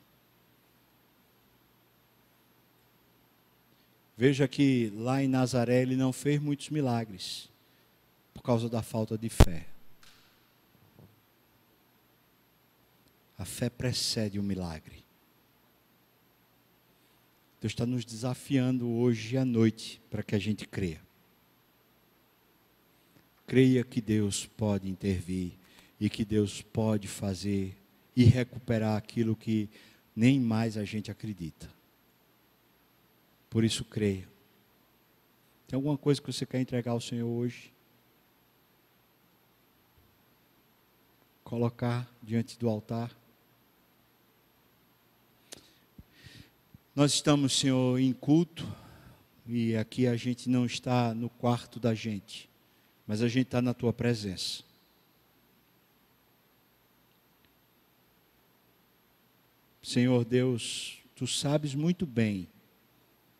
Veja 4.18 4.48
que 4.48 4.92
lá 4.96 5.24
em 5.24 5.28
Nazaré 5.28 5.82
ele 5.82 5.96
não 5.96 6.12
fez 6.12 6.42
muitos 6.42 6.70
milagres 6.70 7.48
por 8.34 8.42
causa 8.42 8.68
da 8.68 8.82
falta 8.82 9.18
de 9.18 9.30
fé. 9.30 9.68
A 13.40 13.46
fé 13.46 13.70
precede 13.70 14.38
o 14.38 14.44
milagre. 14.44 15.04
Deus 17.62 17.72
está 17.72 17.86
nos 17.86 18.06
desafiando 18.06 18.88
hoje 18.88 19.38
à 19.38 19.46
noite 19.46 20.02
para 20.10 20.22
que 20.22 20.36
a 20.36 20.40
gente 20.40 20.68
creia. 20.68 21.02
Creia 23.48 23.84
que 23.84 24.00
Deus 24.00 24.46
pode 24.46 24.88
intervir 24.88 25.54
e 26.00 26.10
que 26.10 26.24
Deus 26.24 26.62
pode 26.62 27.08
fazer 27.08 27.76
e 28.16 28.26
recuperar 28.26 28.98
aquilo 28.98 29.36
que 29.36 29.70
nem 30.16 30.40
mais 30.40 30.78
a 30.78 30.84
gente 30.84 31.10
acredita. 31.10 31.70
Por 33.50 33.64
isso, 33.64 33.84
creia. 33.84 34.28
Tem 35.68 35.76
alguma 35.76 35.98
coisa 35.98 36.22
que 36.22 36.32
você 36.32 36.46
quer 36.46 36.60
entregar 36.60 36.92
ao 36.92 37.02
Senhor 37.02 37.28
hoje? 37.28 37.74
colocar 41.50 42.08
diante 42.22 42.60
do 42.60 42.70
altar. 42.70 43.12
Nós 47.00 47.14
estamos, 47.14 47.58
Senhor, 47.58 47.98
em 47.98 48.12
culto 48.12 48.68
e 49.48 49.74
aqui 49.74 50.06
a 50.06 50.18
gente 50.18 50.50
não 50.50 50.66
está 50.66 51.14
no 51.14 51.30
quarto 51.30 51.80
da 51.80 51.96
gente, 51.96 52.50
mas 53.08 53.22
a 53.22 53.30
gente 53.30 53.46
está 53.46 53.62
na 53.62 53.74
tua 53.74 53.94
presença. 53.94 54.64
Senhor 59.82 60.26
Deus, 60.26 60.98
tu 61.16 61.26
sabes 61.26 61.74
muito 61.74 62.06
bem 62.06 62.50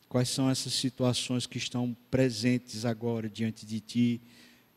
quais 0.08 0.30
são 0.30 0.50
essas 0.50 0.72
situações 0.72 1.46
que 1.46 1.58
estão 1.58 1.94
presentes 2.10 2.86
agora 2.86 3.30
diante 3.30 3.66
de 3.66 3.82
ti 3.82 4.22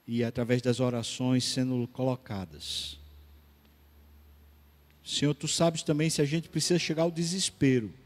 e 0.08 0.24
através 0.24 0.60
das 0.60 0.80
orações 0.80 1.44
sendo 1.44 1.86
colocadas. 1.86 2.98
Senhor, 5.04 5.34
tu 5.34 5.46
sabes 5.46 5.84
também 5.84 6.10
se 6.10 6.20
a 6.20 6.24
gente 6.24 6.48
precisa 6.48 6.80
chegar 6.80 7.04
ao 7.04 7.12
desespero. 7.12 8.01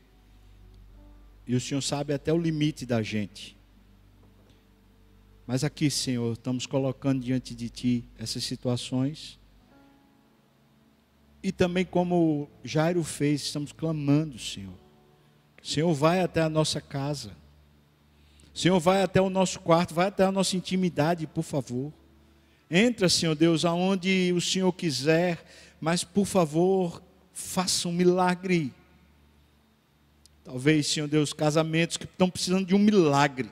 E 1.46 1.54
o 1.54 1.60
Senhor 1.60 1.80
sabe 1.80 2.12
até 2.12 2.32
o 2.32 2.38
limite 2.38 2.84
da 2.84 3.02
gente. 3.02 3.56
Mas 5.46 5.62
aqui, 5.62 5.88
Senhor, 5.88 6.32
estamos 6.32 6.66
colocando 6.66 7.22
diante 7.22 7.54
de 7.54 7.68
Ti 7.68 8.04
essas 8.18 8.42
situações. 8.42 9.38
E 11.42 11.52
também, 11.52 11.84
como 11.84 12.48
Jairo 12.64 13.04
fez, 13.04 13.42
estamos 13.42 13.70
clamando, 13.70 14.36
Senhor. 14.38 14.74
Senhor, 15.62 15.94
vai 15.94 16.20
até 16.20 16.42
a 16.42 16.48
nossa 16.48 16.80
casa. 16.80 17.30
Senhor, 18.52 18.80
vai 18.80 19.02
até 19.02 19.20
o 19.20 19.30
nosso 19.30 19.60
quarto, 19.60 19.94
vai 19.94 20.08
até 20.08 20.24
a 20.24 20.32
nossa 20.32 20.56
intimidade, 20.56 21.26
por 21.26 21.42
favor. 21.44 21.92
Entra, 22.68 23.08
Senhor 23.08 23.36
Deus, 23.36 23.64
aonde 23.64 24.32
o 24.32 24.40
Senhor 24.40 24.72
quiser, 24.72 25.44
mas 25.80 26.02
por 26.02 26.24
favor, 26.24 27.00
faça 27.32 27.86
um 27.86 27.92
milagre. 27.92 28.72
Talvez, 30.46 30.86
Senhor 30.86 31.08
Deus, 31.08 31.32
casamentos 31.32 31.96
que 31.96 32.04
estão 32.04 32.30
precisando 32.30 32.64
de 32.64 32.72
um 32.72 32.78
milagre. 32.78 33.50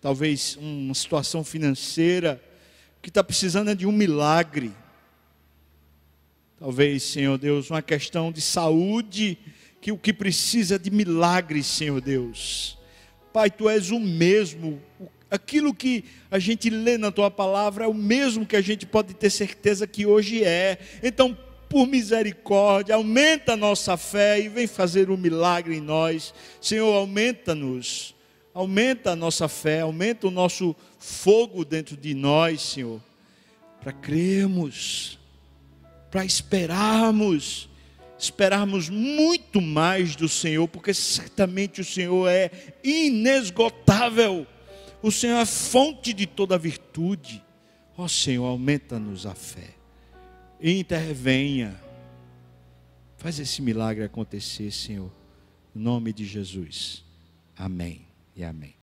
Talvez 0.00 0.56
uma 0.56 0.94
situação 0.94 1.42
financeira 1.42 2.40
que 3.02 3.08
está 3.08 3.24
precisando 3.24 3.74
de 3.74 3.84
um 3.84 3.90
milagre. 3.90 4.70
Talvez, 6.56 7.02
Senhor 7.02 7.36
Deus, 7.36 7.68
uma 7.68 7.82
questão 7.82 8.30
de 8.30 8.40
saúde 8.40 9.36
que 9.80 9.90
o 9.90 9.98
que 9.98 10.12
precisa 10.12 10.78
de 10.78 10.88
milagre, 10.88 11.64
Senhor 11.64 12.00
Deus. 12.00 12.78
Pai, 13.32 13.50
tu 13.50 13.68
és 13.68 13.90
o 13.90 13.98
mesmo. 13.98 14.80
Aquilo 15.28 15.74
que 15.74 16.04
a 16.30 16.38
gente 16.38 16.70
lê 16.70 16.96
na 16.96 17.10
tua 17.10 17.28
palavra 17.28 17.86
é 17.86 17.88
o 17.88 17.94
mesmo 17.94 18.46
que 18.46 18.54
a 18.54 18.60
gente 18.60 18.86
pode 18.86 19.14
ter 19.14 19.30
certeza 19.30 19.84
que 19.84 20.06
hoje 20.06 20.44
é. 20.44 20.78
Então, 21.02 21.36
por 21.72 21.86
misericórdia, 21.86 22.96
aumenta 22.96 23.54
a 23.54 23.56
nossa 23.56 23.96
fé 23.96 24.38
e 24.38 24.46
vem 24.46 24.66
fazer 24.66 25.08
um 25.08 25.16
milagre 25.16 25.76
em 25.76 25.80
nós. 25.80 26.34
Senhor, 26.60 26.94
aumenta-nos, 26.94 28.14
aumenta 28.52 29.12
a 29.12 29.16
nossa 29.16 29.48
fé, 29.48 29.80
aumenta 29.80 30.28
o 30.28 30.30
nosso 30.30 30.76
fogo 30.98 31.64
dentro 31.64 31.96
de 31.96 32.12
nós, 32.12 32.60
Senhor, 32.60 33.00
para 33.80 33.90
crermos, 33.90 35.18
para 36.10 36.26
esperarmos, 36.26 37.70
esperarmos 38.18 38.90
muito 38.90 39.58
mais 39.58 40.14
do 40.14 40.28
Senhor, 40.28 40.68
porque 40.68 40.92
certamente 40.92 41.80
o 41.80 41.84
Senhor 41.86 42.28
é 42.28 42.50
inesgotável, 42.84 44.46
o 45.02 45.10
Senhor 45.10 45.38
é 45.38 45.46
fonte 45.46 46.12
de 46.12 46.26
toda 46.26 46.58
virtude. 46.58 47.42
Ó 47.96 48.06
Senhor, 48.06 48.44
aumenta-nos 48.44 49.24
a 49.24 49.34
fé 49.34 49.81
intervenha. 50.62 51.78
Faz 53.16 53.38
esse 53.38 53.60
milagre 53.60 54.04
acontecer, 54.04 54.70
Senhor. 54.70 55.10
Em 55.74 55.78
nome 55.80 56.12
de 56.12 56.24
Jesus. 56.24 57.04
Amém 57.56 58.06
e 58.36 58.44
amém. 58.44 58.74